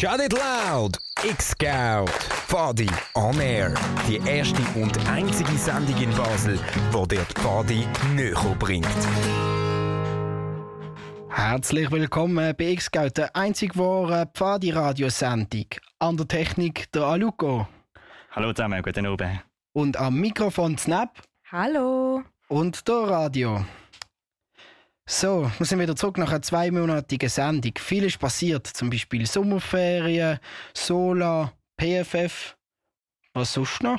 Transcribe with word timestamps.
Shut 0.00 0.18
It 0.18 0.32
Loud! 0.32 0.96
X-Scout! 1.22 2.08
Fadi 2.48 2.88
on 3.14 3.38
Air. 3.38 3.74
Die 4.08 4.16
erste 4.26 4.62
und 4.74 4.96
einzige 5.06 5.52
Sendung 5.58 6.00
in 6.00 6.10
Basel, 6.16 6.58
wo 6.90 7.04
dir 7.04 7.26
die 7.28 7.40
Fadi 7.42 7.86
näher 8.14 8.56
bringt. 8.58 8.86
Herzlich 11.28 11.90
willkommen 11.90 12.54
bei 12.56 12.70
X-Scout, 12.70 13.10
der 13.18 13.36
einzig 13.36 13.76
wahre 13.76 14.24
Pfadi-Radiosendung. 14.32 15.66
An 15.98 16.16
der 16.16 16.26
Technik 16.26 16.90
der 16.92 17.02
Aluko. 17.02 17.68
Hallo 18.30 18.54
zusammen, 18.54 18.82
guten 18.82 19.04
Abend. 19.04 19.42
Und 19.74 19.98
am 19.98 20.18
Mikrofon 20.18 20.78
Snap. 20.78 21.10
Hallo. 21.52 22.22
Und 22.48 22.88
der 22.88 22.94
Radio. 22.94 23.66
So, 25.12 25.50
wir 25.58 25.66
sind 25.66 25.80
wieder 25.80 25.96
zurück 25.96 26.18
nach 26.18 26.30
einer 26.30 26.40
zweimonatigen 26.40 27.28
Sendung. 27.28 27.72
Viel 27.78 28.04
ist 28.04 28.20
passiert, 28.20 28.68
zum 28.68 28.90
Beispiel 28.90 29.26
Sommerferien, 29.26 30.38
Sola, 30.72 31.52
PFF. 31.76 32.56
Was 33.34 33.52
sonst 33.54 33.82
noch? 33.82 33.98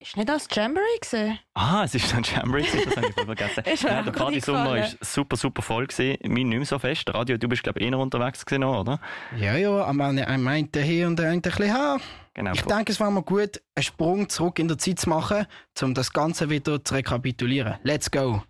Ist 0.00 0.16
nicht 0.16 0.28
das 0.28 0.48
Jamboree 0.50 0.82
gewesen? 1.00 1.38
Ah, 1.54 1.84
es 1.84 1.94
ist 1.94 2.12
ein 2.12 2.24
Jamboree, 2.24 2.64
das 2.64 2.96
habe 2.96 3.06
ich 3.06 3.14
vergessen. 3.14 3.64
Ist 3.72 3.82
ja, 3.84 4.02
der 4.02 4.10
Party 4.10 4.40
Sommer 4.40 4.74
war 4.74 4.88
super, 5.00 5.36
super 5.36 5.62
voll. 5.62 5.86
Gewesen. 5.86 6.18
Mein 6.24 6.48
nicht 6.48 6.58
mehr 6.58 6.66
so 6.66 6.80
fest. 6.80 7.14
Radio, 7.14 7.36
du 7.36 7.48
bist, 7.48 7.62
glaube 7.62 7.78
ich, 7.78 7.86
eher 7.86 7.96
unterwegs 7.96 8.44
gewesen, 8.44 8.64
oder? 8.64 8.98
Ja, 9.38 9.56
ja, 9.56 9.84
am 9.84 10.00
einen 10.00 10.42
meinte 10.42 10.82
hier 10.82 11.06
und 11.06 11.20
der 11.20 11.30
ein 11.30 11.40
bisschen 11.40 11.66
her. 11.66 12.00
Genau. 12.34 12.50
Ich 12.52 12.62
denke, 12.62 12.90
es 12.90 12.98
war 12.98 13.12
mal 13.12 13.22
gut, 13.22 13.62
einen 13.76 13.84
Sprung 13.84 14.28
zurück 14.28 14.58
in 14.58 14.66
der 14.66 14.76
Zeit 14.76 14.98
zu 14.98 15.08
machen, 15.08 15.46
um 15.80 15.94
das 15.94 16.12
Ganze 16.12 16.50
wieder 16.50 16.84
zu 16.84 16.94
rekapitulieren. 16.94 17.76
Let's 17.84 18.10
go! 18.10 18.42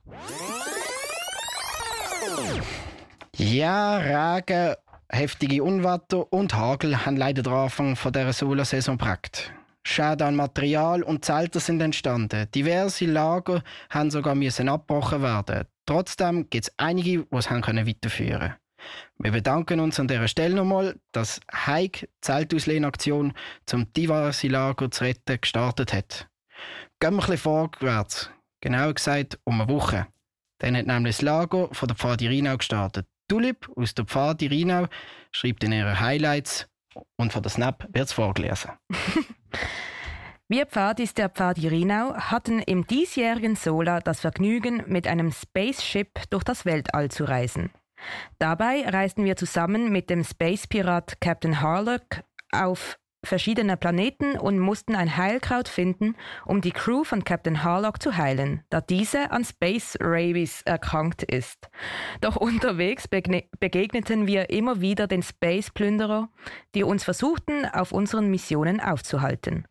Ja, 3.36 3.96
Regen, 3.96 4.76
heftige 5.08 5.64
Unwetter 5.64 6.32
und 6.32 6.54
Hagel 6.54 7.04
haben 7.04 7.16
leider 7.16 7.42
den 7.42 7.52
Anfang 7.52 7.96
von 7.96 8.12
dieser 8.12 8.32
Solarsaison 8.32 8.96
geprägt. 8.96 9.52
Schäden 9.84 10.28
an 10.28 10.36
Material 10.36 11.02
und 11.02 11.24
Zelte 11.24 11.58
sind 11.58 11.82
entstanden. 11.82 12.46
Diverse 12.54 13.06
Lager 13.06 13.64
haben 13.90 14.12
sogar 14.12 14.36
müssen 14.36 14.68
abgebrochen 14.68 15.22
werden. 15.22 15.64
Trotzdem 15.84 16.48
gibt 16.48 16.66
es 16.66 16.74
einige, 16.76 17.24
die 17.24 17.36
es 17.36 17.50
haben 17.50 17.60
können 17.60 17.88
weiterführen 17.88 18.54
Wir 19.18 19.32
bedanken 19.32 19.80
uns 19.80 19.98
an 19.98 20.06
dieser 20.06 20.28
Stelle 20.28 20.54
nochmal, 20.54 20.94
dass 21.10 21.40
Heik 21.52 22.08
Zeltauslehnaktion 22.20 23.32
zum 23.66 23.92
diverse 23.94 24.46
Lager 24.46 24.92
zu 24.92 25.02
retten 25.02 25.40
gestartet 25.40 25.92
hat. 25.92 26.28
Gehen 27.00 27.10
wir 27.10 27.10
ein 27.10 27.16
bisschen 27.16 27.38
vorwärts. 27.38 28.30
Genauer 28.60 28.94
gesagt 28.94 29.40
um 29.42 29.60
eine 29.60 29.68
Woche. 29.68 30.06
Dann 30.58 30.76
hat 30.76 30.86
nämlich 30.86 31.16
das 31.16 31.22
Lager 31.22 31.68
von 31.72 31.88
der 31.88 31.96
Pfadi 31.96 32.28
Rhinau 32.28 32.56
gestartet. 32.56 33.06
Tulip 33.28 33.70
aus 33.76 33.94
der 33.94 34.04
Pfadi 34.04 34.46
Rhinau 34.46 34.86
schreibt 35.32 35.64
in 35.64 35.72
ihren 35.72 35.98
Highlights 35.98 36.68
und 37.16 37.32
von 37.32 37.42
der 37.42 37.50
Snap 37.50 37.88
wird 37.92 38.06
es 38.06 38.12
vorgelesen. 38.12 38.72
Wir 40.48 40.66
Pfadis 40.66 41.14
der 41.14 41.30
Pfadi 41.30 41.68
Rhinau 41.68 42.14
hatten 42.14 42.60
im 42.60 42.86
diesjährigen 42.86 43.56
Sola 43.56 44.00
das 44.00 44.20
Vergnügen, 44.20 44.84
mit 44.86 45.08
einem 45.08 45.32
Spaceship 45.32 46.28
durch 46.28 46.44
das 46.44 46.66
Weltall 46.66 47.10
zu 47.10 47.24
reisen. 47.24 47.70
Dabei 48.38 48.86
reisten 48.86 49.24
wir 49.24 49.36
zusammen 49.36 49.90
mit 49.90 50.10
dem 50.10 50.22
Space 50.22 50.66
Pirat 50.66 51.18
Captain 51.22 51.62
Harlock 51.62 52.22
auf 52.52 52.98
verschiedene 53.24 53.76
Planeten 53.76 54.38
und 54.38 54.58
mussten 54.58 54.94
ein 54.94 55.16
Heilkraut 55.16 55.68
finden, 55.68 56.16
um 56.44 56.60
die 56.60 56.72
Crew 56.72 57.04
von 57.04 57.24
Captain 57.24 57.62
Harlock 57.62 58.02
zu 58.02 58.16
heilen, 58.16 58.62
da 58.70 58.80
diese 58.80 59.30
an 59.30 59.44
Space 59.44 59.96
Rabies 60.00 60.62
erkrankt 60.62 61.22
ist. 61.22 61.68
Doch 62.20 62.36
unterwegs 62.36 63.08
begegneten 63.08 64.26
wir 64.26 64.50
immer 64.50 64.80
wieder 64.80 65.06
den 65.06 65.22
Space-Plünderer, 65.22 66.28
die 66.74 66.84
uns 66.84 67.04
versuchten, 67.04 67.66
auf 67.66 67.92
unseren 67.92 68.30
Missionen 68.30 68.80
aufzuhalten. 68.80 69.66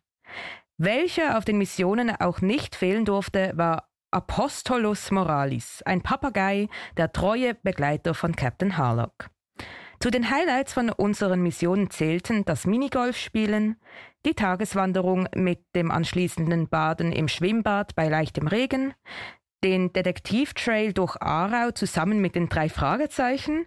Welcher 0.76 1.38
auf 1.38 1.44
den 1.44 1.58
Missionen 1.58 2.10
auch 2.10 2.40
nicht 2.40 2.74
fehlen 2.74 3.04
durfte, 3.04 3.52
war 3.54 3.88
Apostolus 4.10 5.10
Moralis, 5.10 5.82
ein 5.84 6.02
Papagei, 6.02 6.68
der 6.96 7.12
treue 7.12 7.54
Begleiter 7.54 8.14
von 8.14 8.36
Captain 8.36 8.76
Harlock. 8.76 9.28
Zu 10.00 10.10
den 10.10 10.30
Highlights 10.30 10.72
von 10.72 10.90
unseren 10.90 11.42
Missionen 11.42 11.90
zählten 11.90 12.44
das 12.44 12.66
Minigolfspielen, 12.66 13.76
die 14.26 14.34
Tageswanderung 14.34 15.28
mit 15.34 15.60
dem 15.74 15.90
anschließenden 15.90 16.68
Baden 16.68 17.12
im 17.12 17.28
Schwimmbad 17.28 17.94
bei 17.94 18.08
leichtem 18.08 18.46
Regen, 18.46 18.94
den 19.62 19.92
Detektivtrail 19.92 20.92
durch 20.92 21.16
Aarau 21.20 21.70
zusammen 21.70 22.20
mit 22.20 22.34
den 22.34 22.48
drei 22.48 22.68
Fragezeichen 22.68 23.66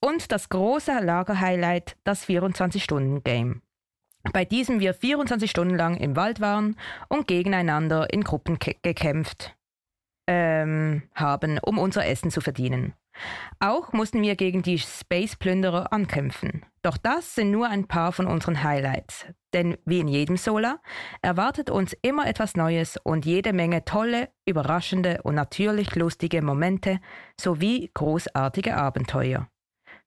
und 0.00 0.32
das 0.32 0.48
große 0.48 0.98
Lagerhighlight, 0.98 1.96
das 2.04 2.26
24-Stunden-Game. 2.26 3.62
Bei 4.32 4.44
diesem 4.44 4.80
wir 4.80 4.94
24 4.94 5.50
Stunden 5.50 5.76
lang 5.76 5.96
im 5.96 6.16
Wald 6.16 6.40
waren 6.40 6.76
und 7.08 7.26
gegeneinander 7.26 8.12
in 8.12 8.22
Gruppen 8.22 8.58
gekämpft 8.58 9.56
ähm, 10.28 11.02
haben, 11.14 11.58
um 11.58 11.78
unser 11.78 12.06
Essen 12.06 12.30
zu 12.30 12.40
verdienen. 12.40 12.94
Auch 13.60 13.92
mussten 13.92 14.22
wir 14.22 14.36
gegen 14.36 14.62
die 14.62 14.78
Space-Plünderer 14.78 15.92
ankämpfen. 15.92 16.64
Doch 16.82 16.96
das 16.96 17.34
sind 17.34 17.50
nur 17.50 17.68
ein 17.68 17.86
paar 17.86 18.12
von 18.12 18.26
unseren 18.26 18.62
Highlights. 18.62 19.26
Denn 19.52 19.76
wie 19.84 20.00
in 20.00 20.08
jedem 20.08 20.36
Solar 20.36 20.80
erwartet 21.20 21.70
uns 21.70 21.94
immer 22.02 22.26
etwas 22.26 22.56
Neues 22.56 22.96
und 23.02 23.24
jede 23.24 23.52
Menge 23.52 23.84
tolle, 23.84 24.30
überraschende 24.46 25.20
und 25.22 25.34
natürlich 25.34 25.94
lustige 25.94 26.42
Momente 26.42 27.00
sowie 27.40 27.90
großartige 27.94 28.76
Abenteuer. 28.76 29.48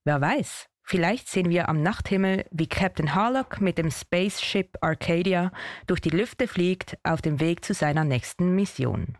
Wer 0.03 0.19
weiß, 0.19 0.67
vielleicht 0.83 1.29
sehen 1.29 1.49
wir 1.49 1.69
am 1.69 1.81
Nachthimmel, 1.81 2.45
wie 2.51 2.67
Captain 2.67 3.15
Harlock 3.15 3.61
mit 3.61 3.77
dem 3.77 3.91
Spaceship 3.91 4.77
Arcadia 4.81 5.51
durch 5.87 6.01
die 6.01 6.09
Lüfte 6.09 6.47
fliegt 6.47 6.97
auf 7.03 7.21
dem 7.21 7.39
Weg 7.39 7.63
zu 7.63 7.73
seiner 7.73 8.03
nächsten 8.03 8.53
Mission. 8.55 9.17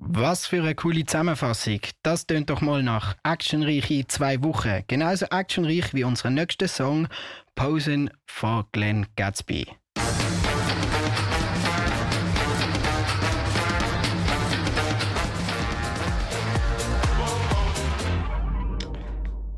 Was 0.00 0.46
für 0.46 0.62
eine 0.62 0.76
coole 0.76 1.04
Zusammenfassung. 1.04 1.80
Das 2.04 2.24
tönt 2.24 2.50
doch 2.50 2.60
mal 2.60 2.84
nach 2.84 3.16
actionreiche 3.24 4.06
zwei 4.06 4.40
Wochen. 4.44 4.84
Genauso 4.86 5.26
actionreich 5.26 5.92
wie 5.92 6.04
unser 6.04 6.30
nächster 6.30 6.68
Song 6.68 7.08
Posen 7.56 8.08
von 8.24 8.64
Glenn 8.70 9.06
Gatsby. 9.16 9.66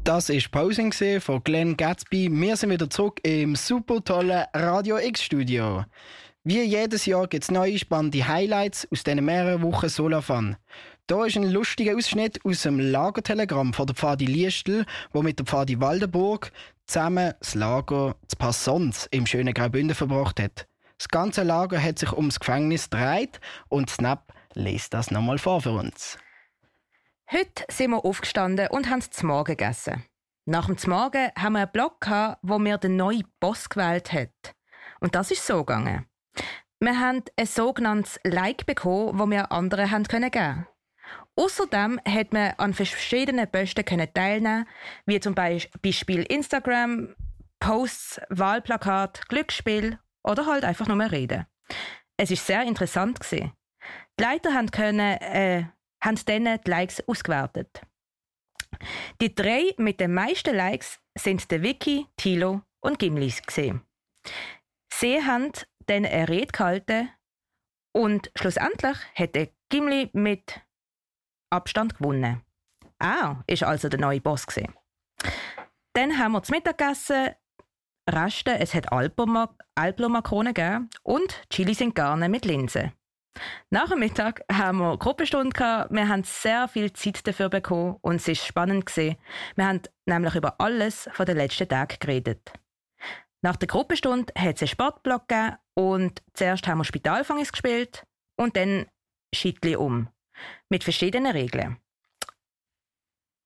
Das 0.05 0.31
ist 0.31 0.51
Posing 0.51 0.93
von 1.21 1.45
Glenn 1.45 1.77
Gatsby. 1.77 2.31
Wir 2.33 2.57
sind 2.57 2.71
wieder 2.71 2.89
zurück 2.89 3.21
im 3.23 3.55
super 3.55 4.03
tollen 4.03 4.47
Radio 4.55 4.99
X 4.99 5.23
Studio. 5.23 5.85
Wie 6.43 6.63
jedes 6.63 7.05
Jahr 7.05 7.27
gibt 7.27 7.45
es 7.45 7.51
neue 7.51 7.79
spannende 7.79 8.27
Highlights 8.27 8.89
aus 8.91 9.05
diesen 9.05 9.23
mehreren 9.27 9.61
Wochen 9.61 9.91
Solafan. 9.91 10.57
Da 11.07 11.27
ist 11.27 11.37
ein 11.37 11.51
lustiger 11.51 11.95
Ausschnitt 11.95 12.43
aus 12.47 12.63
dem 12.63 12.79
Lagertelegramm 12.81 13.75
von 13.75 13.87
der 13.87 13.95
Pfadi 13.95 14.25
Liestel, 14.25 14.87
wo 15.13 15.21
mit 15.21 15.39
der 15.39 15.45
Pfadi 15.45 15.79
Waldenburg 15.83 16.51
zusammen 16.87 17.35
das 17.41 17.55
Lager 17.55 18.17
zu 18.27 18.37
Passons 18.39 19.07
im 19.11 19.27
schönen 19.27 19.53
Graubünden 19.53 19.95
verbracht 19.95 20.41
hat. 20.41 20.67
Das 20.97 21.09
ganze 21.09 21.43
Lager 21.43 21.83
hat 21.83 21.99
sich 21.99 22.11
ums 22.15 22.41
Gefängnis 22.41 22.89
gedreht 22.89 23.39
und 23.69 23.91
Snap 23.91 24.33
liest 24.55 24.95
das 24.95 25.11
nochmal 25.11 25.37
vor 25.37 25.61
für 25.61 25.73
uns. 25.73 26.17
Heute 27.31 27.65
sind 27.71 27.91
wir 27.91 28.03
aufgestanden 28.03 28.69
und 28.69 28.89
haben 28.89 29.03
zum 29.03 29.29
Morgen 29.29 29.57
gegessen. 29.57 30.05
Nach 30.47 30.67
dem 30.67 30.77
Morgen 30.91 31.31
haben 31.37 31.53
wir 31.53 31.61
einen 31.61 31.73
Blog 31.73 32.01
gehabt, 32.01 32.39
wo 32.41 32.59
mir 32.59 32.79
den 32.79 32.97
neuen 32.97 33.25
Boss 33.41 33.69
gewählt 33.69 34.11
hat. 34.15 34.55
Und 35.01 35.15
das 35.15 35.31
ist 35.31 35.47
so 35.47 35.65
gegangen. 35.65 36.07
Wir 36.81 36.99
haben 36.99 37.23
ein 37.37 37.47
sogenanntes 37.47 38.19
Like 38.25 38.65
bekommen, 38.67 39.19
wo 39.19 39.27
wir 39.27 39.53
anderen 39.53 39.91
haben 39.91 40.05
können 40.05 40.31
geben. 40.31 40.67
Außerdem 41.37 42.01
hat 42.07 42.33
man 42.33 42.53
an 42.59 42.75
verschiedenen 42.75 43.51
Posten 43.51 43.85
können 43.85 44.13
teilnehmen, 44.13 44.67
wie 45.07 45.21
zum 45.21 45.35
Beispiel 45.35 46.23
Instagram, 46.23 47.15
Posts, 47.61 48.21
Wahlplakat, 48.31 49.29
Glücksspiel 49.29 49.99
oder 50.23 50.47
halt 50.47 50.65
einfach 50.65 50.87
nur 50.87 51.11
reden. 51.11 51.47
Es 52.17 52.31
ist 52.31 52.47
sehr 52.47 52.63
interessant 52.65 53.21
gewesen. 53.21 53.53
Die 54.19 54.23
Leiter 54.23 54.53
haben 54.53 54.71
können, 54.71 55.17
äh, 55.19 55.65
haben 56.03 56.19
dann 56.27 56.61
die 56.65 56.71
Likes 56.71 57.07
ausgewertet. 57.07 57.83
Die 59.21 59.35
drei 59.35 59.75
mit 59.77 60.01
den 60.01 60.15
meisten 60.15 60.55
Likes 60.55 61.01
sind 61.17 61.51
der 61.51 61.63
Vicky, 61.63 62.07
Tilo 62.17 62.63
und 62.81 62.99
Gimli 62.99 63.33
gesehen. 63.47 63.83
Sie 64.93 65.25
haben 65.25 65.53
dann 65.91 66.07
eine 66.07 66.29
Rede 66.29 66.53
gehalten 66.53 67.11
und 67.93 68.31
schlussendlich 68.37 68.97
hat 69.15 69.35
der 69.35 69.49
Gimli 69.69 70.11
mit 70.13 70.61
Abstand 71.51 71.99
gewonnen. 71.99 72.43
Ah, 73.01 73.43
ist 73.47 73.65
also 73.65 73.89
der 73.89 73.99
neue 73.99 74.21
Boss 74.21 74.47
gesehen. 74.47 74.73
Dann 75.95 76.19
haben 76.19 76.33
wir 76.33 76.43
zum 76.43 76.57
Mittagessen 76.57 77.31
Reste, 78.09 78.59
es 78.59 78.75
hat 78.75 78.93
Alplo-Makronen 78.93 80.55
gegeben 80.55 80.91
und 81.03 81.43
Chili 81.51 81.75
sind 81.75 81.95
Garne 81.95 82.29
mit 82.29 82.45
Linsen. 82.45 82.93
Nach 83.71 83.89
dem 83.89 84.01
Mittag 84.01 84.43
haben 84.51 84.79
wir 84.79 84.97
Gruppenstunde 84.99 85.51
gehabt. 85.51 85.93
Wir 85.93 86.09
haben 86.09 86.25
sehr 86.25 86.69
viel 86.69 86.93
Zeit 86.93 87.27
dafür 87.27 87.49
bekommen 87.49 87.97
und 88.01 88.17
es 88.17 88.29
ist 88.29 88.45
spannend 88.45 88.87
gesehen. 88.87 89.17
Wir 89.55 89.67
haben 89.67 89.83
nämlich 90.07 90.35
über 90.35 90.61
alles 90.61 91.09
von 91.13 91.27
den 91.27 91.37
letzten 91.37 91.69
Tagen 91.69 91.97
geredet. 92.01 92.53
Nach 93.43 93.57
der 93.57 93.69
Gruppenstunde 93.69 94.33
hat 94.37 94.57
es 94.57 94.63
einen 94.63 94.69
Sportblock 94.69 95.25
und 95.75 96.23
zuerst 96.35 96.67
haben 96.67 96.79
wir 96.79 96.85
Spitalfangis 96.85 97.53
gespielt 97.53 98.05
und 98.37 98.57
dann 98.57 98.87
Schiedli 99.35 99.77
um. 99.77 100.09
Mit 100.69 100.85
verschiedenen 100.85 101.33
Regeln. 101.33 101.79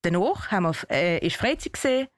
Danach 0.02 0.50
haben 0.50 0.64
wir, 0.64 0.90
äh, 0.90 1.18
ist 1.26 1.36
Freizeit 1.36 1.72
gesehen 1.72 2.08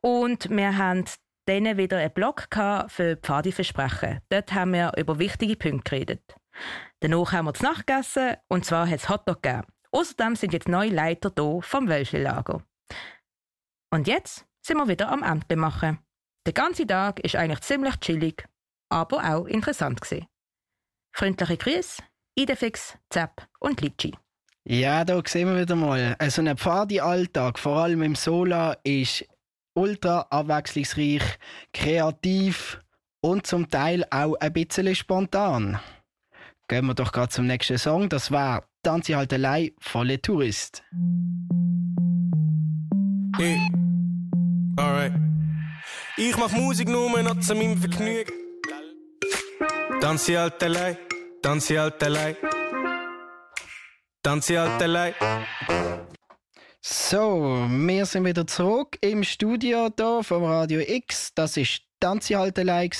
und 0.00 0.50
wir 0.50 0.76
haben 0.76 1.04
dann 1.46 1.76
wieder 1.76 1.98
einen 1.98 2.12
Blog 2.12 2.48
für 2.88 3.16
Pfadiversprechen. 3.16 4.20
Dort 4.28 4.52
haben 4.52 4.72
wir 4.72 4.92
über 4.96 5.18
wichtige 5.18 5.56
Punkte 5.56 5.90
geredet. 5.90 6.36
Danach 7.00 7.32
haben 7.32 7.46
wir 7.46 7.54
zu 7.54 7.64
Nacht 7.64 7.86
gegessen 7.86 8.36
und 8.48 8.64
zwar 8.64 8.88
hat 8.88 9.00
es 9.00 9.08
Hotdog 9.08 9.42
gegeben. 9.42 9.66
Außerdem 9.92 10.36
sind 10.36 10.52
jetzt 10.52 10.68
neue 10.68 10.90
Leiter 10.90 11.32
hier 11.36 11.62
vom 11.62 11.88
Wölschli-Lager. 11.88 12.62
Und 13.92 14.06
jetzt 14.06 14.46
sind 14.60 14.76
wir 14.76 14.86
wieder 14.86 15.10
am 15.10 15.22
Ende 15.22 15.56
machen. 15.56 15.98
Der 16.46 16.52
ganze 16.54 16.86
Tag 16.86 17.20
ist 17.20 17.36
eigentlich 17.36 17.60
ziemlich 17.60 17.96
chillig, 18.00 18.44
aber 18.88 19.18
auch 19.24 19.46
interessant 19.46 20.00
gewesen. 20.00 20.26
Freundliche 21.12 21.56
Grüße, 21.56 22.02
Idefix, 22.34 22.96
Zapp 23.10 23.46
und 23.58 23.80
Litschi. 23.80 24.14
Ja, 24.64 25.04
da 25.04 25.20
sehen 25.26 25.48
wir 25.48 25.60
wieder 25.60 25.76
mal. 25.76 26.16
Also 26.18 26.42
ein 26.42 26.56
Pfadi-Alltag, 26.56 27.58
vor 27.58 27.78
allem 27.78 28.02
im 28.02 28.14
Sola, 28.14 28.76
ist 28.84 29.24
ultra 29.74 30.26
abwechslungsreich, 30.30 31.22
kreativ 31.72 32.80
und 33.20 33.46
zum 33.46 33.68
Teil 33.68 34.04
auch 34.10 34.34
ein 34.36 34.52
bisschen 34.52 34.94
spontan. 34.94 35.78
Gehen 36.68 36.86
wir 36.86 36.94
doch 36.94 37.12
gerade 37.12 37.30
zum 37.30 37.46
nächsten 37.46 37.78
Song. 37.78 38.08
Das 38.08 38.30
war 38.30 38.64
Tanzi 38.82 39.12
halt 39.12 39.32
allein 39.32 39.72
volle 39.78 40.22
Tourist. 40.22 40.82
Hey. 43.36 43.60
Alright. 44.76 45.29
Ich 46.22 46.36
mach 46.36 46.52
Musik 46.52 46.86
nur 46.86 47.22
noch 47.22 47.40
zu 47.40 47.54
meinem 47.54 47.78
Vergnügen. 47.78 48.30
Tanzi 50.02 50.34
halt 50.34 50.62
allein, 50.62 50.98
tanzi 51.40 51.76
halt 51.76 52.02
allein. 52.02 52.36
Tanzi 54.22 54.54
halt 54.56 54.82
allein. 54.82 55.14
So, 56.82 57.66
wir 57.70 58.04
sind 58.04 58.26
wieder 58.26 58.46
zurück 58.46 58.98
im 59.00 59.24
Studio 59.24 59.88
hier 59.96 60.22
vom 60.22 60.44
Radio 60.44 60.80
X. 60.80 61.32
Das 61.34 61.56
ist 61.56 61.80
Tanzi 62.00 62.34
halt 62.34 62.58
allein 62.58 62.90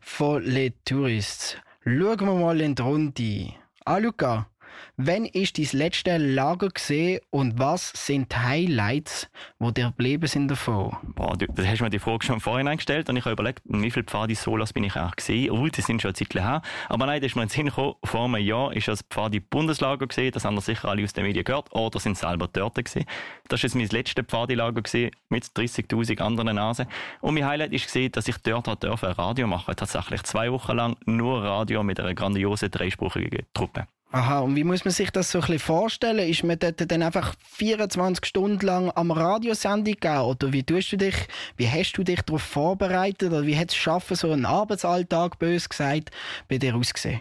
von 0.00 0.42
Les 0.42 0.72
Tourists. 0.84 1.56
Schauen 1.84 2.18
wir 2.18 2.34
mal 2.34 2.60
in 2.60 2.74
die 2.74 2.82
Runde. 2.82 3.54
Ah, 3.84 3.98
Luca, 3.98 4.50
wann 4.96 5.24
ist 5.24 5.58
dein 5.58 5.78
letzte 5.78 6.16
Lager 6.18 6.68
gesehen 6.68 7.20
und 7.30 7.58
was 7.58 7.92
sind 7.94 8.32
die 8.32 8.36
Highlights, 8.36 9.28
die 9.58 9.74
dir 9.74 9.86
geblieben 9.86 10.26
sind 10.26 10.48
davon? 10.48 10.96
Boah, 11.14 11.36
du, 11.36 11.46
hast 11.64 11.80
mir 11.80 11.90
die 11.90 11.98
Frage 11.98 12.24
schon 12.24 12.40
vorhin 12.40 12.68
eingestellt 12.68 13.08
und 13.08 13.16
ich 13.16 13.24
habe 13.24 13.32
überlegt, 13.32 13.62
wie 13.64 13.90
viele 13.90 14.04
Pfadi 14.04 14.34
Solas 14.34 14.72
bin 14.72 14.84
ich 14.84 14.96
auch 14.96 15.14
gesehen. 15.14 15.50
Oh, 15.50 15.66
die 15.68 15.80
sind 15.80 16.02
schon 16.02 16.10
eine 16.10 16.14
Zeit 16.14 16.34
her. 16.34 16.62
Aber 16.88 17.06
nein, 17.06 17.20
da 17.20 17.26
ist 17.26 17.36
mir 17.36 17.42
ins 17.42 17.52
Sinn 17.52 17.66
gekommen, 17.66 17.94
vor 18.04 18.24
einem 18.24 18.36
Jahr 18.36 18.72
ist 18.74 18.88
das 18.88 19.02
Pfadi 19.02 19.40
Bundeslager 19.40 20.06
gesehen. 20.06 20.32
Das 20.32 20.44
haben 20.44 20.60
sicher 20.60 20.88
alle 20.88 21.04
aus 21.04 21.12
den 21.12 21.24
Medien 21.24 21.44
gehört 21.44 21.72
oder 21.72 21.98
sind 22.00 22.18
selber 22.18 22.48
dort 22.52 22.82
gesehen. 22.82 23.06
Das 23.48 23.62
war 23.62 23.70
mein 23.74 23.88
letztes 23.88 24.24
Pfadi-Lager 24.26 24.82
mit 25.28 25.44
30.000 25.44 26.20
anderen 26.20 26.56
Nasen. 26.56 26.86
Und 27.20 27.34
mein 27.34 27.46
Highlight 27.46 27.70
gesehen, 27.70 28.12
dass 28.12 28.28
ich 28.28 28.36
dort 28.38 28.82
dürfen 28.82 29.12
Radio 29.12 29.46
machen. 29.46 29.74
Tatsächlich 29.76 30.22
zwei 30.24 30.52
Wochen 30.52 30.72
lang 30.72 30.96
nur 31.06 31.42
Radio 31.42 31.82
mit 31.82 32.00
einer 32.00 32.14
grandiosen 32.14 32.70
dreispruchigen 32.70 33.46
Truppe. 33.54 33.86
Aha, 34.12 34.38
und 34.38 34.54
wie 34.54 34.64
muss 34.64 34.84
man 34.84 34.94
sich 34.94 35.10
das 35.10 35.32
so 35.32 35.38
ein 35.38 35.42
bisschen 35.42 35.58
vorstellen? 35.58 36.28
Ist 36.28 36.44
man 36.44 36.58
dort 36.58 36.90
dann 36.90 37.02
einfach 37.02 37.34
24 37.56 38.24
Stunden 38.24 38.64
lang 38.64 38.90
am 38.94 39.10
Radiosendung 39.10 39.94
gegeben? 39.94 40.20
Oder 40.20 40.52
wie 40.52 40.62
tust 40.62 40.92
du 40.92 40.96
dich, 40.96 41.16
wie 41.56 41.68
hast 41.68 41.92
du 41.94 42.04
dich 42.04 42.22
darauf 42.22 42.42
vorbereitet? 42.42 43.32
Oder 43.32 43.44
wie 43.44 43.58
hat 43.58 43.70
es 43.70 43.76
Schaffen, 43.76 44.16
so 44.16 44.30
einen 44.30 44.46
Arbeitsalltag, 44.46 45.38
bös 45.38 45.68
gesagt, 45.68 46.10
bei 46.48 46.58
dir 46.58 46.76
ausgesehen? 46.76 47.20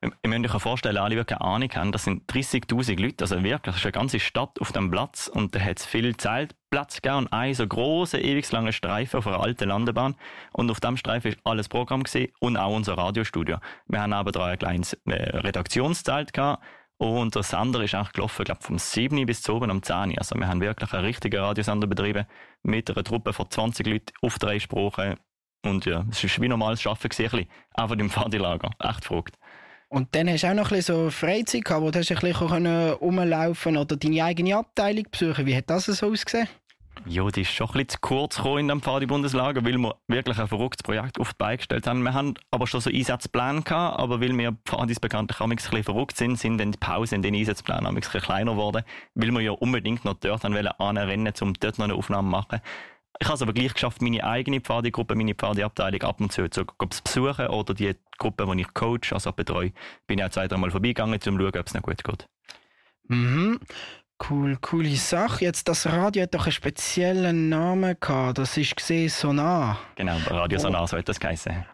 Ich 0.00 0.28
möchte 0.28 0.54
euch 0.54 0.62
vorstellen, 0.62 0.98
alle, 0.98 1.16
die 1.16 1.24
keine 1.24 1.40
Ahnung 1.40 1.70
haben, 1.74 1.92
das 1.92 2.04
sind 2.04 2.30
30.000 2.30 3.00
Leute, 3.00 3.24
also 3.24 3.42
wirklich, 3.42 3.60
das 3.62 3.76
ist 3.76 3.84
eine 3.84 3.92
ganze 3.92 4.20
Stadt 4.20 4.60
auf 4.60 4.72
dem 4.72 4.90
Platz 4.90 5.26
und 5.26 5.54
da 5.54 5.60
hat 5.60 5.78
es 5.78 5.86
viel 5.86 6.14
Zeltplatz 6.76 6.96
gegeben 6.96 7.16
und 7.16 7.32
einen 7.32 7.54
so 7.54 7.66
grossen, 7.66 8.20
ewig 8.20 8.50
langen 8.52 8.72
Streifen 8.72 9.18
auf 9.18 9.26
einer 9.26 9.40
alten 9.40 9.68
Landebahn 9.68 10.14
und 10.52 10.70
auf 10.70 10.80
diesem 10.80 10.96
Streifen 10.96 11.32
war 11.32 11.52
alles 11.52 11.68
Programm 11.68 12.02
gewesen 12.02 12.32
und 12.38 12.56
auch 12.56 12.74
unser 12.74 12.98
Radiostudio. 12.98 13.58
Wir 13.88 14.02
haben 14.02 14.12
aber 14.12 14.44
ein 14.44 14.58
kleines 14.58 14.92
äh, 15.06 15.14
Redaktionszelt 15.38 16.32
und 16.98 17.34
der 17.34 17.42
Sender 17.42 17.82
ist 17.82 17.94
auch 17.94 18.12
gelaufen, 18.12 18.44
glaube 18.44 18.62
vom 18.62 18.78
7 18.78 19.24
bis 19.24 19.42
zu 19.42 19.54
oben 19.54 19.70
am 19.70 19.82
10 19.82 20.18
Also 20.18 20.34
wir 20.36 20.48
haben 20.48 20.60
wirklich 20.60 20.92
einen 20.92 21.04
richtigen 21.04 21.40
Radiosender 21.40 21.86
betrieben 21.86 22.26
mit 22.62 22.90
einer 22.90 23.04
Truppe 23.04 23.32
von 23.32 23.50
20 23.50 23.86
Leuten 23.86 24.12
auf 24.20 24.38
drei 24.38 24.58
Sprachen 24.58 25.16
und 25.64 25.86
ja, 25.86 26.04
es 26.10 26.22
war 26.22 26.42
wie 26.42 26.48
normales 26.48 26.86
Arbeiten 26.86 27.08
gewesen, 27.08 27.48
einfach 27.74 27.96
im 27.96 28.10
Fadilager, 28.10 28.70
echt 28.78 29.04
verrückt. 29.04 29.36
Und 29.88 30.14
dann 30.14 30.28
hast 30.28 30.42
du 30.42 30.48
auch 30.48 30.54
noch 30.54 30.70
ein 30.70 30.76
bisschen 30.76 30.96
so 31.04 31.10
Freizeit 31.10 31.64
gehabt, 31.64 31.82
wo 31.82 31.90
du 31.90 32.00
ein 32.00 32.04
bisschen 32.04 32.66
rumlaufen 32.66 33.76
oder 33.76 33.96
deine 33.96 34.24
eigene 34.24 34.56
Abteilung 34.56 35.04
besuchen. 35.10 35.46
Wie 35.46 35.56
hat 35.56 35.70
das 35.70 35.86
so 35.86 36.10
ausgesehen? 36.10 36.48
Ja, 37.04 37.28
die 37.28 37.42
ist 37.42 37.52
schon 37.52 37.68
ein 37.68 37.72
bisschen 37.74 37.88
zu 37.90 37.98
kurz 38.00 38.36
gekommen 38.36 38.58
in 38.58 38.68
dem 38.68 38.82
Pfadi-Bundeslager, 38.82 39.64
weil 39.64 39.78
wir 39.78 39.96
wirklich 40.08 40.38
ein 40.38 40.48
verrücktes 40.48 40.82
Projekt 40.82 41.20
auf 41.20 41.34
die 41.34 41.38
Beine 41.38 41.58
gestellt 41.58 41.86
haben. 41.86 42.02
Wir 42.02 42.14
haben 42.14 42.34
aber 42.50 42.66
schon 42.66 42.80
so 42.80 42.90
Einsatzpläne 42.90 43.62
gehabt, 43.62 43.98
aber 43.98 44.20
weil 44.20 44.36
wir 44.36 44.56
Pfadis 44.64 44.98
bekanntlich 44.98 45.40
ein 45.40 45.50
bisschen 45.50 45.84
verrückt 45.84 46.16
sind, 46.16 46.38
sind 46.38 46.58
dann 46.58 46.72
die 46.72 46.78
Pausen 46.78 47.16
in 47.16 47.22
den 47.22 47.34
Einsatzplänen 47.34 47.86
ein 47.86 47.94
bisschen 47.94 48.20
kleiner 48.20 48.52
geworden, 48.52 48.82
weil 49.14 49.30
wir 49.30 49.40
ja 49.40 49.52
unbedingt 49.52 50.04
noch 50.04 50.14
dort 50.14 50.44
anrennen 50.44 51.32
um 51.40 51.54
dort 51.54 51.78
noch 51.78 51.84
eine 51.84 51.94
Aufnahme 51.94 52.26
zu 52.26 52.30
machen. 52.30 52.60
Ich 53.18 53.26
habe 53.28 53.36
es 53.36 53.42
aber 53.42 53.52
gleich 53.52 53.72
geschafft, 53.72 54.02
meine 54.02 54.24
eigene 54.24 54.60
Pfadi-Gruppe, 54.60 55.14
meine 55.14 55.34
Pfadi-Abteilung 55.34 56.02
ab 56.02 56.20
und 56.20 56.32
zu 56.32 56.48
zu 56.50 56.66
besuchen 57.04 57.46
oder 57.46 57.72
die 57.72 57.94
Gruppe, 58.18 58.46
die 58.52 58.62
ich 58.62 58.74
coach, 58.74 59.12
also 59.12 59.32
betreue, 59.32 59.72
bin 60.06 60.18
ich 60.18 60.24
auch 60.24 60.30
zwei, 60.30 60.48
dreimal 60.48 60.70
vorbeigegangen, 60.70 61.14
um 61.14 61.20
zu 61.20 61.30
schauen, 61.30 61.46
ob 61.46 61.66
es 61.66 61.74
noch 61.74 61.82
gut 61.82 62.04
geht. 62.04 62.28
Mhm. 63.08 63.60
Cool, 64.18 64.56
coole 64.60 64.96
Sache. 64.96 65.44
Jetzt, 65.44 65.68
das 65.68 65.86
Radio 65.86 66.22
hat 66.22 66.34
doch 66.34 66.46
einen 66.46 66.52
speziellen 66.52 67.48
Namen 67.48 67.96
gehabt. 68.00 68.38
Das 68.38 68.56
ist 68.56 68.76
gesehen 68.76 69.08
Sonar. 69.08 69.78
Genau, 69.94 70.16
Radio 70.28 70.58
Sonar, 70.58 70.84
oh. 70.84 70.86
so 70.86 70.96
hat 70.96 71.08
das 71.08 71.20
geheißen. 71.20 71.66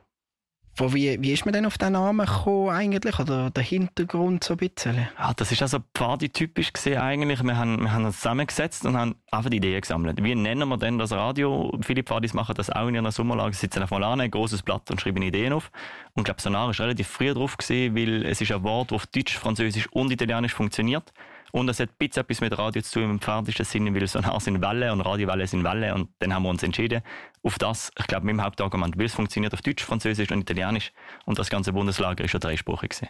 Wo, 0.75 0.95
wie, 0.95 1.21
wie 1.21 1.33
ist 1.33 1.45
man 1.45 1.53
denn 1.53 1.67
auf 1.67 1.77
den 1.77 1.93
Namen 1.93 2.27
gekommen 2.27 2.71
eigentlich? 2.71 3.19
Oder 3.19 3.51
der 3.51 3.63
Hintergrund 3.63 4.43
so 4.43 4.55
ein 4.55 4.57
bisschen? 4.57 5.07
Ja, 5.19 5.35
das 5.35 5.53
ist 5.53 5.61
also 5.61 5.81
Pfadi-typisch 5.95 6.73
gesehen 6.73 6.99
eigentlich. 6.99 7.43
Wir 7.43 7.57
haben, 7.59 7.83
wir 7.83 7.93
haben 7.93 8.07
uns 8.07 8.17
zusammengesetzt 8.17 8.87
und 8.87 8.97
haben 8.97 9.17
einfach 9.31 9.51
Ideen 9.51 9.83
gesammelt. 9.83 10.25
Wie 10.25 10.35
nennen 10.35 10.67
wir 10.69 10.79
denn 10.79 10.99
das 10.99 11.13
Radio? 11.13 11.79
Viele 11.83 12.03
Pfadis 12.03 12.33
machen 12.33 12.55
das 12.57 12.71
auch 12.71 12.89
in 12.89 12.95
ihrer 12.95 13.13
Sommerlage. 13.13 13.53
Sie 13.53 13.61
sitzen 13.61 13.83
einfach 13.83 13.99
mal 13.99 14.13
an, 14.13 14.23
ein 14.23 14.31
großes 14.31 14.63
Blatt 14.63 14.91
und 14.91 14.99
schreiben 14.99 15.23
Ideen 15.23 15.53
auf. 15.53 15.71
Und 16.15 16.23
ich 16.23 16.25
glaube, 16.25 16.41
Sonar 16.41 16.71
ist 16.71 16.81
relativ 16.81 17.07
früh 17.07 17.35
drauf 17.35 17.59
gesehen, 17.59 17.95
weil 17.95 18.25
es 18.25 18.41
ist 18.41 18.51
ein 18.51 18.63
Wort, 18.63 18.93
das 18.93 18.97
auf 18.97 19.07
Deutsch, 19.09 19.37
Französisch 19.37 19.89
und 19.93 20.11
Italienisch 20.11 20.55
funktioniert. 20.55 21.13
Und 21.53 21.69
es 21.69 21.79
hat 21.81 21.91
ein 21.91 21.95
bisschen 21.99 22.23
etwas 22.23 22.41
mit 22.41 22.59
Radio 22.59 22.83
zu 22.83 23.01
tun 23.01 23.11
im 23.11 23.21
pfadischen 23.21 23.67
Sinne, 23.67 23.95
weil 23.95 24.07
Sonar 24.09 24.41
sind 24.41 24.63
Welle 24.63 24.91
und 24.91 25.03
Radiowelle 25.03 25.47
sind 25.47 25.63
Welle. 25.65 25.95
Und 25.95 26.09
dann 26.19 26.35
haben 26.35 26.43
wir 26.45 26.49
uns 26.49 26.63
entschieden, 26.63 27.03
auf 27.43 27.59
das, 27.59 27.93
ich 27.99 28.07
glaube, 28.07 28.27
mit 28.27 28.35
dem 28.35 28.43
Hauptargument, 28.43 28.99
weil 28.99 29.07
es 29.07 29.15
funktioniert 29.15 29.53
auf 29.53 29.61
Deutsch, 29.61 29.85
Französisch 29.85 30.31
und 30.31 30.41
Italienisch. 30.41 30.93
Und 31.27 31.39
das 31.39 31.51
ganze 31.51 31.75
Bundeslager 31.75 32.25
ist 32.25 32.31
schon 32.31 32.41
dreisprachig. 32.41 33.07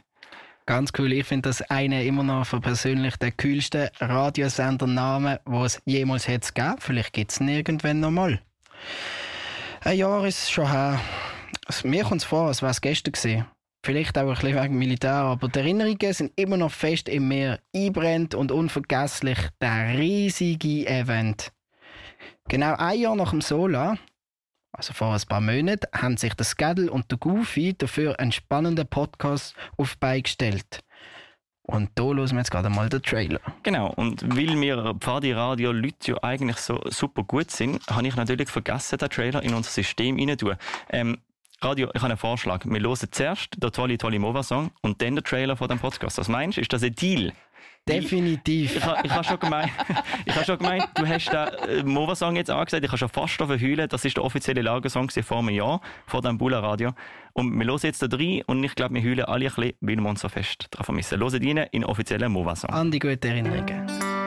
Ganz 0.67 0.93
cool. 0.99 1.13
Ich 1.13 1.27
finde 1.27 1.49
das 1.49 1.63
eine 1.63 2.05
immer 2.05 2.25
noch 2.25 2.45
für 2.45 2.61
persönlich 2.61 3.17
der 3.17 3.33
coolste 3.33 3.91
Radiosendernamen, 4.01 5.39
den 5.47 5.63
es 5.63 5.81
jemals 5.85 6.27
hätte 6.27 6.53
gegeben. 6.53 6.77
Vielleicht 6.79 7.13
gibt 7.13 7.31
es 7.31 7.41
ihn 7.41 7.49
irgendwann 7.49 8.01
nochmal. 8.01 8.41
Ein 9.81 9.99
Jahr 9.99 10.25
ist 10.25 10.51
schon 10.51 10.71
her. 10.71 11.01
Mir 11.85 12.05
kommt 12.05 12.23
es 12.23 12.25
vor, 12.25 12.49
als 12.49 12.63
wäre 12.63 12.71
es 12.71 12.81
gestern 12.81 13.13
gewesen. 13.13 13.47
Vielleicht 13.85 14.17
auch 14.17 14.29
ein 14.29 14.35
bisschen 14.35 14.63
wegen 14.63 14.79
Militär, 14.79 15.13
aber 15.13 15.49
die 15.49 15.59
Erinnerungen 15.59 16.13
sind 16.13 16.33
immer 16.37 16.57
noch 16.57 16.71
fest 16.71 17.09
im 17.09 17.27
Meer 17.27 17.59
einbrennt 17.75 18.33
und 18.33 18.53
unvergesslich 18.53 19.39
der 19.61 19.99
riesige 19.99 20.87
Event. 20.87 21.53
Genau 22.49 22.77
ein 22.77 23.01
Jahr 23.01 23.17
nach 23.17 23.31
dem 23.31 23.41
Sola, 23.41 23.99
also 24.71 24.93
vor 24.93 25.13
ein 25.13 25.21
paar 25.29 25.41
Monaten, 25.41 25.89
haben 25.93 26.17
sich 26.17 26.33
der 26.35 26.47
Skedel 26.47 26.89
und 26.89 27.11
der 27.11 27.19
Goofy 27.19 27.75
dafür 27.77 28.21
einen 28.21 28.31
spannenden 28.31 28.87
Podcast 28.87 29.57
auf 29.77 29.99
beigestellt. 29.99 30.85
Und 31.63 31.91
da 31.97 32.05
hören 32.05 32.31
wir 32.31 32.39
jetzt 32.39 32.51
gerade 32.53 32.71
mal 32.71 32.89
den 32.89 33.03
Trailer. 33.03 33.41
Genau, 33.65 33.93
und 33.95 34.23
weil 34.37 34.61
wir 34.61 34.95
Pfadi 35.01 35.33
Radio 35.33 35.73
Leute 35.73 36.13
ja 36.13 36.23
eigentlich 36.23 36.59
so 36.59 36.81
super 36.89 37.25
gut 37.25 37.51
sind, 37.51 37.85
habe 37.89 38.07
ich 38.07 38.15
natürlich 38.15 38.49
vergessen, 38.49 38.99
den 38.99 39.11
Trailer 39.11 39.43
in 39.43 39.55
unser 39.55 39.71
System 39.71 40.19
rein 40.19 40.57
ähm, 40.91 41.19
Radio, 41.65 41.89
ich 41.95 42.03
habe 42.03 42.11
einen 42.11 42.19
Vorschlag. 42.19 42.65
Wir 42.65 42.81
hören 42.81 42.97
zuerst 43.11 43.63
den 43.63 43.71
tolle, 43.71 43.97
tolle 43.97 44.19
Mova-Song 44.19 44.73
und 44.81 45.01
dann 45.01 45.15
den 45.15 45.23
Trailer 45.23 45.57
von 45.57 45.69
dem 45.69 45.79
Podcast. 45.79 46.19
Was 46.19 46.29
meinst 46.29 46.57
du? 46.57 46.61
Ist 46.61 46.73
das 46.73 46.83
ein 46.83 46.93
Deal? 46.93 47.33
Definitiv. 47.89 48.77
Ich, 48.77 48.83
ich, 48.83 48.93
ich 49.05 49.11
habe 49.13 49.25
schon 49.25 49.39
gemeint, 49.39 49.71
ich 50.27 50.35
habe 50.35 50.45
schon 50.45 50.59
gemeint, 50.59 50.89
du 50.97 51.07
hast 51.07 51.31
den 51.31 51.69
äh, 51.69 51.83
Mova-Song 51.85 52.35
jetzt 52.35 52.51
angesagt, 52.51 52.85
ich 52.85 52.91
habe 52.91 52.99
schon 52.99 53.09
fast 53.09 53.41
heulen. 53.41 53.89
Das 53.89 54.05
ist 54.05 54.17
der 54.17 54.25
offizielle 54.25 54.63
Lagersong 54.63 55.09
vor 55.11 55.39
einem 55.39 55.51
Jahr, 55.51 55.81
vor 56.07 56.21
dem 56.21 56.37
Bula 56.37 56.59
Radio. 56.59 56.95
Und 57.33 57.57
wir 57.57 57.67
hören 57.67 57.81
jetzt 57.83 58.03
da 58.03 58.09
rein 58.11 58.43
und 58.47 58.65
ich 58.65 58.75
glaube, 58.75 58.95
wir 58.95 59.03
heulen 59.03 59.25
alle 59.25 59.47
ein 59.47 59.55
bisschen, 59.55 59.75
weil 59.81 59.97
wir 59.97 60.09
uns 60.09 60.21
so 60.21 60.29
fest 60.29 60.67
daran 60.73 60.85
vermissen. 60.85 61.21
Hören 61.21 61.59
rein 61.59 61.69
in 61.71 61.85
offiziellen 61.85 62.33
Mova-Song. 62.33 62.71
An 62.71 62.91
die 62.91 62.99
guten 62.99 63.25
Erinnerungen. 63.25 64.22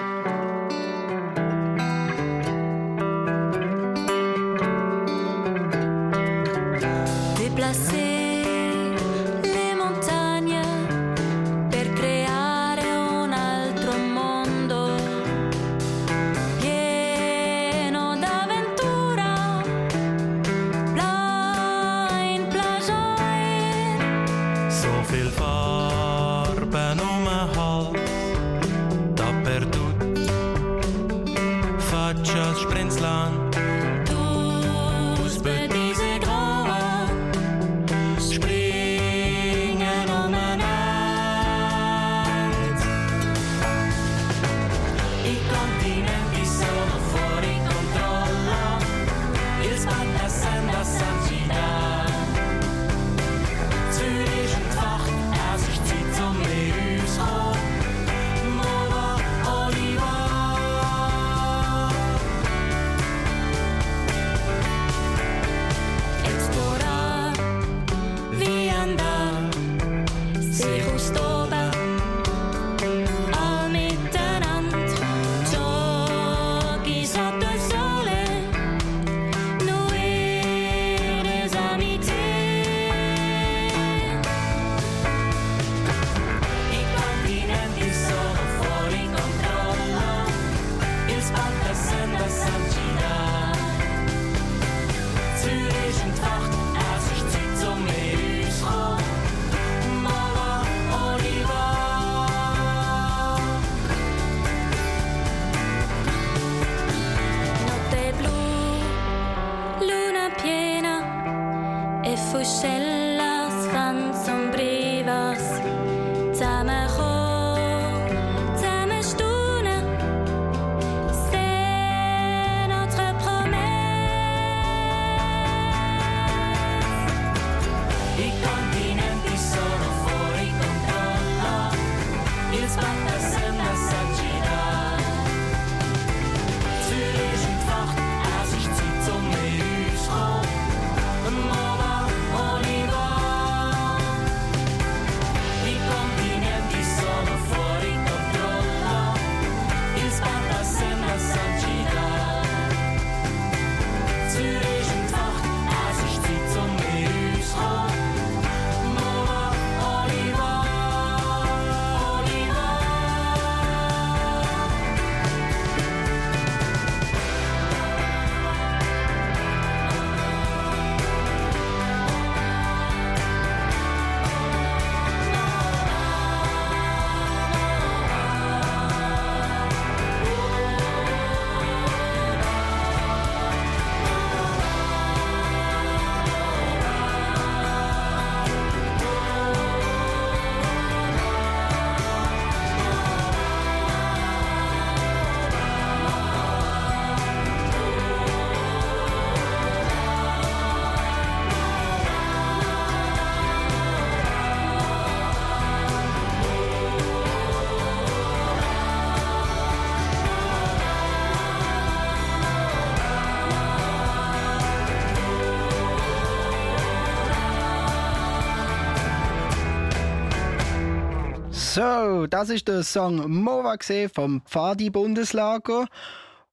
So, 221.75 222.25
das 222.25 222.50
ist 222.50 222.70
der 222.70 222.84
Song 222.84 223.29
Mova 223.29 223.75
vom 224.13 224.41
Pfadi 224.46 224.89
Bundeslager. 224.89 225.88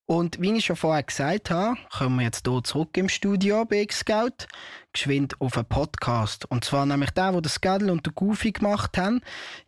Und 0.04 0.40
wie 0.40 0.52
ich 0.56 0.64
schon 0.64 0.74
vorher 0.74 1.04
gesagt 1.04 1.48
habe, 1.48 1.76
kommen 1.96 2.16
wir 2.16 2.24
jetzt 2.24 2.48
hier 2.48 2.64
zurück 2.64 2.96
im 2.96 3.08
Studio 3.08 3.64
bei 3.64 3.82
X-Scout, 3.82 4.48
geschwind 4.92 5.40
auf 5.40 5.56
einen 5.56 5.66
Podcast. 5.66 6.50
Und 6.50 6.64
zwar 6.64 6.86
nämlich 6.86 7.10
der, 7.10 7.34
wo 7.34 7.40
der 7.40 7.52
Skadel 7.52 7.90
und 7.90 8.04
der 8.04 8.12
Goofy 8.14 8.50
gemacht 8.50 8.98
haben, 8.98 9.20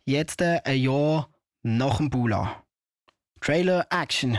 jetzt 0.03 0.41
ein 0.41 0.77
Jahr 0.77 1.29
nach 1.63 1.97
dem 1.99 2.09
Bula. 2.09 2.61
Trailer 3.39 3.87
Action. 3.91 4.37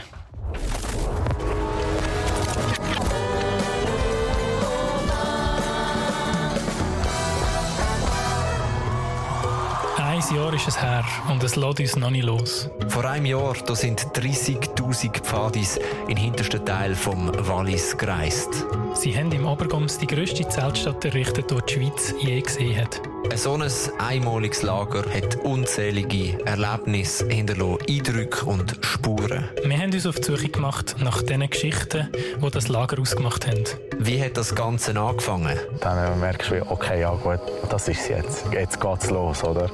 Ein 10.29 10.35
Jahr 10.35 10.55
ist 10.55 10.67
es 10.67 10.83
her 10.83 11.05
und 11.31 11.45
es 11.45 11.55
lässt 11.55 11.79
uns 11.79 11.97
noch 11.97 12.11
nicht 12.11 12.25
los. 12.25 12.69
Vor 12.89 13.05
einem 13.05 13.27
Jahr 13.27 13.55
da 13.65 13.77
sind 13.77 14.01
30.000 14.01 15.21
Pfadis 15.21 15.79
in 16.09 16.17
den 16.17 16.17
hintersten 16.17 16.65
Teil 16.65 16.97
vom 16.97 17.31
Wallis 17.47 17.97
gereist. 17.97 18.67
Sie 18.95 19.17
haben 19.17 19.31
im 19.31 19.47
Obergums 19.47 19.99
die 19.99 20.07
grösste 20.07 20.49
Zeltstadt 20.49 21.05
errichtet, 21.05 21.51
die 21.51 21.57
die 21.69 21.73
Schweiz 21.73 22.15
je 22.19 22.41
gesehen 22.41 22.81
hat. 22.81 23.01
Ein 23.31 23.39
so 23.39 23.55
ein 23.55 23.71
einmaliges 23.99 24.63
Lager 24.63 25.03
hat 25.13 25.37
unzählige 25.45 26.39
Erlebnisse 26.45 27.27
hinterlassen, 27.29 27.79
Eindrücke 27.89 28.47
und 28.47 28.79
Spuren. 28.83 29.49
Wir 29.65 29.79
haben 29.79 29.93
uns 29.93 30.07
auf 30.07 30.17
die 30.17 30.25
Suche 30.25 30.49
gemacht 30.49 30.97
nach 31.01 31.23
den 31.23 31.49
Geschichten, 31.49 32.09
die 32.43 32.51
das 32.51 32.69
Lager 32.69 33.01
ausgemacht 33.01 33.47
haben. 33.47 33.65
Wie 33.99 34.23
hat 34.23 34.37
das 34.37 34.55
Ganze 34.55 34.99
angefangen? 34.99 35.59
Dann 35.81 36.21
merkst 36.21 36.51
du, 36.51 36.71
okay, 36.71 37.01
ja 37.01 37.15
gut, 37.15 37.41
das 37.69 37.89
ist 37.89 38.03
es 38.03 38.09
jetzt. 38.09 38.45
Jetzt 38.53 38.81
geht's 38.81 39.11
los, 39.11 39.43
oder? 39.43 39.71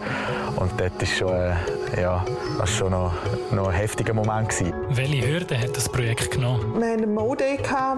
Und 0.57 0.73
dort 0.79 1.03
ist 1.03 1.19
schon, 1.19 1.33
äh, 1.33 1.55
ja, 2.01 2.25
das 2.59 2.71
ist 2.71 2.77
schon 2.77 2.91
noch, 2.91 3.13
noch 3.51 3.69
ein 3.69 3.75
heftiger 3.75 4.15
Moment 4.15 4.49
gewesen. 4.49 4.73
Welche 4.91 5.27
Hürden 5.27 5.61
hat 5.61 5.77
das 5.77 5.89
Projekt 5.89 6.31
genommen? 6.31 6.81
Wir 6.81 6.93
hatten 6.93 7.03
einen 7.03 7.15
Mode, 7.15 7.45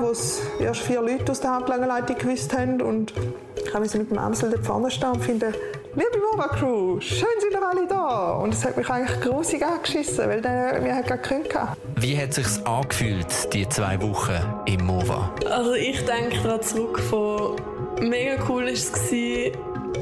wo 0.00 0.10
es 0.10 0.40
erst 0.58 0.80
vier 0.82 1.00
Leute 1.00 1.30
aus 1.30 1.40
der 1.40 1.50
Handlagerleitung 1.50 2.18
gewusst 2.18 2.56
haben 2.56 2.80
und 2.80 3.12
ich 3.56 3.74
musste 3.74 3.98
mit 3.98 4.10
dem 4.10 4.18
Amsel 4.18 4.50
dort 4.50 4.64
vorne 4.64 4.90
stehen 4.90 5.10
und 5.10 5.22
finden, 5.22 5.54
liebe 5.94 6.18
Mova 6.32 6.48
Crew, 6.48 7.00
schön 7.00 7.28
sind 7.40 7.52
ihr 7.52 7.62
alle 7.62 7.86
da. 7.86 8.32
Und 8.32 8.54
es 8.54 8.64
hat 8.64 8.76
mich 8.76 8.88
eigentlich 8.88 9.20
grusig 9.20 9.64
angeschissen, 9.64 10.28
weil 10.28 10.40
der, 10.40 10.82
wir 10.82 10.94
halt 10.94 11.06
gerade 11.06 11.22
gekündigt 11.22 11.56
Wie 11.96 12.20
hat 12.20 12.30
es 12.30 12.36
sich 12.36 12.66
angefühlt, 12.66 13.52
die 13.52 13.68
zwei 13.68 14.00
Wochen 14.02 14.40
im 14.66 14.86
MOVA? 14.86 15.30
Also 15.50 15.74
ich 15.74 16.04
denke 16.04 16.36
daran 16.42 16.62
zurück 16.62 17.00
von 17.00 17.56
mega 18.00 18.42
cool 18.48 18.64
war 18.64 18.72
es, 18.72 18.90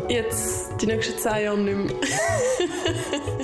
jetzt 0.08 0.70
die 0.80 0.86
nächsten 0.86 1.18
zehn 1.18 1.44
Jahre 1.44 1.58
nicht 1.58 1.76
mehr. 1.76 1.94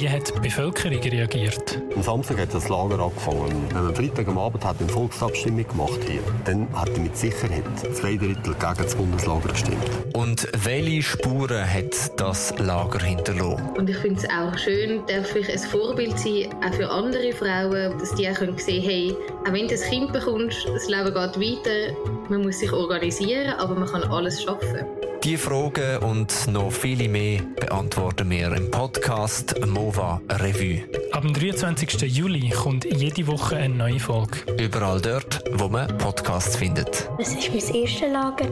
Wie 0.00 0.08
hat 0.08 0.34
die 0.34 0.40
Bevölkerung 0.40 0.98
reagiert? 0.98 1.78
Am 1.94 2.02
Samstag 2.02 2.38
hat 2.38 2.54
das 2.54 2.70
Lager 2.70 2.98
angefangen. 3.00 3.66
Wenn 3.68 3.82
man 3.82 3.88
am 3.88 3.94
Freitag 3.94 4.28
am 4.28 4.38
Abend 4.38 4.64
hat 4.64 4.76
eine 4.80 4.88
Volksabstimmung 4.88 5.68
gemacht 5.68 6.00
hier, 6.08 6.22
dann 6.46 6.66
hat 6.72 6.96
mit 6.96 7.14
Sicherheit 7.14 7.64
zwei 7.92 8.16
Drittel 8.16 8.54
gegen 8.54 8.82
das 8.82 8.94
Bundeslager 8.94 9.50
gestimmt. 9.50 9.90
Und 10.14 10.48
welche 10.64 11.02
Spuren 11.02 11.70
hat 11.70 12.18
das 12.18 12.54
Lager 12.58 13.00
hinterlassen? 13.00 13.68
Und 13.76 13.90
ich 13.90 13.96
finde 13.98 14.22
es 14.22 14.30
auch 14.30 14.56
schön, 14.56 15.02
darf 15.06 15.36
ich 15.36 15.52
ein 15.52 15.58
Vorbild 15.58 16.18
sein, 16.18 16.48
auch 16.64 16.72
für 16.72 16.88
andere 16.88 17.32
Frauen, 17.32 17.98
dass 17.98 18.14
die 18.14 18.26
auch 18.26 18.38
sehen 18.38 18.56
können, 18.56 18.82
hey, 18.82 19.14
auch 19.46 19.52
wenn 19.52 19.68
du 19.68 19.74
ein 19.74 19.90
Kind 19.90 20.14
bekommst, 20.14 20.66
das 20.66 20.88
Leben 20.88 21.12
geht 21.12 21.14
weiter, 21.14 21.94
man 22.30 22.40
muss 22.40 22.58
sich 22.58 22.72
organisieren, 22.72 23.50
aber 23.58 23.74
man 23.74 23.86
kann 23.86 24.04
alles 24.04 24.42
schaffen. 24.42 24.86
Die 25.24 25.36
Fragen 25.36 25.98
und 25.98 26.46
noch 26.48 26.72
viele 26.72 27.06
mehr 27.06 27.42
beantworten 27.60 28.30
wir 28.30 28.52
im 28.56 28.70
Podcast 28.70 29.54
MOVA 29.66 30.18
Revue. 30.30 30.84
Ab 31.12 31.20
dem 31.20 31.34
23. 31.34 32.00
Juli 32.02 32.48
kommt 32.48 32.86
jede 32.86 33.26
Woche 33.26 33.56
eine 33.56 33.74
neue 33.74 34.00
Folge. 34.00 34.38
Überall 34.58 34.98
dort, 34.98 35.44
wo 35.52 35.68
man 35.68 35.88
Podcasts 35.98 36.56
findet. 36.56 37.10
Es 37.18 37.34
ist 37.34 37.50
mein 37.50 37.82
erstes 37.82 38.10
Lager 38.10 38.48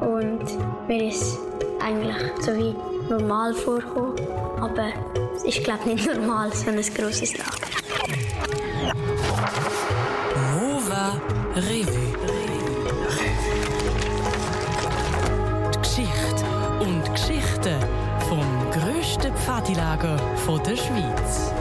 und 0.00 0.88
mir 0.88 1.08
ist 1.08 1.38
eigentlich 1.80 2.16
so 2.40 2.56
wie 2.56 2.74
normal 3.12 3.52
vorgekommen. 3.52 4.16
Aber 4.58 4.92
es 5.36 5.44
ist 5.44 5.62
glaube 5.64 5.80
ich 5.84 5.96
nicht 5.96 6.14
normal, 6.14 6.50
so 6.54 6.70
ein 6.70 6.80
grosses 6.94 7.36
Lager. 7.36 7.50
MOVA 10.54 11.20
Revue. 11.56 12.09
Geschichten 17.30 17.78
vom 18.28 18.70
grössten 18.72 19.32
Pfadilager 19.36 20.16
der 20.66 20.76
Schweiz. 20.76 21.52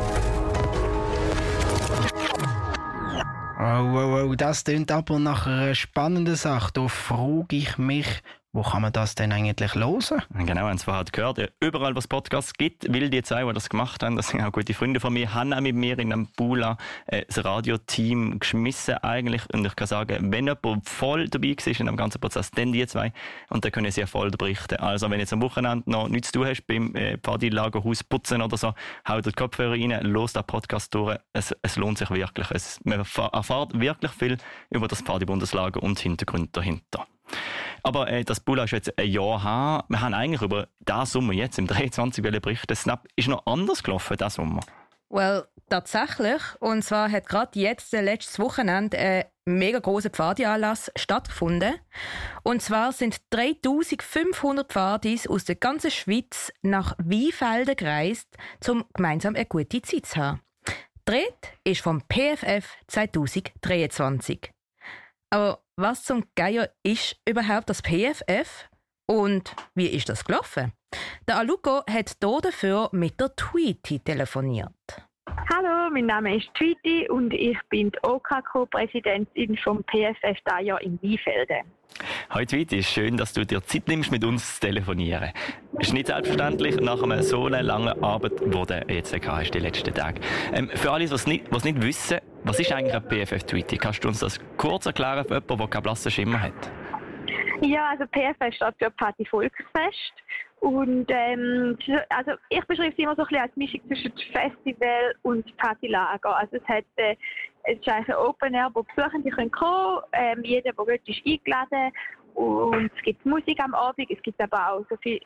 Oh, 3.60 3.96
oh, 3.96 4.30
oh, 4.30 4.36
das 4.36 4.64
klingt 4.64 4.92
aber 4.92 5.20
nach 5.20 5.46
einer 5.46 5.76
spannenden 5.76 6.36
Sache. 6.36 6.72
Da 6.74 6.88
frage 6.88 7.56
ich 7.56 7.78
mich, 7.78 8.08
wo 8.52 8.64
kann 8.64 8.82
man 8.82 8.92
das 8.92 9.14
denn 9.14 9.32
eigentlich 9.32 9.76
hören? 9.76 10.24
Genau, 10.34 10.70
und 10.70 10.80
zwar 10.80 10.98
hat 10.98 11.14
gehört, 11.14 11.52
überall, 11.60 11.94
wo 11.94 12.00
es 12.00 12.08
Podcasts 12.08 12.54
gibt, 12.54 12.92
will 12.92 13.10
die 13.10 13.22
zwei, 13.22 13.44
die 13.44 13.54
das 13.54 13.70
gemacht 13.70 14.02
haben, 14.02 14.16
das 14.16 14.30
sind 14.30 14.42
auch 14.42 14.52
gute 14.52 14.74
Freunde 14.74 15.00
von 15.00 15.14
mir, 15.14 15.34
haben 15.34 15.54
auch 15.54 15.62
mit 15.62 15.76
mir 15.76 16.00
in 16.00 16.12
einem 16.12 16.28
Bula 16.36 16.78
äh, 17.06 17.26
das 17.28 17.46
Radioteam 17.46 18.40
geschmissen 18.40 18.96
eigentlich. 18.98 19.44
Und 19.54 19.66
ich 19.66 19.76
kann 19.76 19.88
sagen, 19.88 20.32
wenn 20.32 20.48
jemand 20.48 20.90
voll 20.90 21.28
dabei 21.30 21.50
war 21.50 21.80
in 21.80 21.86
dem 21.86 21.98
ganzen 21.98 22.20
Prozess, 22.20 22.50
dann 22.50 22.74
die 22.74 22.88
zwei. 22.88 23.14
Und 23.50 23.66
dann 23.66 23.72
können 23.72 23.92
sie 23.92 24.02
ja 24.02 24.08
voll 24.08 24.32
berichten. 24.32 24.78
Also 24.78 25.12
wenn 25.12 25.20
jetzt 25.20 25.34
am 25.34 25.42
Wochenende 25.44 25.90
noch 25.90 26.08
nichts 26.08 26.32
zu 26.32 26.40
tun 26.40 26.48
hast, 26.48 26.66
beim 26.66 26.96
äh, 26.96 27.18
Partylagerhaus 27.18 28.04
putzen 28.04 28.42
oder 28.42 28.58
so, 28.58 28.74
haut 29.08 29.26
den 29.28 29.34
Kopfhörer 29.34 29.74
rein, 29.74 29.92
los 30.02 30.34
den 30.34 30.44
Podcast 30.44 30.96
durch. 30.96 31.20
Es, 31.34 31.56
es 31.62 31.76
lohnt 31.76 32.00
sich 32.00 32.10
wirklich. 32.10 32.50
Es, 32.50 32.80
man 32.84 33.00
erfahrt 33.00 33.80
wirklich 33.80 34.12
viel 34.12 34.38
über 34.72 34.88
das 34.88 35.04
Partybundeslager 35.04 35.84
und 35.84 36.00
Hintergrund 36.00 36.58
dahinter. 36.58 37.06
Aber 37.84 38.10
äh, 38.10 38.24
das 38.24 38.40
Bulla 38.40 38.64
ist 38.64 38.72
jetzt 38.72 38.98
ein 38.98 39.10
Jahr 39.10 39.44
her. 39.44 39.86
Wir 39.88 40.02
haben 40.02 40.14
eigentlich 40.14 40.42
über 40.42 40.68
diesen 40.80 41.06
Sommer 41.06 41.34
jetzt 41.34 41.58
im 41.58 41.68
23 41.68 42.24
berichten. 42.24 42.76
Snap 42.76 43.08
ist 43.16 43.28
noch 43.28 43.46
anders 43.46 43.84
gelaufen, 43.84 44.18
diesen 44.18 44.30
Sommer. 44.30 44.62
Well, 45.10 45.46
tatsächlich. 45.70 46.42
Und 46.60 46.84
zwar 46.84 47.12
hat 47.12 47.28
gerade 47.28 47.60
jetzt, 47.60 47.94
äh, 47.94 48.02
letztes 48.02 48.40
Wochenende, 48.40 48.98
ein 48.98 49.26
mega 49.46 49.80
großer 49.80 50.10
Pfadi-Anlass 50.10 50.92
stattgefunden. 50.96 51.76
Und 52.44 52.62
zwar 52.62 52.92
sind 52.92 53.22
3500 53.32 54.72
Pfadis 54.72 55.28
aus 55.28 55.46
der 55.46 55.56
ganzen 55.56 55.92
Schweiz 55.92 56.52
nach 56.62 56.96
Weinfelden 57.00 57.76
gereist, 57.76 58.28
um 58.68 58.86
gemeinsam 58.94 59.36
eine 59.36 59.46
gute 59.46 59.82
Zeit 59.82 60.06
zu 60.06 60.18
haben. 60.18 60.42
Dreht 61.06 61.54
ist 61.64 61.82
vom 61.82 62.04
PFF 62.08 62.78
2023. 62.88 64.52
Aber 65.32 65.64
was 65.80 66.04
zum 66.04 66.26
Geier 66.36 66.70
ist 66.84 67.20
überhaupt 67.28 67.70
das 67.70 67.82
PFF 67.82 68.70
und 69.08 69.56
wie 69.76 69.88
ist 69.88 70.10
das 70.10 70.26
gelaufen? 70.26 70.74
Der 71.28 71.38
Aluko 71.38 71.84
hat 71.90 72.18
hier 72.22 72.40
dafür 72.42 72.90
mit 72.92 73.20
der 73.20 73.36
Tweety 73.36 74.00
telefoniert. 74.00 74.74
Hallo, 75.54 75.90
mein 75.92 76.08
Name 76.08 76.38
ist 76.38 76.54
Tweety 76.56 77.10
und 77.10 77.34
ich 77.34 77.58
bin 77.70 77.92
die 77.92 78.00
OKK-Präsidentin 78.04 79.58
vom 79.58 79.84
PFF 79.86 80.38
Jahr 80.62 80.82
in 80.82 81.00
Weinfelden. 82.00 82.30
Hi 82.30 82.46
Tweety, 82.46 82.84
schön, 82.84 83.18
dass 83.18 83.34
du 83.34 83.46
dir 83.46 83.62
Zeit 83.64 83.88
nimmst, 83.88 84.12
mit 84.12 84.24
uns 84.24 84.56
zu 84.56 84.68
telefonieren. 84.68 85.32
Ist 85.80 85.94
nicht 85.94 86.08
selbstverständlich 86.08 86.80
nach 86.80 87.02
einer 87.02 87.24
so 87.24 87.48
langen 87.48 88.04
Arbeit, 88.04 88.34
die 88.40 88.50
du 88.50 88.66
jetzt 88.88 89.16
hast, 89.28 89.52
die 89.52 89.60
letzten 89.60 89.94
Tage. 89.94 90.22
Ähm, 90.54 90.70
für 90.70 90.92
alle, 90.92 91.06
die 91.06 91.14
es 91.14 91.28
nicht, 91.28 91.52
nicht 91.52 91.82
wissen, 91.82 92.20
was 92.44 92.60
ist 92.60 92.72
eigentlich 92.72 92.96
ein 92.96 93.04
PFF 93.04 93.44
Tweety? 93.44 93.78
Kannst 93.78 94.04
du 94.04 94.08
uns 94.08 94.20
das 94.20 94.40
kurz 94.58 94.86
erklären 94.86 95.26
für 95.26 95.36
jemanden, 95.36 95.58
der 95.58 95.68
keinen 95.68 95.84
blassen 95.84 96.12
Schimmer 96.12 96.42
hat? 96.42 96.72
Ja, 97.62 97.90
also 97.90 98.06
PFF 98.06 98.56
steht 98.56 98.76
für 98.80 98.90
Party 98.92 99.26
Volksfest. 99.26 100.14
Und 100.62 101.06
ähm, 101.10 101.78
also 102.10 102.32
ich 102.50 102.64
beschreibe 102.66 102.92
es 102.92 102.98
immer 102.98 103.16
so 103.16 103.22
ein 103.22 103.28
bisschen 103.28 103.42
als 103.42 103.56
Mischung 103.56 103.82
zwischen 103.88 104.12
Festival 104.34 105.16
und 105.22 105.56
Partylager. 105.56 106.36
Also 106.36 106.58
es 106.58 106.68
hat 106.68 106.84
äh, 106.98 107.16
es 107.70 107.80
ist 107.80 107.88
eigentlich 107.88 108.16
ein 108.16 108.26
Open 108.26 108.54
Air, 108.54 108.72
wo 108.74 108.84
Besuchende 108.84 109.30
können 109.30 109.52
kommen 109.52 110.02
ähm, 110.14 110.44
Jeder, 110.44 110.74
der 110.74 110.88
will, 110.88 111.00
ist 111.06 111.22
eingeladen. 111.26 111.92
Und 112.34 112.92
es 112.96 113.04
gibt 113.04 113.26
Musik 113.26 113.60
am 113.64 113.74
Abend, 113.74 114.10
es 114.10 114.22
gibt 114.22 114.42
aber 114.42 114.72
auch 114.72 114.86
so 114.90 114.96
viel, 114.98 115.20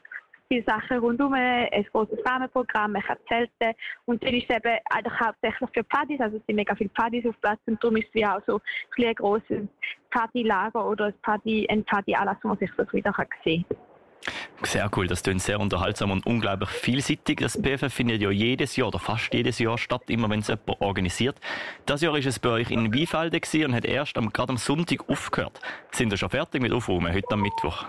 viele 0.48 0.64
Sachen 0.64 0.98
rundherum, 0.98 1.34
ein 1.34 1.86
großes 1.92 2.20
Rahmenprogramm, 2.26 2.94
man 2.94 3.02
kann 3.04 3.18
zelten. 3.28 3.78
Und 4.06 4.24
dann 4.24 4.34
ist 4.34 4.50
es 4.50 4.56
eben 4.56 4.78
eigentlich 4.90 5.20
hauptsächlich 5.20 5.70
für 5.74 5.84
Partys, 5.84 6.20
also 6.20 6.38
es 6.38 6.46
sind 6.46 6.56
mega 6.56 6.76
viele 6.76 6.90
Partys 6.90 7.26
auf 7.26 7.40
Platz 7.42 7.60
und 7.66 7.82
darum 7.84 7.98
ist 7.98 8.08
es 8.08 8.14
wie 8.14 8.26
auch 8.26 8.42
so 8.48 8.60
ein, 8.98 9.06
ein 9.06 9.16
grosses 9.16 9.68
Partylager 10.10 10.88
oder 10.88 11.06
ein 11.06 11.14
Party, 11.22 11.68
ein 11.70 11.84
Partyanlass, 11.86 12.38
wo 12.42 12.50
man 12.50 12.58
sich 12.58 12.72
so 12.76 12.84
wieder 12.92 13.14
sehen 13.44 13.66
kann. 13.70 13.93
Sehr 14.66 14.90
cool, 14.96 15.08
das 15.08 15.24
klingt 15.24 15.42
sehr 15.42 15.60
unterhaltsam 15.60 16.12
und 16.12 16.26
unglaublich 16.26 16.70
vielseitig. 16.70 17.40
Das 17.40 17.60
PFF 17.62 17.94
findet 17.94 18.22
ja 18.22 18.32
jedes 18.32 18.76
Jahr 18.76 18.88
oder 18.88 19.00
fast 19.00 19.34
jedes 19.34 19.60
Jahr 19.60 19.78
statt, 19.78 20.04
immer 20.08 20.30
wenn 20.30 20.40
es 20.40 20.48
jemand 20.48 20.82
organisiert. 20.82 21.36
Das 21.86 22.02
Jahr 22.02 22.18
ist 22.18 22.26
es 22.26 22.40
bei 22.40 22.50
euch 22.50 22.72
in 22.72 22.94
Weinfelden 22.94 23.66
und 23.66 23.76
hat 23.76 23.86
erst 23.86 24.18
am, 24.18 24.32
gerade 24.32 24.52
am 24.52 24.58
Sonntag 24.58 25.10
aufgehört. 25.10 25.60
Sind 25.92 26.14
ihr 26.14 26.18
schon 26.18 26.30
fertig 26.30 26.62
mit 26.62 26.72
Aufräumen, 26.72 27.14
heute 27.14 27.32
am 27.32 27.42
Mittwoch? 27.42 27.86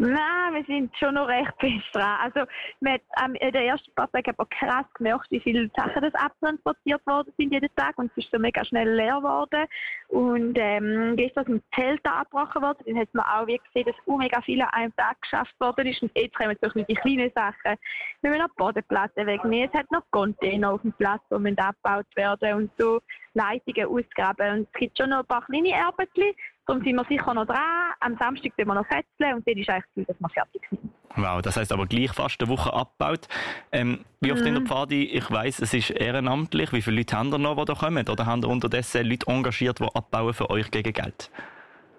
Nein, 0.00 0.54
wir 0.54 0.64
sind 0.64 0.96
schon 0.96 1.14
noch 1.14 1.26
recht 1.26 1.52
fest 1.58 1.84
dran. 1.92 2.18
Also, 2.22 2.48
man 2.80 2.94
hat 2.94 3.00
ähm, 3.24 3.34
in 3.34 3.50
den 3.50 3.62
ersten 3.62 3.92
paar 3.94 4.10
Tagen 4.12 4.30
aber 4.30 4.46
krass 4.46 4.86
gemerkt, 4.94 5.28
wie 5.30 5.40
viele 5.40 5.68
Sachen 5.76 6.02
das 6.02 6.14
abtransportiert 6.14 7.04
worden 7.04 7.32
sind 7.36 7.52
jeden 7.52 7.68
Tag 7.74 7.98
und 7.98 8.08
es 8.12 8.24
ist 8.24 8.30
so 8.30 8.38
mega 8.38 8.64
schnell 8.64 8.94
leer 8.94 9.16
geworden. 9.16 9.66
Und 10.06 10.56
ähm, 10.56 11.16
gestern 11.16 11.46
sind 11.46 11.64
die 11.64 11.80
Zelte 11.80 12.12
abgebrochen 12.12 12.62
worden, 12.62 12.84
dann 12.86 12.98
hat 12.98 13.12
man 13.12 13.26
auch 13.26 13.46
wie 13.48 13.58
gesehen, 13.58 13.86
dass 13.86 13.96
auch 14.06 14.18
mega 14.18 14.40
viel 14.42 14.62
an 14.62 14.68
einem 14.70 14.96
Tag 14.96 15.20
geschafft 15.20 15.58
worden 15.58 15.86
ist. 15.88 16.00
Und 16.00 16.12
jetzt 16.16 16.36
kommen 16.36 16.56
so 16.62 16.68
die 16.70 16.94
kleinen 16.94 17.32
Sachen. 17.34 17.76
Wir 18.22 18.30
müssen 18.30 18.42
noch 18.42 18.54
Bodenplatten 18.54 19.26
wegnehmen, 19.26 19.68
es 19.72 19.78
hat 19.78 19.90
noch 19.90 20.04
Container 20.12 20.74
auf 20.74 20.82
dem 20.82 20.92
Platz, 20.92 21.22
die 21.28 21.58
abgebaut 21.58 22.06
werden 22.14 22.54
und 22.54 22.70
so 22.78 23.00
Leitungen 23.34 23.86
ausgraben. 23.86 24.60
Und 24.60 24.68
es 24.72 24.78
gibt 24.78 24.96
schon 24.96 25.10
noch 25.10 25.20
ein 25.20 25.26
paar 25.26 25.44
kleine 25.44 25.74
Arbeiten, 25.74 26.34
Darum 26.68 26.84
sind 26.84 26.96
wir 26.96 27.04
sicher 27.04 27.32
noch 27.32 27.46
dran. 27.46 27.94
Am 28.00 28.16
Samstag 28.18 28.52
wir 28.56 28.66
noch 28.66 28.86
fetzeln 28.86 29.36
und 29.36 29.48
dann 29.48 29.56
ist 29.56 29.70
eigentlich 29.70 30.06
das 30.06 30.06
dass 30.06 30.20
wir 30.20 30.28
fertig 30.28 30.62
sind. 30.68 30.80
Wow, 31.16 31.40
das 31.40 31.56
heisst 31.56 31.72
aber 31.72 31.86
gleich 31.86 32.12
fast 32.12 32.40
eine 32.42 32.50
Woche 32.50 32.70
abgebaut. 32.74 33.26
Ähm, 33.72 34.04
wie 34.20 34.32
oft 34.32 34.44
mm. 34.44 34.46
in 34.46 34.52
der 34.52 34.60
mhm. 34.60 34.66
Pfadi? 34.66 35.04
Ich 35.04 35.30
weiss, 35.30 35.60
es 35.60 35.72
ist 35.72 35.90
ehrenamtlich. 35.90 36.74
Wie 36.74 36.82
viele 36.82 36.98
Leute 36.98 37.16
haben 37.16 37.32
ihr 37.32 37.38
noch, 37.38 37.56
die 37.56 37.64
da 37.64 37.74
kommen? 37.74 38.06
Oder 38.06 38.26
haben 38.26 38.42
ihr 38.42 38.48
unterdessen 38.48 39.06
Leute 39.06 39.26
engagiert, 39.28 39.80
die 39.80 39.88
abbauen 39.94 40.34
für 40.34 40.50
euch 40.50 40.70
gegen 40.70 40.92
Geld? 40.92 41.30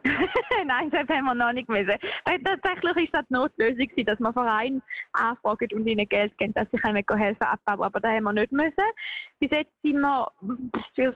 Nein, 0.65 0.89
das 0.89 1.07
haben 1.07 1.25
wir 1.25 1.35
noch 1.35 1.51
nicht 1.51 1.69
müssen. 1.69 1.95
Weil 2.25 2.39
tatsächlich 2.43 3.05
ist 3.05 3.13
das 3.13 3.25
die 3.27 3.33
Notlösung, 3.33 3.87
dass 4.05 4.19
man 4.19 4.33
Verein 4.33 4.81
anfragen 5.13 5.69
und 5.73 5.87
ihnen 5.87 6.07
Geld 6.07 6.37
geben, 6.37 6.53
dass 6.53 6.67
sie 6.71 6.77
können 6.77 7.03
helfen 7.17 7.43
abbauen. 7.43 7.83
Aber 7.83 7.99
das 7.99 8.11
haben 8.11 8.23
wir 8.23 8.33
nicht 8.33 8.51
müssen. 8.51 8.73
Bis 9.39 9.51
jetzt 9.51 9.71
sind 9.83 9.99
wir, 9.99 10.31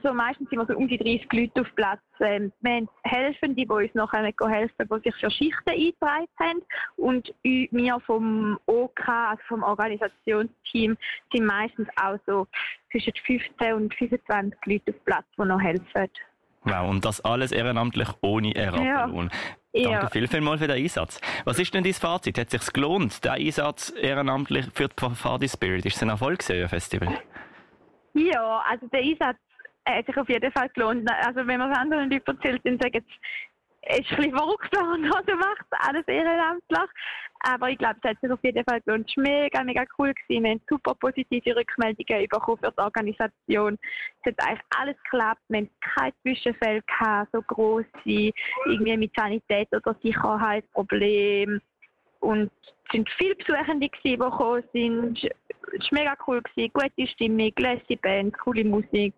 so, 0.02 0.12
meistens 0.12 0.48
sind 0.50 0.58
wir 0.58 0.66
so 0.66 0.76
um 0.76 0.88
die 0.88 0.98
30 0.98 1.32
Leute 1.32 1.62
auf 1.62 1.74
Platz. 1.74 2.00
Ähm, 2.20 2.52
wir 2.60 2.72
haben 2.72 2.88
Helfende, 3.04 3.62
die 3.62 3.66
uns 3.66 3.94
noch 3.94 4.12
helfen 4.12 4.72
die 4.78 5.00
sich 5.10 5.14
für 5.16 5.30
Schichten 5.30 5.70
eingetragen 5.70 6.28
haben. 6.38 6.62
Und 6.96 7.34
wir 7.42 8.00
vom 8.00 8.58
OK, 8.66 9.08
also 9.08 9.42
vom 9.48 9.62
Organisationsteam, 9.62 10.96
sind 11.32 11.46
meistens 11.46 11.88
auch 11.96 12.18
so 12.26 12.46
zwischen 12.90 13.12
15 13.26 13.74
und 13.74 13.94
25 13.94 14.58
Leute 14.66 14.92
auf 14.92 15.04
Platz, 15.04 15.26
die 15.38 15.44
noch 15.44 15.60
helfen. 15.60 16.10
Wow, 16.64 16.88
und 16.88 17.04
das 17.04 17.20
alles 17.20 17.52
ehrenamtlich 17.52 18.08
ohne 18.22 18.54
Erabellohn. 18.54 19.30
Ja. 19.72 19.90
Danke 19.90 20.10
viel, 20.10 20.28
viel 20.28 20.40
mal 20.40 20.56
für 20.56 20.68
den 20.68 20.82
Einsatz. 20.82 21.20
Was 21.44 21.58
ist 21.58 21.74
denn 21.74 21.84
dein 21.84 21.92
Fazit? 21.92 22.38
Hat 22.38 22.52
es 22.54 22.64
sich 22.64 22.72
gelohnt, 22.72 23.24
der 23.24 23.32
Einsatz 23.32 23.90
ehrenamtlich 23.90 24.66
für 24.72 24.88
die 24.88 25.14
Fadi 25.14 25.48
Spirit? 25.48 25.84
Ist 25.84 25.96
es 25.96 26.02
ein 26.02 26.10
Erfolg 26.10 26.38
gewesen, 26.38 26.68
Festival? 26.68 27.18
Ja, 28.14 28.62
also 28.70 28.86
der 28.86 29.00
Einsatz 29.00 29.36
hat 29.86 30.06
sich 30.06 30.16
auf 30.16 30.28
jeden 30.28 30.52
Fall 30.52 30.68
gelohnt. 30.70 31.10
Also 31.24 31.46
wenn 31.46 31.58
man 31.58 31.72
es 31.72 31.78
anderen 31.78 32.10
Leuten 32.10 32.30
erzählt, 32.30 32.62
dann 32.64 32.78
sagen 32.78 33.00
sie, 33.00 33.14
es 33.14 33.53
ist 33.88 34.10
ein 34.10 34.16
bisschen 34.16 34.36
verrückt, 34.36 34.70
was 34.72 35.26
du 35.26 35.36
machst, 35.36 35.66
alles 35.70 36.06
ehrenamtlich. 36.06 36.90
Aber 37.46 37.68
ich 37.68 37.76
glaube, 37.76 37.96
es 38.02 38.10
hat 38.10 38.20
sich 38.20 38.30
auf 38.30 38.42
jeden 38.42 38.64
Fall 38.64 38.80
gelohnt. 38.80 39.10
Es 39.10 39.16
mega, 39.16 39.62
mega 39.62 39.84
cool. 39.98 40.14
Gewesen. 40.14 40.44
Wir 40.44 40.50
haben 40.52 40.60
super 40.68 40.94
positive 40.94 41.56
Rückmeldungen 41.56 42.26
bekommen 42.28 42.58
für 42.58 42.72
die 42.72 42.80
Organisation. 42.80 43.78
Es 44.22 44.32
hat 44.32 44.48
eigentlich 44.48 44.64
alles 44.78 44.96
geklappt. 45.04 45.42
Wir 45.48 45.58
haben 45.58 45.70
kein 45.80 46.12
Zwischenfeld 46.22 46.86
gehabt, 46.86 47.30
so 47.32 47.42
grosse, 47.42 47.86
irgendwie 48.04 48.96
mit 48.96 49.12
Sanität 49.14 49.68
oder 49.74 49.94
Sicherheitsproblemen. 50.02 51.60
Und 52.20 52.50
es 52.64 52.92
sind 52.92 53.10
viele 53.18 53.34
Besuchende, 53.34 53.88
gewesen, 53.90 54.00
die 54.02 54.16
gekommen 54.16 54.64
sind. 54.72 55.24
Es 55.24 55.92
war 55.92 55.98
mega 55.98 56.16
cool. 56.26 56.40
Gewesen. 56.40 56.72
Gute 56.72 57.06
Stimmung, 57.08 57.52
lässige 57.58 57.96
Band, 57.98 58.38
coole 58.38 58.64
Musik. 58.64 59.12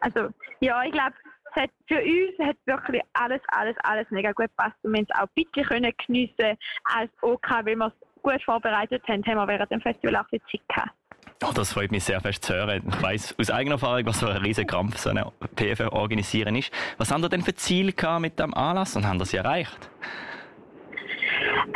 Also, 0.00 0.28
ja, 0.60 0.82
ich 0.82 0.92
glaube, 0.92 1.14
es 1.54 1.62
hat 1.62 1.70
für 1.88 2.00
uns 2.00 2.38
hat 2.46 2.56
wirklich 2.66 3.02
alles, 3.14 3.40
alles, 3.48 3.76
alles 3.82 4.06
mega 4.10 4.32
gut 4.32 4.46
gepasst 4.46 4.76
und 4.82 4.92
wir 4.92 4.98
haben 4.98 5.06
es 5.08 5.20
auch 5.20 5.28
bisschen 5.34 5.66
können 5.66 5.92
geniessen 6.06 6.58
als 6.84 7.10
OK, 7.22 7.50
weil 7.64 7.76
wir 7.76 7.86
es 7.86 8.22
gut 8.22 8.42
vorbereitet 8.44 9.02
haben, 9.08 9.24
haben 9.24 9.36
wir 9.36 9.48
während 9.48 9.70
dem 9.70 9.80
Festival 9.80 10.16
auch 10.16 10.28
viel 10.28 10.40
Zeit 10.50 10.68
gehabt. 10.68 10.90
Oh, 11.42 11.52
das 11.54 11.72
freut 11.72 11.90
mich 11.90 12.04
sehr 12.04 12.20
fest 12.20 12.44
zu 12.44 12.54
hören. 12.54 12.82
Ich 12.86 13.02
weiss 13.02 13.34
aus 13.38 13.50
eigener 13.50 13.76
Erfahrung, 13.76 14.04
was 14.04 14.20
für 14.20 14.28
ein 14.28 14.36
riesen 14.38 14.66
Krampf 14.66 14.98
so 14.98 15.08
eine 15.08 15.32
PFF 15.56 15.90
organisieren 15.92 16.54
ist. 16.54 16.70
Was 16.98 17.10
haben 17.10 17.22
Sie 17.22 17.30
denn 17.30 17.40
für 17.40 17.54
Ziele 17.54 17.94
mit 18.18 18.38
dem 18.38 18.52
Anlass 18.52 18.94
und 18.94 19.06
haben 19.06 19.18
das 19.18 19.32
erreicht? 19.32 19.90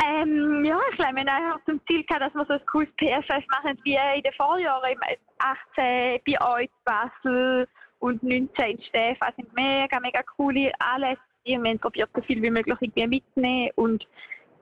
Ähm, 0.05 0.63
ja, 0.63 0.79
ich 0.91 0.97
glaube, 0.97 1.15
wir 1.15 1.25
haben 1.25 1.59
zum 1.65 1.81
Ziel 1.87 2.03
gehabt, 2.03 2.21
dass 2.21 2.33
wir 2.35 2.45
so 2.45 2.53
ein 2.53 2.65
cooles 2.67 2.89
PFF 2.97 3.47
machen 3.47 3.79
wie 3.83 3.97
in 4.15 4.21
den 4.21 4.33
Vorjahren, 4.33 4.97
18 5.39 6.19
bei 6.25 6.41
euch 6.41 6.63
in 6.63 6.69
Basel 6.83 7.67
und 7.99 8.21
19 8.23 8.81
Stefan 8.81 9.33
sind 9.35 9.53
mega, 9.53 9.99
mega 9.99 10.21
coole 10.37 10.71
Anlässe. 10.79 11.21
Wir 11.43 11.57
haben 11.57 11.79
probiert, 11.79 12.09
so 12.15 12.21
viel 12.21 12.41
wie 12.41 12.49
möglich 12.49 12.75
irgendwie 12.79 13.07
mitzunehmen. 13.07 13.71
Und 13.75 14.07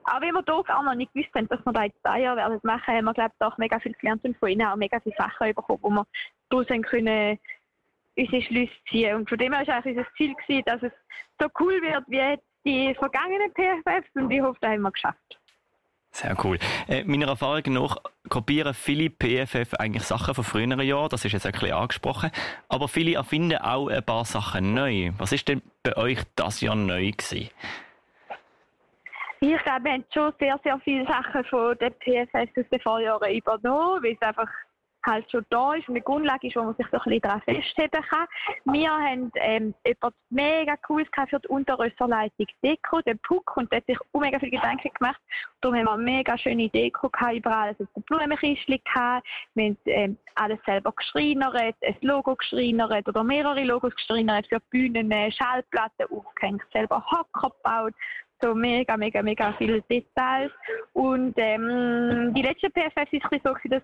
auch 0.04 0.20
wenn 0.20 0.34
wir 0.34 0.42
hier 0.44 0.78
auch 0.78 0.82
noch 0.82 0.94
nicht 0.94 1.12
gewusst 1.12 1.34
haben, 1.34 1.48
dass 1.48 1.64
wir 1.64 1.72
das 1.72 1.84
jetzt 1.84 2.00
zwei 2.02 2.20
Jahre 2.20 2.36
werden 2.36 2.60
machen, 2.62 2.94
haben 2.94 3.04
wir, 3.04 3.14
glaube 3.14 3.32
ich, 3.38 3.46
auch 3.46 3.58
mega 3.58 3.78
viel 3.80 3.94
gelernt 3.94 4.24
und 4.24 4.36
von 4.36 4.48
ihnen 4.48 4.66
auch 4.66 4.76
mega 4.76 5.00
viele 5.00 5.16
Sachen 5.16 5.54
bekommen, 5.54 5.78
wo 5.82 5.90
wir 5.90 6.06
daraus 6.50 6.66
können 6.66 7.38
unsere 8.16 8.42
Schlüsse 8.42 8.72
ziehen. 8.90 9.16
Und 9.16 9.28
von 9.28 9.38
dem 9.38 9.52
her 9.52 9.66
war 9.66 9.74
eigentlich 9.76 9.96
unser 9.96 10.14
Ziel, 10.16 10.34
gewesen, 10.34 10.62
dass 10.66 10.82
es 10.82 10.92
so 11.40 11.48
cool 11.60 11.80
wird 11.82 12.04
wie 12.06 12.38
die 12.64 12.94
vergangenen 12.94 13.52
PFFs 13.52 14.14
und 14.14 14.30
ich 14.30 14.40
hoffe, 14.40 14.58
das 14.60 14.70
haben 14.70 14.82
wir 14.82 14.92
geschafft. 14.92 15.40
Sehr 16.14 16.36
cool. 16.44 16.60
Äh, 16.86 17.02
meiner 17.02 17.26
Erfahrung 17.26 17.62
nach 17.72 17.96
kopieren 18.28 18.72
viele 18.72 19.10
PFF 19.10 19.74
eigentlich 19.74 20.04
Sachen 20.04 20.32
von 20.32 20.44
früheren 20.44 20.80
Jahren, 20.80 21.08
das 21.08 21.24
ist 21.24 21.32
jetzt 21.32 21.44
ein 21.44 21.50
bisschen 21.50 21.72
angesprochen, 21.72 22.30
aber 22.68 22.86
viele 22.86 23.16
erfinden 23.16 23.58
auch 23.58 23.88
ein 23.88 24.04
paar 24.04 24.24
Sachen 24.24 24.74
neu. 24.74 25.10
Was 25.18 25.32
ist 25.32 25.48
denn 25.48 25.60
bei 25.82 25.96
euch 25.96 26.20
das 26.36 26.60
Jahr 26.60 26.76
neu 26.76 27.10
gewesen? 27.10 27.50
Ich 29.40 29.58
glaube, 29.64 29.84
wir 29.84 29.92
haben 29.92 30.04
schon 30.14 30.32
sehr, 30.38 30.60
sehr 30.62 30.80
viele 30.84 31.04
Sachen 31.04 31.44
von 31.46 31.76
den 31.78 31.92
PFS 31.94 32.58
aus 32.58 32.68
den 32.70 32.80
Vorjahren 32.80 33.34
übernommen, 33.34 34.04
weil 34.04 34.12
es 34.12 34.22
einfach 34.22 34.48
halt 35.06 35.30
schon 35.30 35.44
da 35.50 35.74
ist 35.74 35.88
und 35.88 35.94
eine 35.94 36.02
Grundlage 36.02 36.46
ist, 36.46 36.56
wo 36.56 36.62
man 36.62 36.74
sich 36.76 36.86
so 36.90 36.98
ein 36.98 37.02
bisschen 37.04 37.20
daran 37.20 37.42
festhalten 37.42 38.02
kann. 38.02 38.26
Wir 38.64 38.90
haben 38.90 39.30
ähm, 39.36 39.74
etwas 39.84 40.12
mega 40.30 40.76
Cooles 40.78 41.08
für 41.28 41.40
die 41.40 41.48
Unterrösserleitung 41.48 42.46
Deko, 42.62 43.00
den 43.02 43.18
Puck, 43.20 43.56
und 43.56 43.70
der 43.70 43.78
hat 43.78 43.86
sich 43.86 43.98
auch 44.12 44.20
mega 44.20 44.38
viele 44.38 44.52
Gedanken 44.52 44.90
gemacht. 44.98 45.20
Darum 45.60 45.76
haben 45.78 45.84
wir 45.84 45.92
eine 45.92 46.02
mega 46.02 46.38
schöne 46.38 46.68
Deko 46.68 47.08
gehabt, 47.08 47.34
überall. 47.34 47.68
Also 47.68 47.86
ein 47.96 48.02
Blumenkistchen 48.02 48.80
gehabt, 48.84 49.26
wir 49.54 49.64
haben 49.64 49.78
ähm, 49.86 50.18
alles 50.34 50.58
selber 50.66 50.92
geschreinert, 50.92 51.76
ein 51.82 51.96
Logo 52.00 52.36
geschreinert 52.36 53.08
oder 53.08 53.24
mehrere 53.24 53.64
Logos 53.64 53.94
geschreinert 53.94 54.46
für 54.48 54.60
Bühnen, 54.70 55.10
Schallplatten 55.32 56.06
aufgehängt, 56.10 56.62
selber 56.72 57.04
Hocker 57.10 57.50
gebaut 57.50 57.94
so 58.40 58.54
mega, 58.54 58.96
mega, 58.96 59.22
mega 59.22 59.52
viele 59.54 59.80
Details. 59.82 60.52
Und 60.92 61.34
ähm, 61.36 62.32
die 62.34 62.42
letzte 62.42 62.68
PFF 62.70 63.12
ist 63.12 63.26
so, 63.44 63.54
dass 63.64 63.82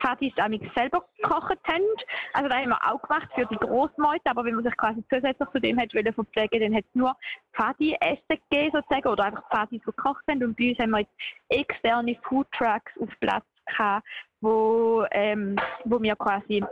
Partys 0.00 0.32
selber 0.74 1.04
gekocht 1.16 1.58
haben. 1.66 1.84
Also 2.32 2.48
das 2.48 2.58
haben 2.58 2.70
wir 2.70 2.90
auch 2.90 3.00
gemacht 3.02 3.28
für 3.34 3.46
die 3.46 3.56
Großmeute, 3.56 4.24
aber 4.24 4.44
wenn 4.44 4.54
man 4.54 4.64
sich 4.64 4.76
quasi 4.76 5.04
zusätzlich 5.08 5.48
zu 5.50 5.60
dem 5.60 5.78
hat 5.78 5.94
wollen 5.94 6.12
verpflegen, 6.12 6.60
dann 6.60 6.74
hat 6.74 6.84
es 6.84 6.94
nur 6.94 7.14
Party-Essen 7.52 8.40
gegeben 8.50 8.70
sozusagen 8.72 9.08
oder 9.08 9.24
einfach 9.24 9.48
Partys, 9.50 9.80
die 9.80 9.84
gekocht 9.84 10.24
haben. 10.28 10.42
Und 10.42 10.56
bei 10.56 10.70
uns 10.70 10.78
haben 10.78 10.90
wir 10.90 11.00
jetzt 11.00 11.12
externe 11.48 12.16
Foodtrucks 12.22 12.92
auf 13.00 13.08
Platz 13.20 13.44
gehabt, 13.66 14.06
wo, 14.40 15.04
ähm, 15.12 15.56
wo 15.84 16.00
wir 16.02 16.16
quasi 16.16 16.64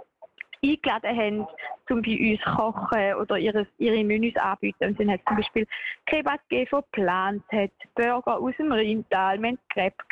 eingeladen 0.63 1.17
haben, 1.17 1.47
um 1.91 2.03
bei 2.03 2.19
uns 2.19 2.57
kochen 2.57 3.15
oder 3.15 3.39
ihre, 3.39 3.67
ihre 3.79 4.05
Menüs 4.05 4.37
anbieten. 4.37 4.89
Und 4.89 5.01
dann 5.01 5.11
hat 5.11 5.21
zum 5.27 5.37
Beispiel 5.37 5.67
Kebab 6.07 6.41
gegeben, 6.49 6.69
von 6.69 6.83
Plant, 6.93 7.45
hat 7.53 7.71
Burger 7.95 8.39
aus 8.39 8.55
dem 8.59 8.73
Rheintal, 8.73 9.41
wir 9.41 9.49
hatten 9.51 9.59
Crepe 9.69 10.05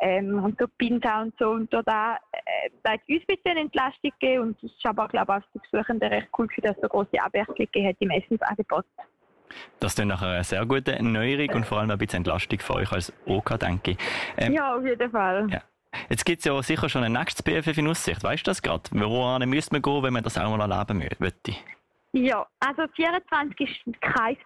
ähm, 0.00 0.42
und 0.42 0.58
so 0.58 0.66
Pinta 0.78 1.22
und 1.22 1.34
so. 1.38 1.50
Und 1.50 1.72
da, 1.72 2.18
äh, 2.32 2.70
da 2.82 2.92
hat 2.92 3.00
uns 3.08 3.20
ein 3.20 3.26
bisschen 3.26 3.56
Entlastung 3.56 4.10
gegeben 4.18 4.42
und 4.42 4.62
es 4.62 4.72
ist 4.72 4.86
aber, 4.86 5.08
glaube 5.08 5.32
ich, 5.32 5.44
auch 5.44 5.52
für 5.52 5.58
die 5.58 5.68
Besuchenden 5.70 6.08
recht 6.12 6.28
cool, 6.38 6.48
dass 6.62 6.76
es 6.76 6.82
so 6.82 6.88
große 6.88 7.22
Abwechslung 7.22 7.86
hat 7.86 7.96
im 8.00 8.10
Essensangebot. 8.10 8.86
Das 9.80 9.94
ist 9.94 10.04
nachher 10.04 10.28
eine 10.28 10.44
sehr 10.44 10.64
gute 10.64 11.02
Neuerung 11.02 11.50
und 11.50 11.66
vor 11.66 11.78
allem 11.78 11.90
ein 11.90 11.98
bisschen 11.98 12.18
Entlastung 12.18 12.58
für 12.60 12.74
euch 12.74 12.92
als 12.92 13.12
OK, 13.26 13.58
denke 13.58 13.92
ich. 13.92 13.98
Ähm, 14.36 14.52
ja, 14.52 14.76
auf 14.76 14.84
jeden 14.84 15.10
Fall. 15.10 15.48
Ja. 15.50 15.62
Jetzt 16.08 16.24
gibt 16.24 16.38
es 16.38 16.44
ja 16.44 16.62
sicher 16.62 16.88
schon 16.88 17.02
ein 17.02 17.12
nächstes 17.12 17.42
BFF 17.42 17.76
in 17.78 17.88
Aussicht. 17.88 18.22
Weißt 18.22 18.46
du 18.46 18.50
das 18.50 18.62
gerade? 18.62 18.82
Woran 18.92 19.48
müsste 19.48 19.74
man 19.74 19.82
gehen, 19.82 20.02
wenn 20.02 20.12
man 20.12 20.22
das 20.22 20.38
auch 20.38 20.56
mal 20.56 20.70
erleben 20.70 21.04
möchte? 21.18 21.52
Ja, 22.12 22.46
also 22.60 22.82
24 22.94 23.86
ist 23.86 24.00
kein 24.00 24.36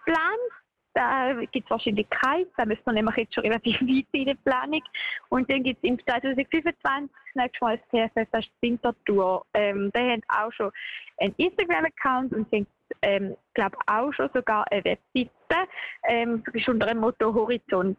Da 0.95 1.33
gibt 1.51 1.65
es 1.65 1.69
wahrscheinlich 1.69 2.09
keins. 2.09 2.47
Da 2.55 2.65
müssen 2.65 2.85
wir 2.85 2.93
nämlich 2.93 3.17
jetzt 3.17 3.35
schon 3.35 3.43
relativ 3.43 3.75
weit 3.81 4.05
in 4.13 4.25
der 4.25 4.35
Planung. 4.45 4.81
Und 5.29 5.49
dann 5.51 5.61
gibt 5.61 5.83
es 5.83 5.89
im 5.89 5.99
2025 5.99 6.81
das 6.81 7.35
nächste 7.35 7.65
Mal 7.65 7.77
das 7.77 7.87
PFF, 7.89 8.29
das 8.31 8.45
ist 8.45 8.51
die 8.61 8.69
Wintertour. 8.69 9.45
Ähm, 9.53 9.91
die 9.93 9.99
haben 9.99 10.21
auch 10.29 10.51
schon 10.53 10.71
einen 11.17 11.35
Instagram-Account 11.35 12.33
und 12.33 12.49
sind, 12.49 12.67
ähm, 13.01 13.35
glaube 13.53 13.77
auch 13.87 14.11
schon 14.13 14.29
sogar 14.33 14.65
eine 14.71 14.83
Webseite. 14.85 15.69
Ähm, 16.07 16.43
ist 16.53 16.69
unter 16.69 16.87
dem 16.87 16.99
Motto 16.99 17.33
Horizont 17.33 17.97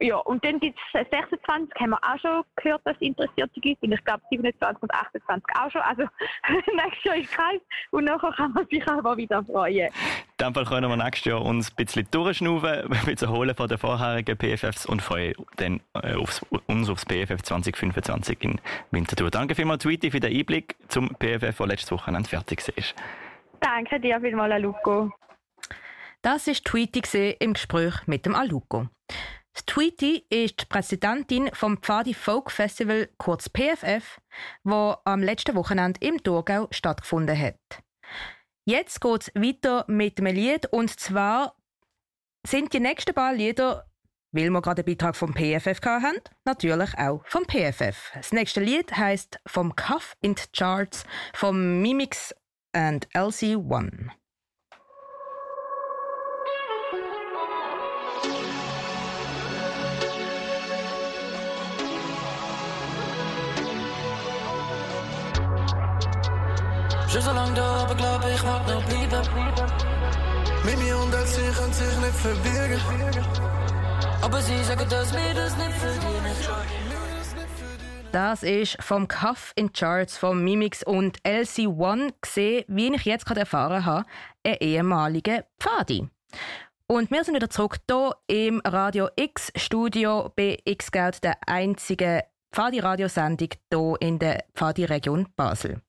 ja, 0.00 0.16
und 0.16 0.44
dann 0.44 0.60
gibt 0.60 0.78
es 0.94 1.08
26, 1.10 1.74
haben 1.80 1.90
wir 1.90 1.98
auch 2.02 2.18
schon 2.20 2.44
gehört, 2.54 2.82
dass 2.84 2.94
es 2.96 3.02
Interessierte 3.02 3.60
gibt. 3.60 3.82
Und 3.82 3.92
ich 3.92 4.04
glaube 4.04 4.22
27 4.30 4.82
und 4.82 4.94
28 4.94 5.44
auch 5.60 5.70
schon. 5.72 5.80
Also 5.80 6.02
nächstes 6.76 7.04
Jahr 7.04 7.16
ist 7.16 7.32
keins. 7.32 7.62
Und 7.90 8.04
nachher 8.04 8.32
kann 8.32 8.52
man 8.52 8.66
sich 8.68 8.86
aber 8.86 9.16
wieder 9.16 9.42
freuen. 9.42 9.90
In 10.40 10.46
dem 10.46 10.54
Fall 10.54 10.66
können 10.66 10.88
wir 10.88 10.96
nächstes 10.96 11.24
Jahr 11.24 11.44
uns 11.44 11.72
ein 11.72 11.74
bisschen 11.74 12.06
durchschnaufen, 12.12 12.68
ein 12.92 13.04
bisschen 13.06 13.28
holen 13.28 13.56
von 13.56 13.66
den 13.66 13.76
vorherigen 13.76 14.38
PFFs 14.38 14.86
und 14.86 15.02
freuen 15.02 15.34
dann 15.56 15.80
äh, 16.00 16.14
aufs, 16.14 16.46
uns 16.66 16.88
aufs 16.88 17.04
PFF 17.04 17.42
2025 17.42 18.44
in 18.44 18.60
Winterthur. 18.92 19.32
Danke 19.32 19.56
vielmals, 19.56 19.82
Tweety, 19.82 20.12
für 20.12 20.20
den 20.20 20.32
Einblick 20.32 20.76
zum 20.86 21.08
PFF, 21.18 21.56
der 21.56 21.66
letztes 21.66 21.90
Wochenende 21.90 22.28
fertig 22.28 22.60
ist. 22.76 22.94
Danke 23.58 23.98
dir 23.98 24.20
vielmals, 24.20 24.52
Aluko. 24.52 25.10
Das 26.22 26.46
war 26.46 26.54
Tweety 26.54 27.36
im 27.40 27.54
Gespräch 27.54 28.06
mit 28.06 28.24
dem 28.24 28.36
Aluko. 28.36 28.86
Tweety 29.66 30.24
ist 30.30 30.60
die 30.60 30.66
Präsidentin 30.66 31.50
vom 31.52 31.78
Pfadi 31.78 32.14
Folk 32.14 32.52
Festival, 32.52 33.08
kurz 33.18 33.50
PFF, 33.50 34.20
wo 34.62 34.94
am 35.04 35.20
letzten 35.20 35.56
Wochenende 35.56 35.98
im 36.00 36.22
Thurgau 36.22 36.68
stattgefunden 36.70 37.36
hat. 37.36 37.82
Jetzt 38.68 39.00
geht 39.00 39.22
es 39.22 39.34
weiter 39.34 39.86
mit 39.88 40.18
einem 40.18 40.34
Lied 40.34 40.66
und 40.66 41.00
zwar 41.00 41.56
sind 42.46 42.74
die 42.74 42.80
nächsten 42.80 43.14
paar 43.14 43.32
Lieder, 43.32 43.86
weil 44.30 44.50
wir 44.50 44.60
gerade 44.60 44.82
einen 44.82 44.94
Beitrag 44.94 45.16
vom 45.16 45.32
PFF 45.32 45.80
haben, 45.86 46.20
natürlich 46.44 46.90
auch 46.98 47.24
vom 47.24 47.46
PFF. 47.46 48.12
Das 48.12 48.30
nächste 48.30 48.60
Lied 48.60 48.94
heißt 48.94 49.40
vom 49.46 49.74
Cuff 49.74 50.18
in 50.20 50.36
the 50.36 50.44
Charts 50.54 51.04
vom 51.32 51.80
Mimix 51.80 52.34
and 52.74 53.08
LC1. 53.14 54.10
Schon 67.10 67.22
so 67.22 67.32
lange 67.32 67.54
da, 67.54 67.84
aber 67.84 67.94
glaub 67.94 68.22
ich 68.26 68.42
mag 68.42 68.66
noch 68.68 68.84
bleiben. 68.84 69.26
Mimi 70.64 70.92
und 70.92 71.14
Elsie 71.14 71.40
können 71.56 71.72
sich 71.72 71.96
nicht 71.96 72.14
verbirgen. 72.14 72.80
Aber 74.20 74.42
sie 74.42 74.62
sagen, 74.62 74.86
dass 74.90 75.12
wir 75.14 75.34
das 75.34 75.56
nicht 75.56 75.72
verdienen. 75.72 76.34
Das 78.12 78.42
ist 78.42 78.82
vom 78.82 79.08
Cuff 79.08 79.52
in 79.54 79.72
Charts 79.72 80.18
von 80.18 80.42
Mimix 80.44 80.82
und 80.82 81.18
LC1 81.22 82.12
gesehen, 82.20 82.64
wie 82.68 82.94
ich 82.94 83.04
jetzt 83.04 83.24
gerade 83.24 83.40
erfahren 83.40 83.86
habe, 83.86 84.06
ein 84.44 84.56
ehemaliger 84.60 85.44
Pfadi. 85.58 86.08
Und 86.86 87.10
wir 87.10 87.24
sind 87.24 87.34
wieder 87.34 87.50
zurück 87.50 87.78
hier 87.88 88.16
im 88.26 88.60
Radio 88.64 89.08
X 89.16 89.50
Studio 89.56 90.30
bei 90.36 90.58
X-Geld, 90.64 91.22
der 91.24 91.36
einzigen 91.46 92.22
Pfadi-Radiosendung 92.52 93.50
hier 93.72 93.96
in 94.00 94.18
der 94.18 94.44
Pfadi-Region 94.54 95.28
Basel. 95.36 95.80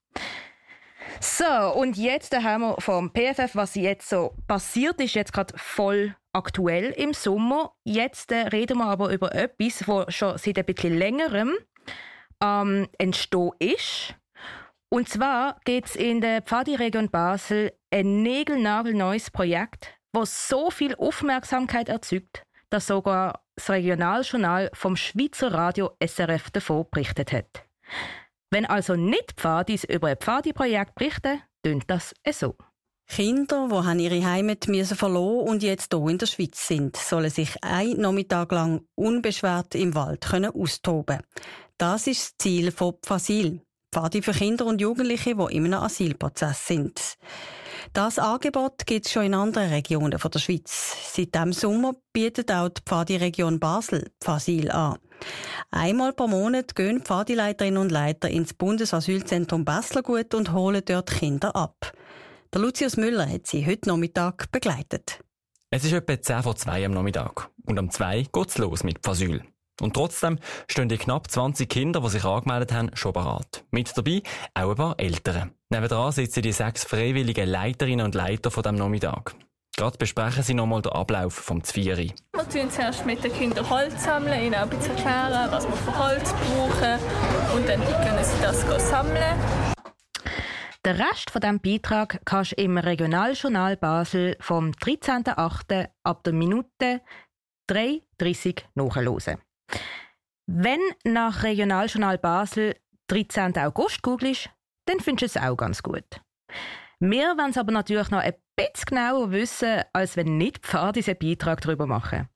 So, 1.19 1.73
und 1.75 1.97
jetzt 1.97 2.35
haben 2.35 2.61
wir 2.61 2.75
vom 2.79 3.11
PFF, 3.11 3.55
was 3.55 3.75
jetzt 3.75 4.09
so 4.09 4.33
passiert 4.47 5.01
ist, 5.01 5.15
jetzt 5.15 5.33
gerade 5.33 5.53
voll 5.57 6.15
aktuell 6.33 6.91
im 6.91 7.13
Sommer. 7.13 7.73
Jetzt 7.83 8.31
äh, 8.31 8.47
reden 8.47 8.77
wir 8.77 8.85
aber 8.85 9.11
über 9.11 9.33
etwas, 9.33 9.83
das 9.85 10.15
schon 10.15 10.37
seit 10.37 10.57
ein 10.57 10.65
bisschen 10.65 10.97
längerem 10.97 11.57
ähm, 12.41 12.87
entstehen 12.97 13.51
ist. 13.59 14.15
Und 14.89 15.07
zwar 15.07 15.59
geht 15.65 15.85
es 15.85 15.95
in 15.95 16.21
der 16.21 16.41
Pfadi-Region 16.41 17.09
Basel 17.09 17.73
ein 17.91 18.23
negelnagelneues 18.23 19.29
Projekt, 19.29 19.93
das 20.13 20.47
so 20.47 20.71
viel 20.71 20.95
Aufmerksamkeit 20.95 21.89
erzeugt, 21.89 22.43
dass 22.69 22.87
sogar 22.87 23.43
das 23.55 23.69
Regionaljournal 23.69 24.71
vom 24.73 24.95
Schweizer 24.95 25.53
Radio 25.53 25.91
SRF 26.03 26.49
davon 26.51 26.87
berichtet 26.89 27.31
hat. 27.31 27.65
Wenn 28.51 28.65
also 28.65 28.95
nicht 28.95 29.33
Pfadis 29.37 29.83
über 29.83 30.07
ein 30.07 30.17
Pfadi-Projekt 30.17 30.95
berichten, 30.95 31.41
tönt 31.63 31.83
das 31.87 32.13
so. 32.31 32.55
Kinder, 33.07 33.67
die 33.69 34.03
ihre 34.03 34.25
Heimat 34.25 34.67
müssen 34.67 34.95
verloren 34.95 35.47
und 35.47 35.63
jetzt 35.63 35.93
hier 35.93 36.07
in 36.07 36.17
der 36.17 36.25
Schweiz 36.27 36.67
sind, 36.67 36.95
sollen 36.95 37.29
sich 37.29 37.63
einen 37.63 38.01
Nachmittag 38.01 38.51
lang 38.51 38.81
unbeschwert 38.95 39.75
im 39.75 39.95
Wald 39.95 40.21
können 40.21 40.53
austoben. 40.53 41.21
Das 41.77 42.07
ist 42.07 42.21
das 42.21 42.37
Ziel 42.37 42.71
von 42.71 42.95
Pfasil, 43.01 43.61
Pfadi 43.91 44.21
für 44.21 44.31
Kinder 44.31 44.65
und 44.65 44.81
Jugendliche, 44.81 45.35
die 45.35 45.55
in 45.55 45.65
einem 45.65 45.81
Asylprozess 45.83 46.67
sind. 46.67 47.17
Das 47.93 48.19
Angebot 48.19 48.85
gibt 48.85 49.07
es 49.07 49.11
schon 49.11 49.23
in 49.23 49.33
anderen 49.33 49.69
Regionen 49.69 50.11
der 50.11 50.39
Schweiz. 50.39 50.95
Seit 51.13 51.33
diesem 51.33 51.53
Sommer 51.53 51.95
bietet 52.13 52.51
auch 52.51 52.69
die 52.69 52.81
Pfadi-Region 52.85 53.59
Basel 53.59 54.11
Pfasil 54.21 54.69
an. 54.69 54.99
Einmal 55.71 56.13
pro 56.13 56.27
Monat 56.27 56.75
gehen 56.75 57.01
Pfadileiterinnen 57.01 57.81
und 57.81 57.91
Leiter 57.91 58.29
ins 58.29 58.53
Bundesasylzentrum 58.53 59.65
Baslergut 59.65 60.33
und 60.33 60.53
holen 60.53 60.81
dort 60.85 61.11
Kinder 61.11 61.55
ab. 61.55 61.93
Der 62.53 62.61
Lucius 62.61 62.97
Müller 62.97 63.29
hat 63.29 63.45
sie 63.45 63.65
heute 63.65 63.89
Nachmittag 63.89 64.51
begleitet. 64.51 65.19
Es 65.69 65.83
ist 65.83 65.93
etwa 65.93 66.19
10 66.19 66.43
vor 66.43 66.55
2 66.55 66.85
am 66.85 66.93
Nachmittag. 66.93 67.49
Und 67.65 67.77
um 67.77 67.91
2 67.91 68.27
geht's 68.33 68.57
los 68.57 68.83
mit 68.83 68.99
Pfasyl. 68.99 69.43
Und 69.79 69.93
trotzdem 69.93 70.39
stehen 70.67 70.89
die 70.89 70.97
knapp 70.97 71.29
20 71.29 71.69
Kinder, 71.69 72.01
die 72.01 72.09
sich 72.09 72.25
angemeldet 72.25 72.73
haben, 72.73 72.89
schon 72.95 73.13
bereit. 73.13 73.63
Mit 73.71 73.95
dabei 73.95 74.23
auch 74.55 74.71
ein 74.71 74.75
paar 74.75 74.99
Eltern. 74.99 75.51
Nebenan 75.69 76.11
sitzen 76.11 76.41
die 76.41 76.51
sechs 76.51 76.83
freiwilligen 76.83 77.47
Leiterinnen 77.47 78.05
und 78.05 78.15
Leiter 78.15 78.51
von 78.51 78.63
diesem 78.63 78.77
Nachmittag. 78.77 79.35
Gerade 79.79 79.97
besprechen 79.97 80.43
sie 80.43 80.53
nochmal 80.53 80.81
den 80.81 80.91
Ablauf 80.91 81.33
vom 81.33 81.63
Zvieri. 81.63 82.13
Wir 82.33 82.49
tun 82.49 82.69
zuerst 82.69 83.05
mit 83.05 83.23
den 83.23 83.31
Kindern 83.31 83.69
Holz 83.69 84.03
sammeln, 84.03 84.43
ihnen 84.43 84.55
auch 84.55 84.63
ein 84.63 84.69
bisschen 84.71 84.97
erklären, 84.97 85.49
was 85.51 85.65
wir 85.65 85.77
für 85.77 85.97
Holz 85.97 86.33
brauchen. 86.33 86.99
Und 87.55 87.65
dann 87.65 87.79
können 87.79 88.21
sie 88.21 88.41
das 88.41 88.89
sammeln. 88.89 89.39
Den 90.85 90.95
Rest 90.97 91.31
von 91.31 91.39
diesem 91.39 91.61
Beitrag 91.61 92.19
kannst 92.25 92.51
du 92.51 92.55
im 92.61 92.77
Regionaljournal 92.77 93.77
Basel 93.77 94.35
vom 94.41 94.71
13.08. 94.71 95.87
ab 96.03 96.23
der 96.25 96.33
Minute 96.33 96.99
3.30 97.71 98.63
nachhören. 98.75 99.37
Wenn 100.45 100.81
nach 101.05 101.43
Regionaljournal 101.43 102.17
Basel 102.17 102.75
13. 103.07 103.57
August 103.57 104.01
googelst, 104.01 104.49
dann 104.87 104.99
findest 104.99 105.35
du 105.37 105.39
es 105.39 105.47
auch 105.47 105.55
ganz 105.55 105.81
gut. 105.81 106.19
Wir 107.01 107.37
wollen 107.37 107.51
es 107.51 107.57
aber 107.57 107.71
natürlich 107.71 108.11
noch 108.11 108.19
ein 108.19 108.33
bisschen 108.57 108.87
genauer 108.89 109.31
wissen, 109.31 109.83
als 109.93 110.17
wenn 110.17 110.37
nicht 110.37 110.65
Pfadi 110.65 111.01
einen 111.07 111.17
Beitrag 111.17 111.61
darüber 111.61 111.87
machen. 111.87 112.27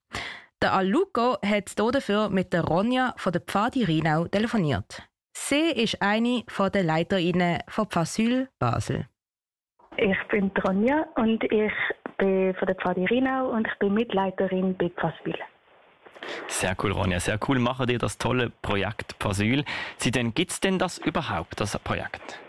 Der 0.61 0.71
Aluko 0.71 1.35
hat 1.45 1.77
dafür 1.77 2.29
mit 2.29 2.53
der 2.53 2.63
Ronja 2.63 3.13
von 3.17 3.33
der 3.33 3.41
Pfadi 3.41 3.83
Rhinau 3.83 4.25
telefoniert. 4.27 5.03
Sie 5.35 5.69
ist 5.69 6.01
eine 6.01 6.45
der 6.73 6.83
Leiterinnen 6.83 7.59
von 7.67 7.87
Pfasyl 7.87 8.47
Basel. 8.57 9.05
Ich 9.97 10.17
bin 10.31 10.49
Ronja 10.65 11.07
und 11.17 11.43
ich 11.43 11.73
bin 12.17 12.55
von 12.55 12.65
der 12.65 12.75
Pfadi 12.75 13.05
Rhinau 13.05 13.49
und 13.49 13.67
ich 13.67 13.79
bin 13.79 13.93
Mitleiterin 13.93 14.77
bei 14.77 14.89
Pfasyl. 14.91 15.35
Sehr 16.47 16.73
cool, 16.81 16.93
Ronja. 16.93 17.19
Sehr 17.19 17.37
cool 17.49 17.59
machen 17.59 17.87
dir 17.87 17.99
das 17.99 18.17
tolle 18.17 18.49
Projekt 18.61 19.17
Pfasyl. 19.19 19.65
Gibt 19.99 20.51
es 20.51 20.61
denn 20.61 20.79
das 20.79 20.99
überhaupt, 20.99 21.59
das 21.59 21.77
Projekt? 21.79 22.39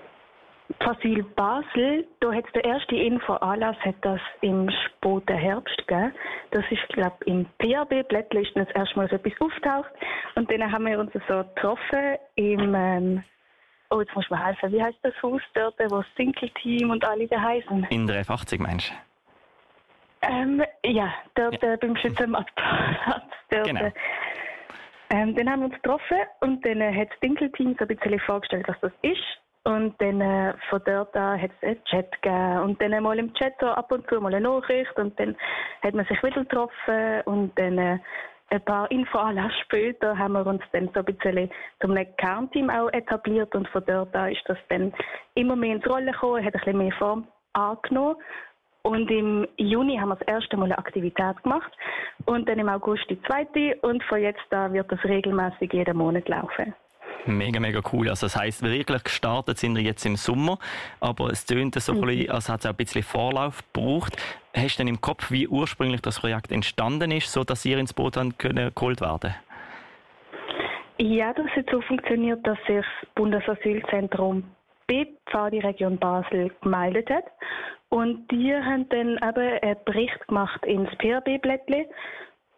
Pfasyl 0.80 1.22
Basel, 1.36 2.06
da 2.20 2.32
hat 2.32 2.44
der 2.54 2.64
erste 2.64 2.96
Info-Anlass 2.96 3.76
hat 3.80 3.96
das 4.00 4.20
im 4.40 4.70
späten 4.70 5.36
Herbst 5.36 5.76
gegeben. 5.86 6.12
Das 6.50 6.64
ist, 6.70 6.88
glaube 6.88 7.16
ich, 7.20 7.32
im 7.32 7.46
PAB-Blättchen 7.58 8.42
ist 8.42 8.56
das 8.56 8.74
erste 8.74 8.96
Mal 8.96 9.08
so 9.08 9.16
etwas 9.16 9.40
auftaucht. 9.40 9.90
Und 10.34 10.50
dann 10.50 10.72
haben 10.72 10.86
wir 10.86 10.98
uns 10.98 11.12
so 11.12 11.44
getroffen 11.44 12.16
im, 12.36 12.74
ähm, 12.74 13.22
oh, 13.90 14.00
jetzt 14.00 14.14
muss 14.14 14.24
ich 14.24 14.30
mir 14.30 14.44
helfen, 14.44 14.72
wie 14.72 14.82
heißt 14.82 14.98
das 15.02 15.14
Haus 15.22 15.42
dort, 15.52 15.78
wo 15.90 15.98
das 15.98 16.06
Single-Team 16.16 16.90
und 16.90 17.04
alle 17.04 17.28
da 17.28 17.40
heißen? 17.40 17.86
In 17.90 18.06
der 18.06 18.24
F80, 18.24 18.60
meinst 18.60 18.90
du? 18.90 18.94
Ähm, 20.26 20.62
ja, 20.84 21.12
dort 21.34 21.62
ja. 21.62 21.74
Äh, 21.74 21.76
beim 21.76 21.96
Schützenmarktplatz. 21.96 23.22
Genau. 23.50 23.92
Ähm, 25.10 25.34
dann 25.36 25.50
haben 25.50 25.60
wir 25.60 25.66
uns 25.66 25.74
getroffen 25.74 26.16
und 26.40 26.64
dann 26.64 26.80
äh, 26.80 26.92
hat 26.92 27.10
das 27.10 27.20
Dinkelteam 27.20 27.76
so 27.78 27.84
ein 27.84 27.88
bisschen 27.88 28.18
vorgestellt, 28.20 28.66
was 28.66 28.80
das 28.80 28.92
ist. 29.02 29.43
Und 29.64 29.94
dann 30.00 30.20
äh, 30.20 30.54
von 30.68 30.80
dort 30.84 31.16
an 31.16 31.40
hat 31.40 31.50
es 31.60 31.68
einen 31.68 31.84
Chat 31.84 32.22
gegeben. 32.22 32.60
Und 32.60 32.82
dann 32.82 33.02
mal 33.02 33.18
im 33.18 33.32
Chat 33.34 33.54
so 33.60 33.66
ab 33.66 33.90
und 33.92 34.06
zu 34.08 34.20
mal 34.20 34.34
eine 34.34 34.46
Nachricht. 34.46 34.96
Und 34.98 35.18
dann 35.18 35.34
hat 35.82 35.94
man 35.94 36.04
sich 36.04 36.22
wieder 36.22 36.44
getroffen. 36.44 37.22
Und 37.24 37.58
dann 37.58 37.78
äh, 37.78 37.98
ein 38.50 38.64
paar 38.64 38.90
Infoanlass 38.90 39.52
später 39.64 40.18
haben 40.18 40.34
wir 40.34 40.46
uns 40.46 40.62
dann 40.72 40.90
so 40.92 41.00
ein 41.00 41.04
bisschen 41.06 41.50
zum 41.80 41.96
Kernteam 42.18 42.68
auch 42.68 42.92
etabliert. 42.92 43.54
Und 43.54 43.66
von 43.68 43.82
dort 43.86 44.14
an 44.14 44.32
ist 44.32 44.42
das 44.46 44.58
dann 44.68 44.92
immer 45.34 45.56
mehr 45.56 45.76
ins 45.76 45.86
Rollen 45.88 46.12
gekommen, 46.12 46.44
hat 46.44 46.54
ein 46.54 46.60
bisschen 46.60 46.78
mehr 46.78 46.92
Form 46.92 47.26
angenommen. 47.54 48.16
Und 48.82 49.10
im 49.10 49.48
Juni 49.56 49.96
haben 49.96 50.10
wir 50.10 50.16
das 50.16 50.28
erste 50.28 50.58
Mal 50.58 50.66
eine 50.66 50.76
Aktivität 50.76 51.42
gemacht 51.42 51.72
und 52.26 52.46
dann 52.46 52.58
im 52.58 52.68
August 52.68 53.08
die 53.08 53.20
zweite 53.22 53.78
und 53.80 54.02
von 54.04 54.20
jetzt 54.20 54.52
an 54.52 54.74
wird 54.74 54.92
das 54.92 55.02
regelmäßig 55.04 55.72
jeden 55.72 55.96
Monat 55.96 56.28
laufen. 56.28 56.74
Mega, 57.26 57.58
mega 57.58 57.80
cool. 57.92 58.08
Also 58.08 58.26
das 58.26 58.36
heisst, 58.36 58.62
wirklich 58.62 59.04
gestartet 59.04 59.58
sind 59.58 59.76
wir 59.76 59.82
jetzt 59.82 60.04
im 60.04 60.16
Sommer, 60.16 60.58
aber 61.00 61.30
es 61.30 61.46
tönt 61.46 61.74
so 61.74 61.92
ein 61.92 62.00
bisschen, 62.02 62.30
als 62.30 62.48
hat 62.48 62.60
es 62.60 62.66
auch 62.66 62.70
ein 62.70 62.76
bisschen 62.76 63.02
Vorlauf 63.02 63.62
gebraucht. 63.72 64.16
Hast 64.54 64.78
du 64.78 64.80
denn 64.82 64.88
im 64.88 65.00
Kopf, 65.00 65.30
wie 65.30 65.48
ursprünglich 65.48 66.02
das 66.02 66.20
Projekt 66.20 66.52
entstanden 66.52 67.10
ist, 67.10 67.32
so 67.32 67.42
dass 67.42 67.64
ihr 67.64 67.78
ins 67.78 67.94
Boot 67.94 68.16
dann 68.16 68.36
können 68.36 68.72
geholt 68.74 69.00
werden? 69.00 69.34
Ja, 70.98 71.32
das 71.32 71.46
hat 71.56 71.66
so 71.70 71.80
funktioniert, 71.80 72.46
dass 72.46 72.58
sich 72.66 72.76
das 72.76 73.08
Bundesasylzentrum 73.14 74.44
bei 74.86 75.08
Pfadi 75.26 75.58
Region 75.60 75.98
Basel 75.98 76.52
gemeldet 76.60 77.10
hat. 77.10 77.24
Und 77.88 78.30
die 78.30 78.54
haben 78.54 78.88
dann 78.90 79.16
eben 79.16 79.58
einen 79.62 79.76
Bericht 79.84 80.28
gemacht 80.28 80.64
ins 80.66 80.90
PRB-Blättchen 80.98 81.86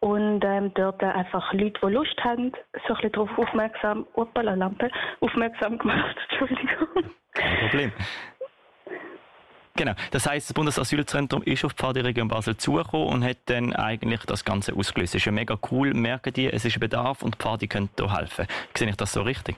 und 0.07 0.45
ähm, 0.45 0.71
dort 0.75 1.03
einfach 1.03 1.53
Leute, 1.53 1.81
die 1.83 1.93
Lust 1.93 2.17
haben, 2.23 2.53
so 2.87 2.95
ein 2.95 2.95
bisschen 2.95 3.13
darauf 3.13 3.39
aufmerksam, 3.39 4.07
opala, 4.15 4.55
Lampe, 4.55 4.89
aufmerksam 5.19 5.79
gemacht. 5.79 6.17
Entschuldigung. 6.31 6.87
Kein 7.35 7.59
Problem. 7.59 7.93
Genau. 9.75 9.93
Das 10.13 10.29
heisst, 10.29 10.49
das 10.49 10.55
Bundesasylzentrum 10.55 11.43
ist 11.43 11.65
auf 11.65 11.75
die 11.75 11.83
Pfadi-Region 11.83 12.29
Basel 12.29 12.57
zugekommen 12.57 13.09
und 13.09 13.25
hat 13.25 13.39
dann 13.47 13.75
eigentlich 13.75 14.21
das 14.27 14.45
Ganze 14.45 14.77
ausgelöst. 14.77 15.15
Das 15.15 15.23
ist 15.23 15.27
ja 15.27 15.33
mega 15.33 15.59
cool, 15.73 15.93
merken 15.93 16.33
die, 16.33 16.47
es 16.47 16.65
ist 16.65 16.79
Bedarf 16.79 17.23
und 17.23 17.35
die 17.35 17.39
Pfadi 17.39 17.67
können 17.67 17.91
hier 17.99 18.17
helfen. 18.17 18.47
Sehe 18.75 18.89
ich 18.89 18.97
das 18.97 19.13
so 19.13 19.23
richtig? 19.23 19.57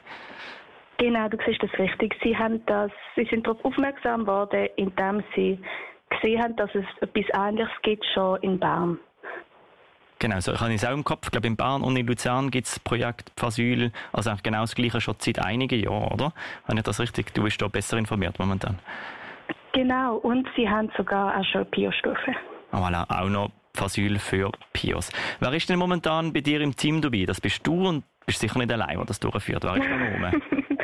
Genau, 0.97 1.29
du 1.29 1.37
siehst 1.47 1.63
das 1.63 1.79
richtig. 1.79 2.17
Sie, 2.23 2.35
haben 2.35 2.65
das, 2.65 2.91
sie 3.17 3.27
sind 3.27 3.47
darauf 3.47 3.63
aufmerksam 3.67 4.27
worden, 4.27 4.67
indem 4.77 5.23
sie 5.37 5.61
gesehen 6.09 6.43
haben, 6.43 6.57
dass 6.57 6.71
es 6.75 6.87
etwas 7.03 7.27
Ähnliches 7.39 7.83
gibt 7.83 8.07
schon 8.15 8.41
in 8.41 8.59
Bern. 8.59 8.99
Genau, 10.21 10.41
so 10.41 10.53
ich 10.53 10.61
habe 10.61 10.75
es 10.75 10.85
auch 10.85 10.93
im 10.93 11.05
Kopf. 11.05 11.27
Ich 11.27 11.31
glaube, 11.31 11.47
in 11.47 11.57
Bern 11.57 11.83
und 11.83 11.97
in 11.97 12.07
Luzern 12.07 12.51
gibt 12.51 12.67
es 12.67 12.81
Projekt 12.81 13.31
Phasyl, 13.37 13.93
also 14.13 14.31
eigentlich 14.31 14.43
genau 14.43 14.63
das 14.63 14.75
Gleiche 14.75 15.01
schon 15.01 15.15
seit 15.19 15.39
einigen 15.39 15.81
Jahren, 15.81 16.13
oder? 16.13 16.33
Habe 16.65 16.77
ich 16.77 16.83
das 16.83 16.99
richtig? 16.99 17.33
Du 17.35 17.45
bist 17.45 17.63
da 17.63 17.69
besser 17.69 17.99
informiert 17.99 18.39
momentan. 18.39 18.79
Genau, 19.73 20.17
und 20.17 20.49
sie 20.57 20.69
haben 20.69 20.91
sogar 20.97 21.39
auch 21.39 21.45
schon 21.45 21.65
Pio-Stufe. 21.67 22.35
Oh, 22.73 22.79
voilà, 22.79 23.07
auch 23.09 23.29
noch 23.29 23.51
Phasyl 23.75 24.19
für 24.19 24.51
Pios. 24.73 25.13
Wer 25.39 25.53
ist 25.53 25.69
denn 25.69 25.79
momentan 25.79 26.33
bei 26.33 26.41
dir 26.41 26.61
im 26.61 26.75
Team 26.75 27.01
dabei? 27.01 27.25
Das 27.25 27.41
bist 27.41 27.65
du 27.65 27.87
und 27.87 28.05
bist 28.27 28.41
sicher 28.41 28.59
nicht 28.59 28.73
allein, 28.73 28.97
der 28.97 29.07
das 29.07 29.21
durchführt. 29.21 29.63
Wer 29.63 29.77
ist 29.77 29.87
da 29.89 29.95
oben? 29.95 30.43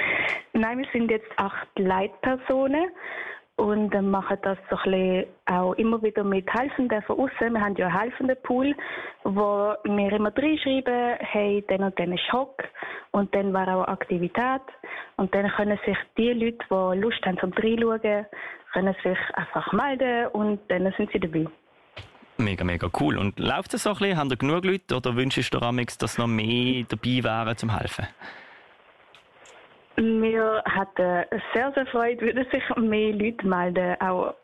Nein, 0.53 0.79
wir 0.79 0.87
sind 0.93 1.11
jetzt 1.11 1.27
acht 1.37 1.69
Leitpersonen 1.77 2.91
und 3.57 3.91
machen 4.11 4.39
das 4.43 4.59
so 4.69 4.77
ein 4.85 5.27
auch 5.47 5.75
immer 5.75 6.03
wieder 6.03 6.25
mit 6.25 6.53
Helfenden 6.53 7.03
von 7.03 7.19
außen. 7.21 7.53
Wir 7.53 7.61
haben 7.61 7.77
ja 7.77 7.87
einen 7.87 8.01
helfenden 8.01 8.37
Pool, 8.43 8.75
wo 9.23 9.75
wir 9.85 10.13
immer 10.13 10.33
reinschreiben, 10.37 11.17
hey, 11.21 11.65
dann 11.69 11.85
und 11.85 11.99
dann 11.99 12.13
ist 12.13 12.33
Hock 12.33 12.65
und 13.13 13.35
dann 13.35 13.53
war 13.53 13.69
auch 13.69 13.87
Aktivität 13.87 14.63
und 15.17 15.33
dann 15.35 15.49
können 15.51 15.79
sich 15.87 15.97
die 16.17 16.33
Leute, 16.33 16.59
die 16.69 17.01
Lust 17.01 17.25
haben 17.25 17.39
zum 17.39 17.53
Reinschauen, 17.53 18.27
können 18.73 18.95
sich 19.03 19.19
einfach 19.35 19.73
melden 19.73 20.27
und 20.29 20.61
dann 20.69 20.93
sind 20.97 21.11
sie 21.13 21.21
dabei. 21.21 21.47
Mega, 22.37 22.65
mega 22.65 22.89
cool. 23.01 23.17
Und 23.17 23.39
läuft 23.39 23.75
es 23.75 23.85
so 23.85 23.91
ein 23.91 23.97
bisschen? 23.97 24.17
Haben 24.17 24.31
ihr 24.31 24.37
genug 24.37 24.65
Leute 24.65 24.97
oder 24.97 25.15
wünschst 25.15 25.55
du 25.55 25.61
dir 25.61 25.85
dass 26.01 26.19
noch 26.19 26.27
mehr 26.27 26.85
dabei 26.89 27.23
wären 27.23 27.57
zum 27.57 27.79
Helfen? 27.79 28.09
Wir 29.97 30.63
hatten 30.67 31.25
sehr, 31.53 31.73
sehr 31.73 31.87
Freude, 31.87 32.21
würden 32.21 32.47
sich 32.51 32.63
mehr 32.77 33.13
Leute 33.13 33.47
melden, 33.47 34.01
auch 34.01 34.35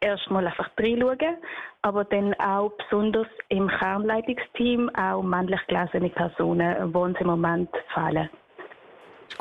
erstmal 0.00 0.46
einfach 0.46 0.70
reinschauen, 0.78 1.36
aber 1.82 2.04
dann 2.04 2.34
auch 2.34 2.70
besonders 2.70 3.28
im 3.48 3.68
Kernleitungsteam 3.68 4.90
auch 4.96 5.22
männlich 5.22 5.60
gelesene 5.68 6.08
Personen, 6.10 6.92
die 6.92 6.98
uns 6.98 7.20
im 7.20 7.26
Moment 7.26 7.70
fehlen. 7.94 8.28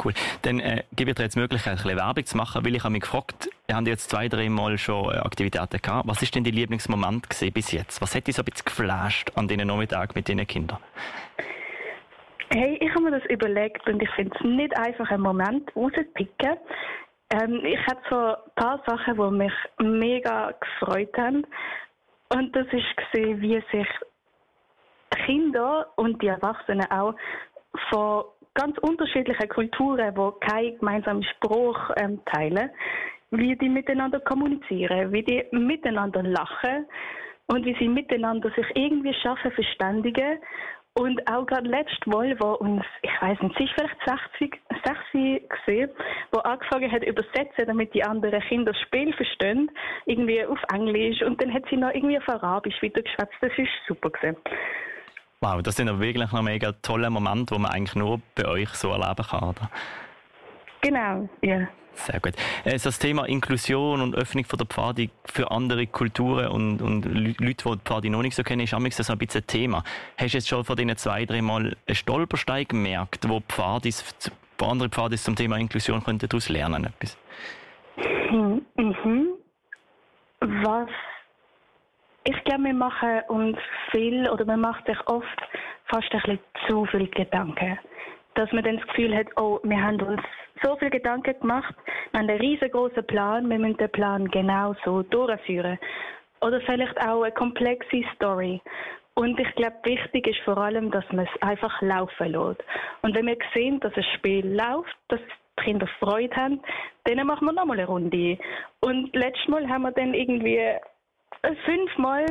Cool. 0.03 0.13
Dann 0.43 0.59
äh, 0.59 0.83
gebe 0.95 1.11
ich 1.11 1.15
dir 1.15 1.23
jetzt 1.23 1.35
die 1.35 1.39
Möglichkeit, 1.39 1.73
ein 1.73 1.83
bisschen 1.83 1.97
Werbung 1.97 2.25
zu 2.25 2.37
machen, 2.37 2.63
weil 2.63 2.75
ich 2.75 2.83
habe 2.83 2.91
mich 2.91 3.01
gefragt, 3.01 3.49
ihr 3.67 3.75
habt 3.75 3.87
jetzt 3.87 4.09
zwei, 4.09 4.27
drei 4.27 4.47
Mal 4.49 4.77
schon 4.77 5.11
äh, 5.11 5.17
Aktivitäten 5.17 5.81
gehabt. 5.81 6.07
Was 6.07 6.21
ist 6.21 6.35
denn 6.35 6.43
dein 6.43 6.53
Lieblingsmoment 6.53 7.27
bis 7.27 7.71
jetzt? 7.71 7.99
Was 8.01 8.13
hat 8.13 8.27
dich 8.27 8.35
so 8.35 8.43
ein 8.43 8.45
bisschen 8.45 8.65
geflasht 8.65 9.31
an 9.35 9.47
diesen 9.47 9.67
Nachmittag 9.67 10.15
mit 10.15 10.27
diesen 10.27 10.45
Kindern? 10.45 10.77
Hey, 12.51 12.79
ich 12.81 12.89
habe 12.95 13.03
mir 13.03 13.11
das 13.11 13.29
überlegt 13.29 13.87
und 13.87 14.01
ich 14.01 14.09
finde 14.11 14.35
es 14.35 14.43
nicht 14.43 14.75
einfach 14.75 15.11
einen 15.11 15.21
Moment 15.21 15.69
rauszupicken. 15.75 16.57
Ähm, 17.31 17.61
ich 17.63 17.79
hatte 17.85 18.01
so 18.09 18.15
ein 18.15 18.35
paar 18.55 18.83
Sachen, 18.87 19.17
die 19.17 19.37
mich 19.37 19.53
mega 19.77 20.53
gefreut 20.59 21.15
haben. 21.15 21.45
Und 22.33 22.55
das 22.55 22.65
ist 22.71 22.97
gesehen, 22.97 23.39
wie 23.41 23.63
sich 23.71 23.87
Kinder 25.25 25.91
und 25.95 26.19
die 26.23 26.27
Erwachsenen 26.27 26.89
auch 26.89 27.13
von 27.91 28.23
ganz 28.55 28.75
unterschiedlichen 28.79 29.49
Kulturen, 29.49 30.15
die 30.15 30.47
keinen 30.47 30.79
gemeinsamen 30.79 31.23
Spruch 31.23 31.91
ähm, 31.97 32.19
teilen, 32.25 32.71
wie 33.29 33.55
die 33.57 33.69
miteinander 33.69 34.21
kommunizieren, 34.21 35.11
wie 35.11 35.21
die 35.21 35.45
miteinander 35.51 36.23
lachen 36.23 36.87
und 37.45 37.63
wie 37.63 37.75
sie 37.77 37.87
miteinander 37.87 38.49
sich 38.55 38.65
irgendwie 38.73 39.13
schaffen, 39.13 39.51
verständigen. 39.51 40.39
Und 40.99 41.25
auch 41.31 41.45
gerade 41.45 41.69
letztes 41.69 42.05
Mal, 42.07 42.37
wo 42.41 42.55
uns, 42.55 42.83
ich 43.03 43.21
weiß 43.21 43.39
nicht, 43.41 43.57
sie 43.57 43.63
ist 43.63 43.73
vielleicht 43.73 43.95
60, 44.05 44.61
60 45.13 45.49
gesehen, 45.49 45.89
wo 46.33 46.39
angefangen 46.39 46.91
hat 46.91 47.05
übersetzen, 47.05 47.67
damit 47.67 47.93
die 47.93 48.03
anderen 48.03 48.41
Kinder 48.41 48.73
das 48.73 48.81
Spiel 48.81 49.13
verstehen, 49.13 49.71
irgendwie 50.07 50.43
auf 50.43 50.59
Englisch 50.73 51.21
und 51.21 51.41
dann 51.41 51.53
hat 51.53 51.63
sie 51.69 51.77
noch 51.77 51.91
irgendwie 51.93 52.17
auf 52.17 52.27
Arabisch 52.27 52.81
wieder 52.81 53.01
geschwätzt. 53.01 53.33
Das 53.39 53.51
ist 53.57 53.69
super 53.87 54.09
gesehen. 54.09 54.35
Wow, 55.39 55.61
das 55.63 55.77
sind 55.77 55.87
ja 55.87 55.97
wirklich 55.97 56.33
noch 56.33 56.41
mega 56.41 56.73
tolle 56.81 57.09
Momente, 57.09 57.55
die 57.55 57.61
man 57.61 57.71
eigentlich 57.71 57.95
nur 57.95 58.19
bei 58.35 58.45
euch 58.45 58.69
so 58.71 58.89
erleben 58.89 59.25
kann, 59.25 59.51
oder? 59.51 59.71
Genau, 60.81 61.29
ja. 61.41 61.69
Sehr 61.99 62.19
gut. 62.19 62.33
Äh, 62.63 62.77
das 62.77 62.97
Thema 62.99 63.25
Inklusion 63.25 64.01
und 64.01 64.15
Öffnung 64.15 64.45
von 64.45 64.57
der 64.57 64.65
Pfadi 64.65 65.09
für 65.25 65.51
andere 65.51 65.85
Kulturen 65.87 66.47
und, 66.47 66.81
und 66.81 67.05
Leute, 67.05 67.35
die 67.41 67.53
die 67.53 67.77
Pfadi 67.83 68.09
noch 68.09 68.21
nicht 68.21 68.35
so 68.35 68.43
kennen, 68.43 68.61
ist 68.61 68.73
auch 68.73 68.79
so 68.79 69.13
ein 69.13 69.19
bisschen 69.19 69.41
ein 69.41 69.47
Thema. 69.47 69.83
Hast 70.17 70.33
du 70.33 70.37
jetzt 70.37 70.47
schon 70.47 70.63
von 70.63 70.75
diesen 70.75 70.95
zwei, 70.97 71.25
drei 71.25 71.41
Mal 71.41 71.75
einen 71.87 71.95
Stolperstein 71.95 72.65
gemerkt, 72.65 73.27
wo 73.27 73.41
Pfadis, 73.41 74.03
wo 74.57 74.67
andere 74.67 74.89
Pfadis 74.89 75.23
zum 75.23 75.35
Thema 75.35 75.57
Inklusion 75.57 76.03
könnten 76.03 76.29
daraus 76.29 76.49
lernen 76.49 76.85
etwas? 76.85 77.17
Mhm. 78.31 78.61
Was 80.39 80.89
ich 82.23 82.43
glaube, 82.43 82.63
wir 82.63 82.73
machen 82.73 83.21
uns 83.27 83.57
viel 83.91 84.29
oder 84.29 84.45
man 84.45 84.61
macht 84.61 84.85
sich 84.85 84.97
oft 85.07 85.41
fast 85.85 86.11
ein 86.13 86.21
bisschen 86.21 86.39
zu 86.67 86.85
viel 86.85 87.07
Gedanken. 87.07 87.79
Dass 88.35 88.51
man 88.51 88.63
dann 88.63 88.77
das 88.77 88.87
Gefühl 88.87 89.15
hat, 89.15 89.27
oh, 89.37 89.59
wir 89.63 89.81
haben 89.81 90.01
uns 90.01 90.21
so 90.63 90.75
viel 90.77 90.89
Gedanken 90.89 91.39
gemacht, 91.39 91.75
wir 92.11 92.19
haben 92.19 92.29
einen 92.29 92.39
riesengroßen 92.39 93.05
Plan, 93.07 93.49
wir 93.49 93.59
müssen 93.59 93.77
den 93.77 93.91
Plan 93.91 94.27
genau 94.29 94.75
so 94.85 95.03
durchführen. 95.03 95.79
Oder 96.41 96.61
vielleicht 96.61 96.99
auch 97.01 97.23
eine 97.23 97.33
komplexe 97.33 98.03
Story. 98.15 98.61
Und 99.15 99.37
ich 99.37 99.53
glaube, 99.55 99.75
wichtig 99.83 100.27
ist 100.27 100.39
vor 100.45 100.57
allem, 100.57 100.91
dass 100.91 101.03
man 101.11 101.25
es 101.25 101.41
einfach 101.41 101.81
laufen 101.81 102.31
lässt. 102.31 102.63
Und 103.01 103.15
wenn 103.15 103.27
wir 103.27 103.37
sehen, 103.53 103.79
dass 103.81 103.93
ein 103.95 104.05
Spiel 104.15 104.47
läuft, 104.47 104.95
dass 105.09 105.19
die 105.19 105.63
Kinder 105.63 105.87
Freude 105.99 106.33
haben, 106.35 106.61
dann 107.03 107.27
machen 107.27 107.45
wir 107.45 107.51
nochmal 107.51 107.77
eine 107.77 107.87
Runde. 107.87 108.37
Und 108.79 109.13
letztes 109.13 109.47
Mal 109.49 109.67
haben 109.67 109.81
wir 109.81 109.91
dann 109.91 110.13
irgendwie 110.13 110.61
fünfmal 111.65 112.25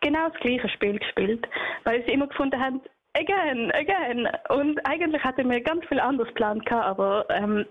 genau 0.00 0.28
das 0.30 0.40
gleiche 0.40 0.68
Spiel 0.70 0.98
gespielt, 0.98 1.46
weil 1.84 2.04
sie 2.04 2.12
immer 2.12 2.26
gefunden 2.26 2.60
haben, 2.60 2.80
again, 3.14 3.70
again. 3.72 4.28
Und 4.48 4.84
eigentlich 4.86 5.22
hatten 5.22 5.50
wir 5.50 5.60
ganz 5.60 5.84
viel 5.86 6.00
anderes 6.00 6.28
geplant, 6.28 6.70
aber 6.70 7.26
ähm, 7.30 7.66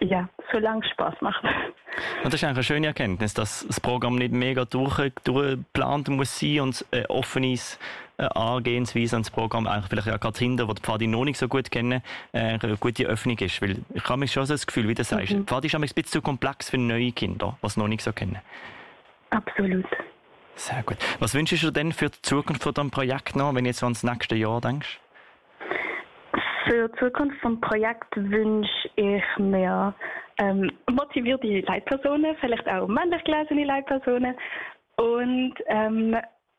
ja, 0.00 0.28
solange 0.52 0.84
es 0.84 0.90
Spaß 0.92 1.14
macht. 1.20 1.44
Und 1.44 2.26
das 2.26 2.34
ist 2.34 2.44
eigentlich 2.44 2.56
eine 2.56 2.64
schöne 2.64 2.86
Erkenntnis, 2.88 3.34
dass 3.34 3.66
das 3.66 3.80
Programm 3.80 4.16
nicht 4.16 4.32
mega 4.32 4.64
durch, 4.64 5.12
durchgeplant 5.24 6.08
muss 6.08 6.38
sein 6.38 6.60
und 6.60 6.84
eine 6.92 7.10
offene 7.10 7.58
äh, 8.16 8.24
Angehensweise 8.34 9.16
ans 9.16 9.30
Programm 9.30 9.66
eigentlich 9.66 9.88
vielleicht 9.88 10.08
auch 10.08 10.20
gerade 10.20 10.38
Kinder, 10.38 10.66
die 10.66 10.74
die 10.74 10.82
Pfadi 10.82 11.06
noch 11.06 11.24
nicht 11.24 11.38
so 11.38 11.48
gut 11.48 11.70
kennen, 11.70 12.02
äh, 12.32 12.58
eine 12.62 12.76
gute 12.76 13.04
Öffnung 13.04 13.38
ist. 13.38 13.60
Weil 13.60 13.78
ich 13.92 14.08
habe 14.08 14.20
mich 14.20 14.32
schon 14.32 14.46
so 14.46 14.54
das 14.54 14.66
Gefühl, 14.66 14.88
wie 14.88 14.94
du 14.94 15.04
sagst, 15.04 15.32
mhm. 15.32 15.46
Pfadi 15.46 15.66
ist 15.66 15.74
ein 15.74 15.80
bisschen 15.80 16.04
zu 16.04 16.22
komplex 16.22 16.70
für 16.70 16.78
neue 16.78 17.12
Kinder, 17.12 17.56
die 17.62 17.66
es 17.66 17.76
noch 17.76 17.88
nicht 17.88 18.02
so 18.02 18.12
kennen. 18.12 18.38
Absolut. 19.30 19.86
Sehr 20.60 20.82
gut. 20.82 20.98
Was 21.20 21.34
wünschst 21.34 21.62
du 21.62 21.70
denn 21.70 21.90
für 21.90 22.10
die 22.10 22.20
Zukunft 22.20 22.62
von 22.62 22.74
diesem 22.74 22.90
Projekt 22.90 23.34
noch, 23.34 23.54
wenn 23.54 23.64
du 23.64 23.70
jetzt 23.70 23.82
ans 23.82 24.02
nächste 24.02 24.34
Jahr 24.34 24.60
denkst? 24.60 25.00
Für 26.66 26.88
die 26.88 26.98
Zukunft 26.98 27.42
des 27.42 27.60
Projekts 27.62 28.14
wünsche 28.14 28.90
ich 28.96 29.22
mir 29.38 29.94
ähm, 30.38 30.70
motivierte 30.90 31.60
Leitpersonen, 31.60 32.36
vielleicht 32.40 32.68
auch 32.68 32.86
männlich 32.88 33.24
gelesene 33.24 33.64
Leitpersonen 33.64 34.36
und 34.96 35.54
ähm, 35.68 36.14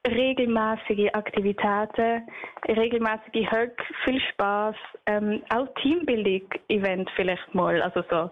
regelmäßige 0.07 1.13
Aktivitäten, 1.13 2.27
regelmäßige 2.67 3.51
Hug, 3.51 3.75
viel 4.03 4.19
Spaß, 4.31 4.75
ähm, 5.05 5.43
auch 5.53 5.67
Teambuilding-Event 5.79 7.07
vielleicht 7.15 7.53
mal, 7.53 7.79
also 7.83 8.03
so 8.09 8.31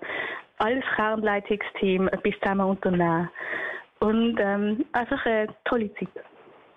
als 0.58 0.84
Kernleitungsteam 0.96 2.08
etwas 2.08 2.34
zusammen 2.42 2.72
unternehmen 2.72 3.30
und 4.00 4.38
ähm, 4.40 4.86
einfach 4.94 5.26
eine 5.26 5.48
tolle 5.66 5.94
Zeit. 5.96 6.10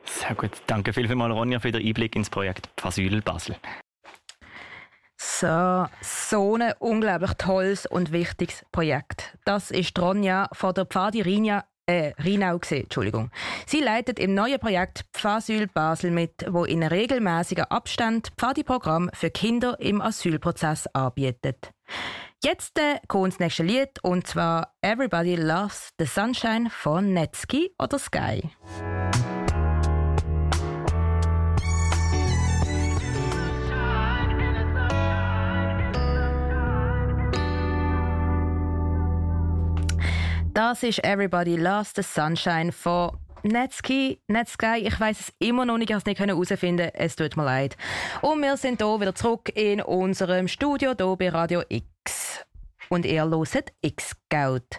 Sehr 0.04 0.34
gut. 0.34 0.50
Danke 0.66 0.92
vielmals, 0.92 1.34
Ronja, 1.34 1.60
für 1.60 1.72
den 1.72 1.86
Einblick 1.86 2.16
ins 2.16 2.28
Projekt 2.28 2.68
Asyl 2.82 3.20
Basel. 3.22 3.56
So, 5.16 5.86
so 6.00 6.56
ein 6.56 6.72
unglaublich 6.80 7.34
tolles 7.34 7.86
und 7.86 8.10
wichtiges 8.10 8.64
Projekt. 8.72 9.36
Das 9.44 9.70
ist 9.70 9.96
Ronja 9.98 10.48
von 10.52 10.74
der 10.74 10.84
Pfadi 10.84 11.22
Rinja, 11.22 11.64
äh, 11.86 12.12
Rhinau 12.22 12.58
gesehen, 12.58 12.84
Entschuldigung. 12.84 13.30
Sie 13.66 13.80
leitet 13.80 14.18
im 14.18 14.34
neuen 14.34 14.58
Projekt 14.58 15.04
Pfasyl 15.12 15.68
Basel 15.68 16.10
mit, 16.10 16.44
wo 16.48 16.64
in 16.64 16.82
regelmäßiger 16.82 17.70
Abstand 17.70 18.32
Pfadi-Programm 18.36 19.10
für 19.12 19.30
Kinder 19.30 19.76
im 19.78 20.00
Asylprozess 20.00 20.88
anbietet. 20.88 21.72
Jetzt 22.44 22.76
äh, 22.76 22.98
kommt 23.06 23.34
das 23.34 23.38
nächste 23.38 23.62
Lied 23.62 24.02
und 24.02 24.26
zwar 24.26 24.74
Everybody 24.80 25.36
Loves 25.36 25.90
the 25.96 26.06
Sunshine 26.06 26.70
von 26.70 27.12
Netsky 27.12 27.72
oder 27.78 28.00
Sky. 28.00 28.42
Das 40.52 40.82
ist 40.82 41.04
Everybody 41.04 41.54
Loves 41.54 41.92
the 41.94 42.02
Sunshine 42.02 42.72
von 42.72 43.12
Netsky, 43.44 44.20
Netsky, 44.28 44.86
ich 44.86 44.98
weiß 44.98 45.20
es 45.20 45.32
immer 45.38 45.64
noch 45.64 45.78
nicht, 45.78 45.90
ich 45.90 45.94
habe 45.94 46.00
es 46.00 46.06
nicht 46.06 46.20
herausfinden 46.20 46.90
Es 46.94 47.16
tut 47.16 47.36
mir 47.36 47.44
leid. 47.44 47.76
Und 48.20 48.40
wir 48.42 48.56
sind 48.56 48.82
hier 48.82 49.00
wieder 49.00 49.14
zurück 49.14 49.48
in 49.54 49.80
unserem 49.80 50.48
Studio 50.48 50.94
hier 50.96 51.16
bei 51.16 51.28
Radio 51.28 51.62
X. 51.68 52.21
Und 52.92 53.06
ihr 53.06 53.24
hört 53.24 53.72
X-Gout. 53.80 54.78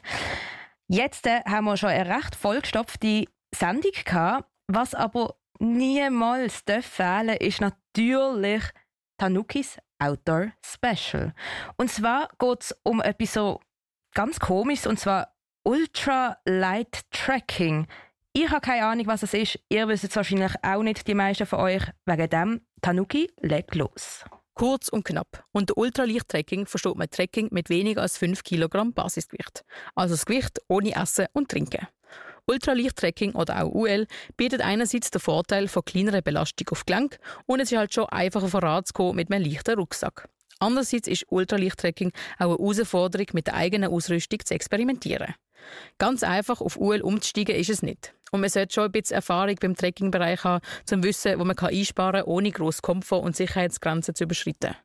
Jetzt 0.88 1.26
äh, 1.26 1.42
haben 1.46 1.66
wir 1.66 1.78
schon 1.78 1.90
eine 1.90 2.16
recht 2.16 2.36
vollgestopfte 2.36 3.26
Sendung 3.56 3.92
gehabt. 4.06 4.48
Was 4.68 4.94
aber 4.94 5.38
niemals 5.58 6.64
fehlen, 6.82 7.38
ist 7.38 7.60
natürlich 7.60 8.62
Tanukis 9.18 9.80
Outdoor 9.98 10.52
Special. 10.64 11.34
Und 11.78 11.90
zwar 11.90 12.30
geht 12.38 12.62
es 12.62 12.80
um 12.84 13.02
etwas 13.02 13.34
so 13.34 13.60
ganz 14.14 14.40
komisches, 14.40 14.86
und 14.86 15.00
zwar 15.00 15.34
Ultra 15.64 16.38
Light 16.46 17.10
Tracking. 17.10 17.88
Ich 18.34 18.48
habe 18.52 18.62
keine 18.62 18.86
Ahnung, 18.86 19.08
was 19.08 19.24
es 19.24 19.34
ist. 19.34 19.60
Ihr 19.70 19.88
wisst 19.88 20.04
es 20.04 20.16
wahrscheinlich 20.16 20.54
auch 20.62 20.84
nicht, 20.84 21.08
die 21.08 21.16
meisten 21.16 21.48
von 21.48 21.62
euch. 21.62 21.84
Wegen 22.06 22.30
dem, 22.30 22.62
Tanuki, 22.80 23.32
leg 23.42 23.74
los. 23.74 24.24
Kurz 24.56 24.88
und 24.88 25.04
knapp. 25.04 25.46
Unter 25.52 25.78
Ultraleicht-Trekking 25.78 26.68
versteht 26.68 26.96
man 26.96 27.10
Trekking 27.10 27.48
mit 27.52 27.70
weniger 27.70 28.04
als 28.04 28.18
5 28.18 28.44
Kilogramm 28.44 28.94
Basisgewicht. 28.94 29.64
Also 29.96 30.14
das 30.14 30.26
Gewicht 30.26 30.60
ohne 30.68 30.96
Essen 30.96 31.26
und 31.34 31.50
Trinken. 31.50 31.88
Ultraleicht-Trekking 32.46 33.34
oder 33.34 33.64
auch 33.64 33.74
UL 33.74 34.06
bietet 34.38 34.62
einerseits 34.62 35.10
den 35.10 35.22
Vorteil 35.22 35.68
von 35.68 35.86
kleinerer 35.86 36.22
Belastung 36.22 36.68
auf 36.70 36.86
Gelenk 36.86 37.18
und 37.46 37.62
es 37.62 37.72
ist 37.72 37.78
halt 37.78 37.94
schon 37.94 38.06
einfacher 38.10 38.48
voranzukommen 38.48 39.16
mit 39.16 39.32
einem 39.32 39.44
leichten 39.44 39.80
Rucksack. 39.80 40.30
Andererseits 40.60 41.08
ist 41.08 41.26
Ultraleicht-Trekking 41.30 42.12
auch 42.38 42.58
eine 42.58 42.58
Herausforderung, 42.58 43.28
mit 43.34 43.48
der 43.48 43.56
eigenen 43.56 43.92
Ausrüstung 43.92 44.40
zu 44.46 44.54
experimentieren. 44.54 45.34
Ganz 45.98 46.22
einfach 46.22 46.62
auf 46.62 46.78
UL 46.78 47.02
umzusteigen 47.02 47.56
ist 47.56 47.70
es 47.70 47.82
nicht. 47.82 48.14
Und 48.34 48.42
man 48.42 48.50
sollte 48.50 48.74
schon 48.74 48.86
ein 48.86 48.92
bisschen 48.92 49.16
Erfahrung 49.16 49.56
beim 49.62 49.76
Trekkingbereich 49.76 50.44
haben, 50.44 50.66
um 50.66 50.86
zu 50.86 51.04
wissen, 51.04 51.40
wo 51.40 51.46
man 51.46 51.56
einsparen 51.56 52.22
kann, 52.22 52.30
ohne 52.32 52.50
grossen 52.50 52.82
Komfort 52.82 53.22
und 53.22 53.36
Sicherheitsgrenzen 53.36 54.16
zu 54.16 54.24
überschreiten. 54.24 54.76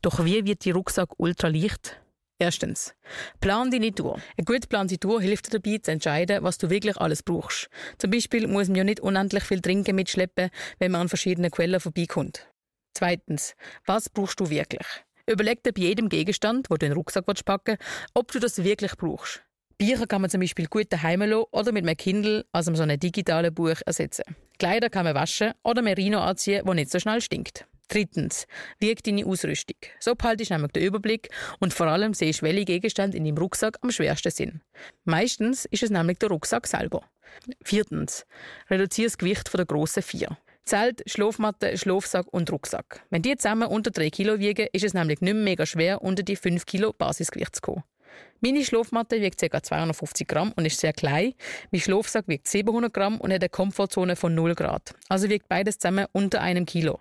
Doch 0.00 0.24
wie 0.24 0.46
wird 0.46 0.64
die 0.64 0.70
Rucksack 0.70 1.08
ultraleicht? 1.18 2.00
Erstens, 2.38 2.94
plan 3.40 3.72
deine 3.72 3.92
Tour. 3.92 4.20
Eine 4.36 4.44
gut 4.44 4.62
geplante 4.62 4.98
Tour 4.98 5.20
hilft 5.20 5.52
dir 5.52 5.58
dabei, 5.58 5.78
zu 5.78 5.90
entscheiden, 5.90 6.44
was 6.44 6.58
du 6.58 6.70
wirklich 6.70 6.96
alles 6.98 7.24
brauchst. 7.24 7.68
Zum 7.98 8.12
Beispiel 8.12 8.46
muss 8.46 8.68
man 8.68 8.76
ja 8.76 8.84
nicht 8.84 9.00
unendlich 9.00 9.42
viel 9.42 9.60
Trinken 9.60 9.96
mitschleppen, 9.96 10.50
wenn 10.78 10.92
man 10.92 11.02
an 11.02 11.08
verschiedenen 11.08 11.50
Quellen 11.50 11.80
vorbeikommt. 11.80 12.48
Zweitens, 12.96 13.56
was 13.86 14.08
brauchst 14.08 14.38
du 14.38 14.50
wirklich? 14.50 14.86
Überleg 15.26 15.64
dir 15.64 15.72
bei 15.72 15.82
jedem 15.82 16.08
Gegenstand, 16.08 16.70
wo 16.70 16.76
du 16.76 16.86
in 16.86 16.92
den 16.92 16.96
Rucksack 16.96 17.26
packen 17.26 17.76
willst, 17.78 18.10
ob 18.14 18.30
du 18.30 18.38
das 18.38 18.62
wirklich 18.62 18.96
brauchst. 18.96 19.43
Bücher 19.78 20.06
kann 20.06 20.20
man 20.20 20.30
zum 20.30 20.40
Beispiel 20.40 20.66
gut 20.66 20.92
daheim 20.92 21.22
oder 21.22 21.72
mit 21.72 21.84
einem 21.84 21.96
Kindle, 21.96 22.44
also 22.52 22.74
so 22.74 22.82
einem 22.82 22.98
digitalen 22.98 23.52
Buch, 23.52 23.76
ersetzen. 23.86 24.24
Kleider 24.58 24.88
kann 24.90 25.04
man 25.04 25.14
waschen 25.14 25.52
oder 25.62 25.82
Merino 25.82 26.20
anziehen, 26.20 26.62
wo 26.64 26.74
nicht 26.74 26.90
so 26.90 26.98
schnell 26.98 27.20
stinkt. 27.20 27.66
Drittens, 27.88 28.46
wieg 28.78 29.02
deine 29.02 29.26
Ausrüstung. 29.26 29.76
So 30.00 30.14
behaltest 30.14 30.50
du 30.50 30.54
nämlich 30.54 30.72
den 30.72 30.84
Überblick 30.84 31.28
und 31.60 31.74
vor 31.74 31.86
allem 31.86 32.14
siehst, 32.14 32.42
welche 32.42 32.64
Gegenstände 32.64 33.16
in 33.16 33.24
deinem 33.24 33.36
Rucksack 33.36 33.78
am 33.82 33.90
schwersten 33.90 34.30
sind. 34.30 34.60
Meistens 35.04 35.66
ist 35.66 35.82
es 35.82 35.90
nämlich 35.90 36.18
der 36.18 36.30
Rucksack 36.30 36.66
selber. 36.66 37.02
Viertens, 37.62 38.24
reduziere 38.70 39.08
das 39.08 39.18
Gewicht 39.18 39.48
von 39.48 39.58
der 39.58 39.66
grossen 39.66 40.02
Vier. 40.02 40.38
Zelt, 40.64 41.02
Schlafmatte, 41.06 41.76
Schlafsack 41.76 42.32
und 42.32 42.50
Rucksack. 42.50 43.04
Wenn 43.10 43.20
die 43.20 43.36
zusammen 43.36 43.68
unter 43.68 43.90
3 43.90 44.08
Kilo 44.08 44.38
wiegen, 44.38 44.66
ist 44.72 44.84
es 44.84 44.94
nämlich 44.94 45.20
nicht 45.20 45.34
mehr 45.34 45.42
mega 45.42 45.66
schwer, 45.66 46.00
unter 46.00 46.22
die 46.22 46.36
5 46.36 46.64
Kilo 46.64 46.94
Basisgewicht 46.94 47.56
zu 47.56 47.60
kommen. 47.60 47.84
Meine 48.40 48.64
Schlafmatte 48.64 49.20
wiegt 49.20 49.40
ca. 49.40 49.62
250 49.62 50.28
Gramm 50.28 50.52
und 50.56 50.66
ist 50.66 50.80
sehr 50.80 50.92
klein. 50.92 51.34
Mein 51.70 51.80
Schlafsack 51.80 52.28
wiegt 52.28 52.46
700 52.48 52.92
Gramm 52.92 53.20
und 53.20 53.32
hat 53.32 53.42
eine 53.42 53.48
Komfortzone 53.48 54.16
von 54.16 54.34
0 54.34 54.54
Grad. 54.54 54.94
Also 55.08 55.28
wiegt 55.28 55.48
beides 55.48 55.78
zusammen 55.78 56.06
unter 56.12 56.40
einem 56.40 56.66
Kilo. 56.66 56.98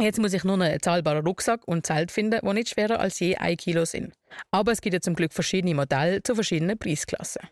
Jetzt 0.00 0.20
muss 0.20 0.32
ich 0.32 0.44
nur 0.44 0.60
einen 0.60 0.80
zahlbaren 0.80 1.26
Rucksack 1.26 1.66
und 1.66 1.84
Zelt 1.84 2.12
finden, 2.12 2.40
die 2.42 2.52
nicht 2.54 2.68
schwerer 2.68 3.00
als 3.00 3.18
je 3.18 3.36
ein 3.36 3.56
Kilo 3.56 3.84
sind. 3.84 4.12
Aber 4.52 4.70
es 4.70 4.80
gibt 4.80 4.94
ja 4.94 5.00
zum 5.00 5.14
Glück 5.14 5.32
verschiedene 5.32 5.74
Modelle 5.74 6.22
zu 6.22 6.36
verschiedenen 6.36 6.78
Preisklassen. 6.78 7.42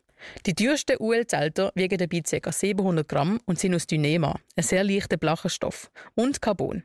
Die 0.47 0.55
teuersten 0.55 0.97
UL-Zelter 0.99 1.73
wiegen 1.75 1.99
dabei 1.99 2.21
ca. 2.21 2.53
700 2.53 3.09
Gramm 3.09 3.41
und 3.47 3.59
sind 3.59 3.75
aus 3.75 3.87
Dynema, 3.87 4.39
ein 4.55 4.63
sehr 4.63 4.85
leichter 4.85 5.17
blacher 5.17 5.51
Stoff, 5.51 5.91
und 6.15 6.41
Carbon. 6.41 6.85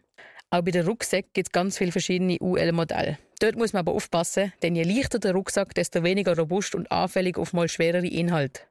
Auch 0.50 0.62
bei 0.64 0.72
den 0.72 0.86
Rucksäcken 0.86 1.32
gibt 1.34 1.48
es 1.48 1.52
ganz 1.52 1.78
viele 1.78 1.92
verschiedene 1.92 2.38
UL-Modelle. 2.40 3.18
Dort 3.42 3.56
muss 3.56 3.74
man 3.74 3.80
aber 3.80 3.94
aufpassen, 3.94 4.54
denn 4.62 4.76
je 4.76 4.84
leichter 4.84 5.18
der 5.18 5.34
Rucksack, 5.34 5.74
desto 5.74 6.04
weniger 6.04 6.38
robust 6.38 6.76
und 6.76 6.92
anfällig 6.92 7.40
auf 7.40 7.54
mal 7.54 7.68
schwerere 7.68 8.06
Inhalte. 8.06 8.62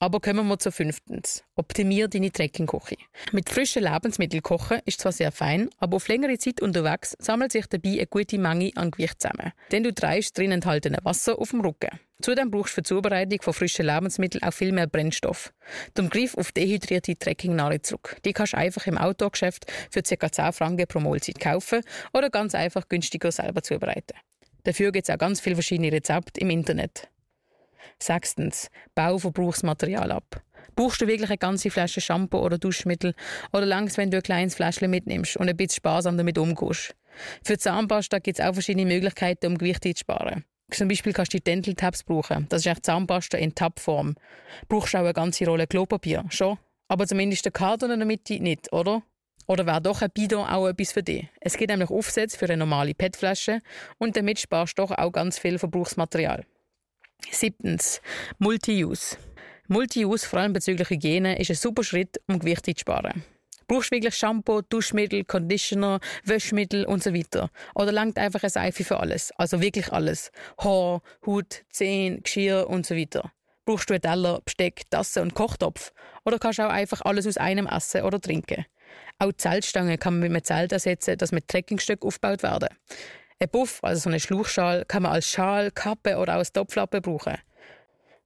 Aber 0.00 0.20
kommen 0.20 0.46
wir 0.46 0.58
zu 0.58 0.70
fünftens. 0.70 1.42
Optimier 1.56 2.08
deine 2.08 2.30
Trekkingküche. 2.30 2.96
Mit 3.32 3.48
frischen 3.48 3.82
Lebensmitteln 3.82 4.42
kochen 4.42 4.80
ist 4.84 5.00
zwar 5.00 5.12
sehr 5.12 5.32
fein, 5.32 5.70
aber 5.78 5.96
auf 5.96 6.08
längere 6.08 6.36
Zeit 6.36 6.60
unterwegs 6.60 7.16
sammelt 7.18 7.52
sich 7.52 7.66
dabei 7.68 7.92
eine 7.92 8.06
gute 8.06 8.38
Menge 8.38 8.70
an 8.76 8.90
Gewicht 8.90 9.20
zusammen. 9.22 9.52
Denn 9.72 9.82
du 9.82 9.94
treibst 9.94 10.36
drin 10.36 10.52
enthaltene 10.52 10.98
Wasser 11.04 11.38
auf 11.38 11.50
dem 11.50 11.62
Rücken. 11.62 11.98
Zudem 12.20 12.50
brauchst 12.50 12.72
du 12.72 12.74
für 12.74 12.82
die 12.82 12.88
Zubereitung 12.88 13.42
von 13.42 13.54
frischen 13.54 13.86
Lebensmitteln 13.86 14.42
auch 14.42 14.52
viel 14.52 14.72
mehr 14.72 14.88
Brennstoff. 14.88 15.52
Darum 15.94 16.10
greif 16.10 16.36
auf 16.36 16.50
dehydrierte 16.50 17.16
Trekkingnare 17.16 17.80
zurück. 17.80 18.16
Die 18.24 18.32
kannst 18.32 18.54
du 18.54 18.56
einfach 18.56 18.88
im 18.88 18.98
Outdoor-Geschäft 18.98 19.70
für 19.90 20.02
ca. 20.02 20.32
10 20.32 20.52
Franken 20.52 20.86
pro 20.88 20.98
Mahlzeit 20.98 21.38
kaufen 21.38 21.82
oder 22.12 22.28
ganz 22.28 22.56
einfach 22.56 22.88
günstiger 22.88 23.30
selber 23.30 23.62
zubereiten. 23.62 24.16
Dafür 24.64 24.90
gibt 24.90 25.08
es 25.08 25.14
auch 25.14 25.18
ganz 25.18 25.40
viele 25.40 25.54
verschiedene 25.54 25.92
Rezepte 25.92 26.40
im 26.40 26.50
Internet. 26.50 27.08
Sechstens, 28.00 28.68
bau 28.96 29.18
Verbrauchsmaterial 29.18 30.10
ab. 30.10 30.42
Brauchst 30.74 31.00
du 31.00 31.06
wirklich 31.06 31.30
eine 31.30 31.38
ganze 31.38 31.70
Flasche 31.70 32.00
Shampoo 32.00 32.38
oder 32.38 32.58
Duschmittel 32.58 33.14
oder 33.52 33.64
langs, 33.64 33.96
wenn 33.96 34.10
du 34.10 34.16
ein 34.16 34.22
kleines 34.24 34.56
Fläschchen 34.56 34.90
mitnimmst 34.90 35.36
und 35.36 35.48
ein 35.48 35.56
bisschen 35.56 35.76
sparsam 35.76 36.16
damit 36.16 36.36
umgehst? 36.36 36.96
Für 37.44 37.58
Zahnpasta 37.58 38.18
gibt 38.18 38.40
es 38.40 38.44
auch 38.44 38.54
verschiedene 38.54 38.86
Möglichkeiten, 38.86 39.46
um 39.46 39.58
Gewicht 39.58 39.86
einzusparen. 39.86 40.44
Zum 40.70 40.88
Beispiel 40.88 41.12
kannst 41.12 41.32
du 41.32 41.38
die 41.38 41.44
Dental 41.44 41.74
Tabs 41.74 42.02
brauchen. 42.02 42.46
Das 42.48 42.60
ist 42.60 42.66
echt 42.66 42.84
Zahnpasta 42.84 43.38
in 43.38 43.54
Tabform. 43.54 44.16
Brauchst 44.68 44.94
auch 44.94 45.00
eine 45.00 45.14
ganze 45.14 45.46
Rolle 45.46 45.66
Klopapier, 45.66 46.24
schon? 46.28 46.58
Aber 46.88 47.06
zumindest 47.06 47.44
der 47.44 47.52
Kader 47.52 47.90
in 47.92 48.00
der 48.00 48.06
Mitte 48.06 48.40
nicht, 48.40 48.72
oder? 48.72 49.02
Oder 49.46 49.64
wäre 49.64 49.80
doch 49.80 50.02
ein 50.02 50.10
Bidon 50.10 50.46
auch 50.46 50.68
etwas 50.68 50.92
für 50.92 51.02
dich? 51.02 51.26
Es 51.40 51.56
gibt 51.56 51.70
nämlich 51.70 51.90
Aufsätze 51.90 52.36
für 52.36 52.44
eine 52.44 52.58
normale 52.58 52.94
PET-Flasche 52.94 53.60
und 53.96 54.14
damit 54.16 54.38
sparst 54.38 54.78
du 54.78 54.82
doch 54.82 54.90
auch 54.90 55.10
ganz 55.10 55.38
viel 55.38 55.58
Verbrauchsmaterial. 55.58 56.44
Siebtens, 57.30 58.02
Multi-Use. 58.38 59.16
Multi-Use, 59.68 60.26
vor 60.26 60.40
allem 60.40 60.52
bezüglich 60.52 60.90
Hygiene, 60.90 61.38
ist 61.38 61.50
ein 61.50 61.56
super 61.56 61.82
Schritt, 61.82 62.20
um 62.26 62.38
Gewicht 62.38 62.66
zu 62.66 62.72
sparen. 62.76 63.24
Brauchst 63.68 63.90
du 63.90 63.96
wirklich 63.96 64.14
Shampoo, 64.14 64.62
Duschmittel, 64.62 65.24
Conditioner, 65.24 66.00
Wäschmittel 66.24 66.86
und 66.86 67.02
so 67.02 67.12
weiter? 67.12 67.50
Oder 67.74 67.92
langt 67.92 68.16
einfach 68.16 68.42
eine 68.42 68.48
Seife 68.48 68.82
für 68.82 68.98
alles? 68.98 69.30
Also 69.32 69.60
wirklich 69.60 69.92
alles. 69.92 70.32
Haar, 70.58 71.02
Haut, 71.26 71.64
Zähne, 71.70 72.22
Geschirr 72.22 72.66
und 72.70 72.86
so 72.86 72.96
weiter. 72.96 73.30
Brauchst 73.66 73.90
du 73.90 73.94
einen 73.94 74.00
Teller, 74.00 74.40
Besteck, 74.42 74.88
Tasse 74.88 75.20
und 75.20 75.34
Kochtopf? 75.34 75.92
Oder 76.24 76.38
kannst 76.38 76.58
du 76.58 76.62
auch 76.62 76.70
einfach 76.70 77.02
alles 77.02 77.26
aus 77.26 77.36
einem 77.36 77.66
essen 77.66 78.04
oder 78.04 78.18
trinken? 78.18 78.64
Auch 79.18 79.32
Zeltstangen 79.36 79.98
kann 79.98 80.14
man 80.14 80.30
mit 80.30 80.30
einem 80.30 80.44
Zelt 80.44 80.72
ersetzen, 80.72 81.18
das 81.18 81.32
mit 81.32 81.46
Trekkingstöcken 81.48 82.08
aufgebaut 82.08 82.42
werden. 82.42 82.70
Ein 83.38 83.50
Buff, 83.50 83.80
also 83.82 84.00
so 84.00 84.08
eine 84.08 84.18
Schluchschal, 84.18 84.86
kann 84.86 85.02
man 85.02 85.12
als 85.12 85.28
Schal, 85.28 85.70
Kappe 85.72 86.16
oder 86.16 86.36
auch 86.36 86.38
als 86.38 86.52
Topflappe 86.52 87.02
brauchen. 87.02 87.36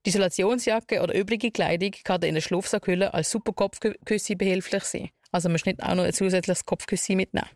Die 0.07 0.11
Isolationsjacke 0.11 1.01
oder 1.01 1.15
übrige 1.15 1.51
Kleidung 1.51 1.91
kann 2.05 2.23
in 2.23 2.35
der 2.35 2.43
Schlafsackhülle 2.43 3.13
als 3.13 3.31
super 3.31 3.53
Kopfküsse 3.53 4.37
behilflich 4.37 4.85
sein. 4.85 5.11
Also 5.33 5.49
man 5.49 5.59
nicht 5.65 5.83
auch 5.83 5.95
noch 5.95 6.05
ein 6.05 6.13
zusätzliches 6.13 6.65
Kopfküsse 6.65 7.17
mitnehmen. 7.17 7.49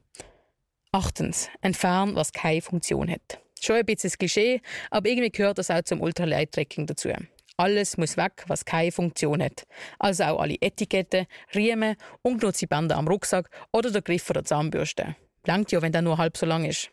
Achtens, 0.92 1.48
entfernen, 1.60 2.16
was 2.16 2.32
keine 2.32 2.62
Funktion 2.62 3.10
hat. 3.10 3.38
Schon 3.60 3.76
ein 3.76 3.86
bisschen 3.86 4.10
Klischee, 4.10 4.60
aber 4.90 5.08
irgendwie 5.08 5.30
gehört 5.30 5.58
das 5.58 5.70
auch 5.70 5.82
zum 5.82 6.00
Ultralight-Trekking 6.00 6.86
dazu. 6.86 7.10
Alles 7.58 7.96
muss 7.96 8.16
weg, 8.16 8.44
was 8.48 8.64
keine 8.64 8.92
Funktion 8.92 9.42
hat. 9.42 9.66
Also 9.98 10.24
auch 10.24 10.40
alle 10.40 10.56
Etiketten, 10.60 11.26
Riemen, 11.54 11.96
ungenutzte 12.22 12.66
Bänder 12.66 12.96
am 12.96 13.08
Rucksack 13.08 13.48
oder 13.72 13.90
der 13.90 14.02
Griff 14.02 14.26
der 14.26 14.44
Zahnbürste. 14.44 15.16
Langt 15.46 15.72
ja, 15.72 15.80
wenn 15.80 15.92
der 15.92 16.02
nur 16.02 16.18
halb 16.18 16.36
so 16.36 16.44
lang 16.44 16.64
ist. 16.64 16.90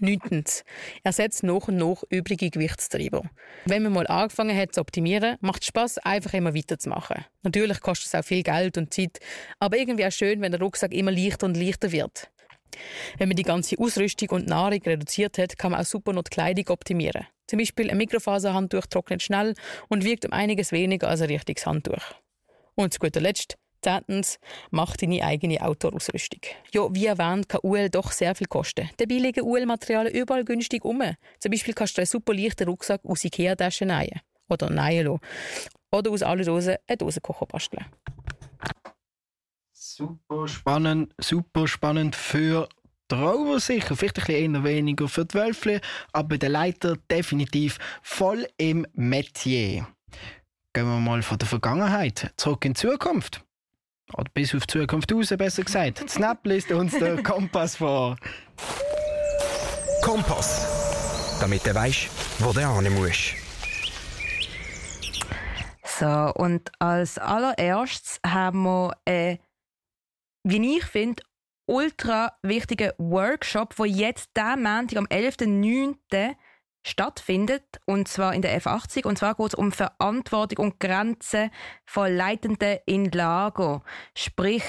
Neuntens. 0.00 0.64
Ersetzt 1.02 1.42
nach 1.42 1.68
und 1.68 1.76
nach 1.76 2.02
übrige 2.08 2.50
Gewichtstreiber. 2.50 3.22
Wenn 3.66 3.82
man 3.82 3.92
mal 3.92 4.06
angefangen 4.06 4.56
hat 4.56 4.74
zu 4.74 4.80
optimieren, 4.80 5.36
macht 5.40 5.62
es 5.62 5.68
Spass, 5.68 5.98
einfach 5.98 6.34
immer 6.34 6.54
weiterzumachen. 6.54 7.24
Natürlich 7.42 7.80
kostet 7.80 8.06
es 8.06 8.14
auch 8.14 8.24
viel 8.24 8.42
Geld 8.42 8.78
und 8.78 8.94
Zeit, 8.94 9.18
aber 9.58 9.76
irgendwie 9.76 10.06
auch 10.06 10.12
schön, 10.12 10.40
wenn 10.40 10.52
der 10.52 10.60
Rucksack 10.60 10.92
immer 10.92 11.10
leichter 11.10 11.46
und 11.46 11.56
leichter 11.56 11.92
wird. 11.92 12.30
Wenn 13.18 13.28
man 13.28 13.36
die 13.36 13.42
ganze 13.42 13.78
Ausrüstung 13.78 14.30
und 14.30 14.46
Nahrung 14.46 14.80
reduziert 14.82 15.38
hat, 15.38 15.58
kann 15.58 15.72
man 15.72 15.80
auch 15.80 15.86
super 15.86 16.12
noch 16.12 16.22
die 16.22 16.30
Kleidung 16.30 16.68
optimieren. 16.68 17.26
Zum 17.46 17.58
Beispiel 17.58 17.90
ein 17.90 17.98
Mikrofaserhandtuch 17.98 18.86
trocknet 18.86 19.22
schnell 19.22 19.54
und 19.88 20.04
wiegt 20.04 20.24
um 20.24 20.32
einiges 20.32 20.70
weniger 20.70 21.08
als 21.08 21.20
ein 21.20 21.28
richtiges 21.28 21.66
Handtuch. 21.66 22.14
Und 22.76 22.94
zu 22.94 23.00
guter 23.00 23.20
Letzt, 23.20 23.58
Zehntens, 23.82 24.38
mach 24.70 24.96
deine 24.96 25.24
eigene 25.24 25.60
Outdoor-Ausrüstung. 25.62 26.40
Ja, 26.72 26.92
wie 26.94 27.06
erwähnt, 27.06 27.48
kann 27.48 27.60
UL 27.62 27.88
doch 27.90 28.12
sehr 28.12 28.34
viel 28.34 28.46
kosten. 28.46 28.90
Dabei 28.96 29.14
liegen 29.14 29.44
UL-Materialien 29.44 30.14
überall 30.14 30.44
günstig 30.44 30.84
um. 30.84 31.02
Zum 31.38 31.50
Beispiel 31.50 31.74
kannst 31.74 31.96
du 31.96 32.00
einen 32.00 32.06
super 32.06 32.34
leichten 32.34 32.68
Rucksack 32.68 33.00
aus 33.04 33.24
Ikea-Taschen 33.24 33.88
nähen. 33.88 34.20
Oder 34.48 34.70
nähen 34.70 35.06
lassen. 35.06 35.20
Oder 35.92 36.10
aus 36.10 36.22
allen 36.22 36.44
Dosen 36.44 36.76
eine 36.86 36.96
Dosenkocher 36.96 37.46
basteln. 37.46 37.84
Super 39.72 40.46
spannend, 40.46 41.14
super 41.18 41.66
spannend 41.66 42.14
für 42.16 42.68
die 43.10 43.14
Rover 43.16 43.58
sicher, 43.58 43.96
vielleicht 43.96 44.18
ein 44.18 44.24
bisschen 44.24 44.54
eher 44.54 44.64
weniger 44.64 45.08
für 45.08 45.24
die 45.24 45.34
Wölfle, 45.34 45.80
aber 46.12 46.38
der 46.38 46.50
Leiter 46.50 46.96
definitiv 47.10 47.78
voll 48.02 48.46
im 48.56 48.86
Metier. 48.92 49.86
Gehen 50.72 50.86
wir 50.86 51.00
mal 51.00 51.22
von 51.22 51.38
der 51.38 51.48
Vergangenheit 51.48 52.32
zurück 52.36 52.64
in 52.64 52.74
die 52.74 52.80
Zukunft. 52.80 53.44
Oder 54.16 54.30
bis 54.34 54.54
auf 54.54 54.66
die 54.66 54.78
Zukunft 54.78 55.12
raus, 55.12 55.32
besser 55.36 55.62
gesagt. 55.62 56.08
Snap 56.08 56.44
liest 56.46 56.70
uns 56.72 56.98
der 56.98 57.22
Kompass 57.22 57.76
vor. 57.76 58.16
Kompass. 60.02 61.38
Damit 61.40 61.66
du 61.66 61.74
weißt, 61.74 62.08
wo 62.40 62.52
du 62.52 62.60
hin 62.60 62.94
musst. 62.94 63.34
So, 65.84 66.32
und 66.34 66.70
als 66.78 67.18
allererstes 67.18 68.20
haben 68.26 68.62
wir, 68.62 68.96
äh, 69.04 69.36
wie 70.44 70.76
ich 70.76 70.84
finde, 70.84 71.22
ultra 71.66 72.32
wichtigen 72.42 72.92
Workshop, 72.98 73.74
der 73.76 73.86
jetzt 73.86 74.30
diesen 74.36 74.62
Montag 74.62 74.98
am 74.98 75.06
11.09. 75.06 76.34
stattfindet, 76.82 77.80
und 77.84 78.08
zwar 78.08 78.34
in 78.34 78.42
der 78.42 78.60
F80. 78.60 79.06
Und 79.06 79.18
zwar 79.18 79.34
geht 79.34 79.48
es 79.48 79.54
um 79.54 79.72
Verantwortung 79.72 80.64
und 80.64 80.80
Grenzen 80.80 81.50
von 81.84 82.14
Leitenden 82.14 82.78
in 82.86 83.10
Lager. 83.10 83.82
Sprich, 84.14 84.64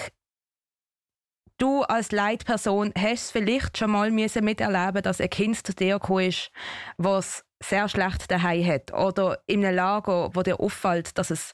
du 1.57 1.84
als 1.84 2.12
Leitperson 2.12 2.91
hast 2.97 3.26
es 3.26 3.32
vielleicht 3.32 3.78
schon 3.78 3.91
mal 3.91 4.12
miterleben 4.12 5.03
dass 5.03 5.22
ein 5.22 5.30
Kind 5.30 5.66
zu 5.66 5.74
dir 5.74 5.99
gekommen 5.99 6.28
ist, 6.28 6.51
was 6.97 7.45
sehr 7.64 7.88
schlecht 7.88 8.30
daheim 8.32 8.66
hat 8.66 8.93
oder 8.93 9.41
in 9.45 9.64
einem 9.64 9.76
Lager, 9.76 10.32
wo 10.34 10.41
dir 10.41 10.59
auffällt, 10.59 11.18
dass 11.18 11.30
es 11.30 11.53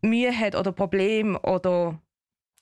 Mühe 0.00 0.36
hat 0.36 0.54
oder 0.54 0.70
Probleme 0.70 1.38
oder 1.40 2.00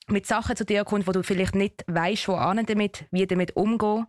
mit 0.08 0.26
Sachen 0.26 0.56
zu 0.56 0.64
dir 0.64 0.84
kommt, 0.84 1.06
wo 1.06 1.12
du 1.12 1.22
vielleicht 1.22 1.54
nicht 1.54 1.84
weißt, 1.86 2.28
wo 2.28 2.34
damit, 2.66 3.06
wie 3.10 3.26
damit 3.26 3.56
umgehen. 3.56 4.06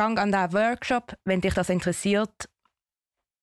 Gang 0.00 0.18
an 0.18 0.32
diesen 0.32 0.54
Workshop, 0.54 1.14
wenn 1.26 1.42
dich 1.42 1.52
das 1.52 1.68
interessiert. 1.68 2.48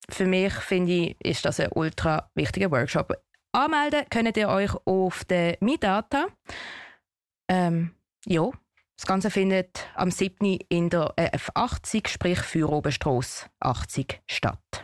Für 0.10 0.26
mich 0.26 0.54
finde 0.54 0.92
ich, 0.92 1.16
ist 1.24 1.46
das 1.46 1.60
ein 1.60 1.70
ultra 1.76 2.32
wichtiger 2.34 2.72
Workshop. 2.72 3.14
Anmelden 3.52 4.06
könnt 4.10 4.36
ihr 4.38 4.50
euch 4.50 4.72
auf 4.86 5.24
der 5.26 5.58
MiData. 5.60 6.26
Ähm, 7.48 7.92
ja, 8.26 8.50
das 8.96 9.06
Ganze 9.06 9.30
findet 9.30 9.88
am 9.94 10.10
7. 10.10 10.58
in 10.68 10.90
der 10.90 11.14
F80, 11.16 12.08
sprich 12.08 12.40
für 12.40 12.68
Oberstrasse 12.72 13.46
80 13.60 14.24
statt. 14.26 14.84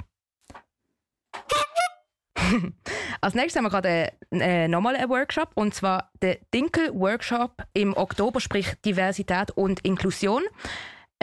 Als 3.19 3.33
nächstes 3.33 3.55
haben 3.55 3.65
wir 3.65 3.71
gerade 3.71 4.13
äh, 4.29 4.67
nochmal 4.67 4.95
einen 4.95 5.09
Workshop 5.09 5.49
und 5.55 5.73
zwar 5.73 6.11
der 6.21 6.37
Dinkel-Workshop 6.53 7.65
im 7.73 7.97
Oktober, 7.97 8.39
sprich 8.39 8.75
Diversität 8.85 9.49
und 9.49 9.79
Inklusion. 9.79 10.43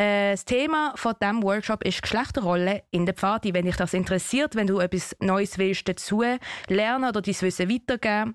Äh, 0.00 0.30
das 0.30 0.46
Thema 0.46 0.94
von 0.96 1.14
diesem 1.20 1.42
Workshop 1.42 1.84
ist 1.84 2.00
Geschlechterrolle 2.00 2.84
in 2.90 3.04
der 3.04 3.14
Pfadi. 3.14 3.52
Wenn 3.52 3.66
dich 3.66 3.76
das 3.76 3.92
interessiert, 3.92 4.54
wenn 4.54 4.66
du 4.66 4.78
etwas 4.78 5.14
Neues 5.20 5.58
willst 5.58 5.86
dazu 5.88 6.22
lernen 6.68 7.06
oder 7.06 7.20
dein 7.20 7.38
Wissen 7.38 7.68
weitergeben, 7.68 8.34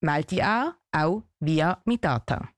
melde 0.00 0.28
dich 0.28 0.44
an, 0.44 0.74
auch 0.92 1.24
via 1.40 1.82
Mitata. 1.84 2.48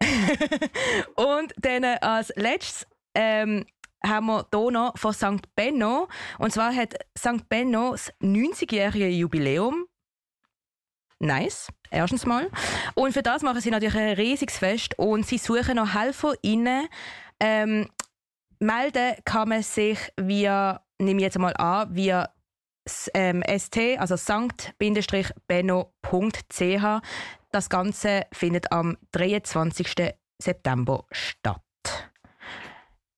und 1.16 1.52
dann 1.56 1.84
als 1.84 2.32
letztes 2.36 2.86
ähm, 3.14 3.66
haben 4.06 4.26
wir 4.26 4.46
hier 4.54 4.70
noch 4.70 4.96
von 4.96 5.12
St. 5.12 5.52
Benno. 5.56 6.06
Und 6.38 6.52
zwar 6.52 6.72
hat 6.72 6.94
St. 7.18 7.48
Benno 7.48 7.90
das 7.90 8.12
90-jährige 8.20 9.08
Jubiläum. 9.08 9.88
Nice, 11.18 11.68
erstens 11.90 12.26
mal. 12.26 12.50
Und 12.94 13.12
für 13.12 13.22
das 13.22 13.42
machen 13.42 13.60
sie 13.60 13.70
natürlich 13.70 13.96
ein 13.96 14.14
riesiges 14.14 14.58
Fest 14.58 14.98
und 14.98 15.26
sie 15.26 15.38
suchen 15.38 15.76
noch 15.76 15.94
HelferInnen. 15.94 16.88
Ähm, 17.40 17.88
melden 18.58 19.14
kann 19.24 19.48
man 19.48 19.62
sich 19.62 19.98
via, 20.16 20.82
nehme 20.98 21.20
ich 21.20 21.24
jetzt 21.24 21.38
mal 21.38 21.56
an, 21.56 21.94
via 21.94 22.28
ähm, 23.14 23.42
st, 23.58 23.78
also 23.98 24.16
sankt-benno.ch. 24.16 27.02
Das 27.50 27.70
Ganze 27.70 28.26
findet 28.32 28.70
am 28.70 28.98
23. 29.12 30.14
September 30.38 31.04
statt. 31.10 31.62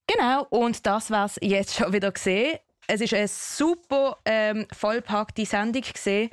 Genau, 0.06 0.46
und 0.50 0.86
das 0.86 1.10
war 1.10 1.26
es 1.26 1.36
jetzt 1.42 1.74
schon 1.74 1.92
wieder 1.92 2.12
gesehen. 2.12 2.58
Es 2.86 3.02
ist 3.02 3.12
eine 3.12 3.28
super 3.28 4.16
ähm, 4.24 4.66
vollpackte 4.72 5.44
Sendung 5.44 5.82
gesehen. 5.82 6.30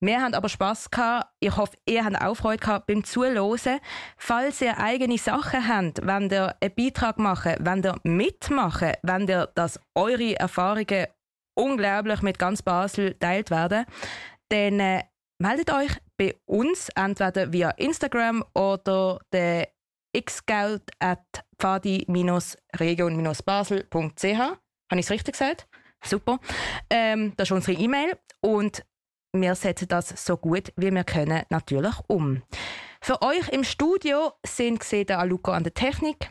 Wir 0.00 0.22
haben 0.22 0.34
aber 0.34 0.48
Spass 0.48 0.88
gehabt. 0.90 1.28
Ich 1.40 1.56
hoffe, 1.56 1.76
ihr 1.86 2.04
habt 2.04 2.20
auch 2.20 2.36
Freude 2.36 2.60
gehabt 2.60 2.86
beim 2.86 3.02
Zuhören. 3.02 3.80
Falls 4.16 4.60
ihr 4.60 4.78
eigene 4.78 5.18
Sachen 5.18 5.66
habt, 5.66 6.06
wenn 6.06 6.30
ihr 6.30 6.54
einen 6.60 6.74
Beitrag 6.74 7.18
machen, 7.18 7.56
wenn 7.58 7.82
ihr 7.82 7.96
mitmachen, 8.04 8.92
wenn 9.02 9.26
ihr, 9.26 9.48
dass 9.54 9.80
eure 9.94 10.38
Erfahrungen 10.38 11.06
unglaublich 11.56 12.22
mit 12.22 12.38
ganz 12.38 12.62
Basel 12.62 13.14
teilt 13.14 13.50
werden, 13.50 13.86
dann 14.50 14.78
äh, 14.78 15.02
meldet 15.38 15.72
euch 15.72 15.90
bei 16.16 16.36
uns 16.46 16.90
entweder 16.94 17.52
via 17.52 17.70
Instagram 17.70 18.44
oder 18.54 19.18
der 19.32 19.66
xgeld 20.16 20.88
at 21.00 21.44
pfadi-region-basel.ch. 21.58 24.38
Habe 24.90 25.00
ich 25.00 25.06
es 25.06 25.10
richtig 25.10 25.32
gesagt? 25.32 25.66
Super. 26.04 26.38
Ähm, 26.88 27.34
das 27.36 27.48
ist 27.48 27.52
unsere 27.52 27.78
E-Mail 27.78 28.16
und 28.40 28.86
wir 29.32 29.54
setzen 29.54 29.88
das 29.88 30.08
so 30.24 30.36
gut 30.36 30.72
wie 30.76 30.90
wir 30.92 31.04
können 31.04 31.42
natürlich 31.50 31.94
um. 32.06 32.42
Für 33.00 33.22
euch 33.22 33.48
im 33.50 33.64
Studio 33.64 34.32
sind 34.44 34.80
gesehen 34.80 35.06
der 35.06 35.18
Aluko 35.20 35.52
an 35.52 35.62
der 35.62 35.74
Technik. 35.74 36.30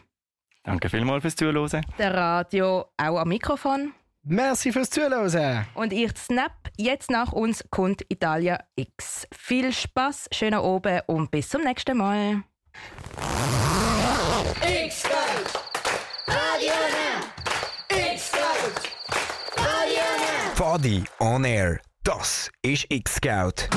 Danke 0.63 0.89
vielmals 0.89 1.21
fürs 1.21 1.35
Zuhören. 1.35 1.85
Der 1.97 2.13
Radio 2.13 2.85
auch 2.97 3.19
am 3.19 3.29
Mikrofon. 3.29 3.93
Merci 4.23 4.73
fürs 4.73 4.89
Zuhören. 4.89 5.65
Und 5.73 5.93
ich 5.93 6.11
Snap. 6.17 6.51
Jetzt 6.77 7.09
nach 7.09 7.31
uns 7.31 7.63
kommt 7.69 8.03
Italia 8.09 8.59
X. 8.75 9.25
Viel 9.33 9.71
Spaß, 9.71 10.27
schöner 10.33 10.65
oben 10.65 10.99
und 11.07 11.31
bis 11.31 11.47
zum 11.47 11.63
nächsten 11.63 11.97
Mal. 11.97 12.43
X-Scout, 14.61 15.59
Radio 16.27 16.73
Now. 16.91 17.97
X-Scout, 18.13 18.89
Radio 19.55 20.03
Now. 20.19 20.55
Fadi 20.55 21.03
on 21.19 21.45
Air, 21.45 21.79
das 22.07 22.49
ist 22.61 22.85
X-Scout. 22.87 23.67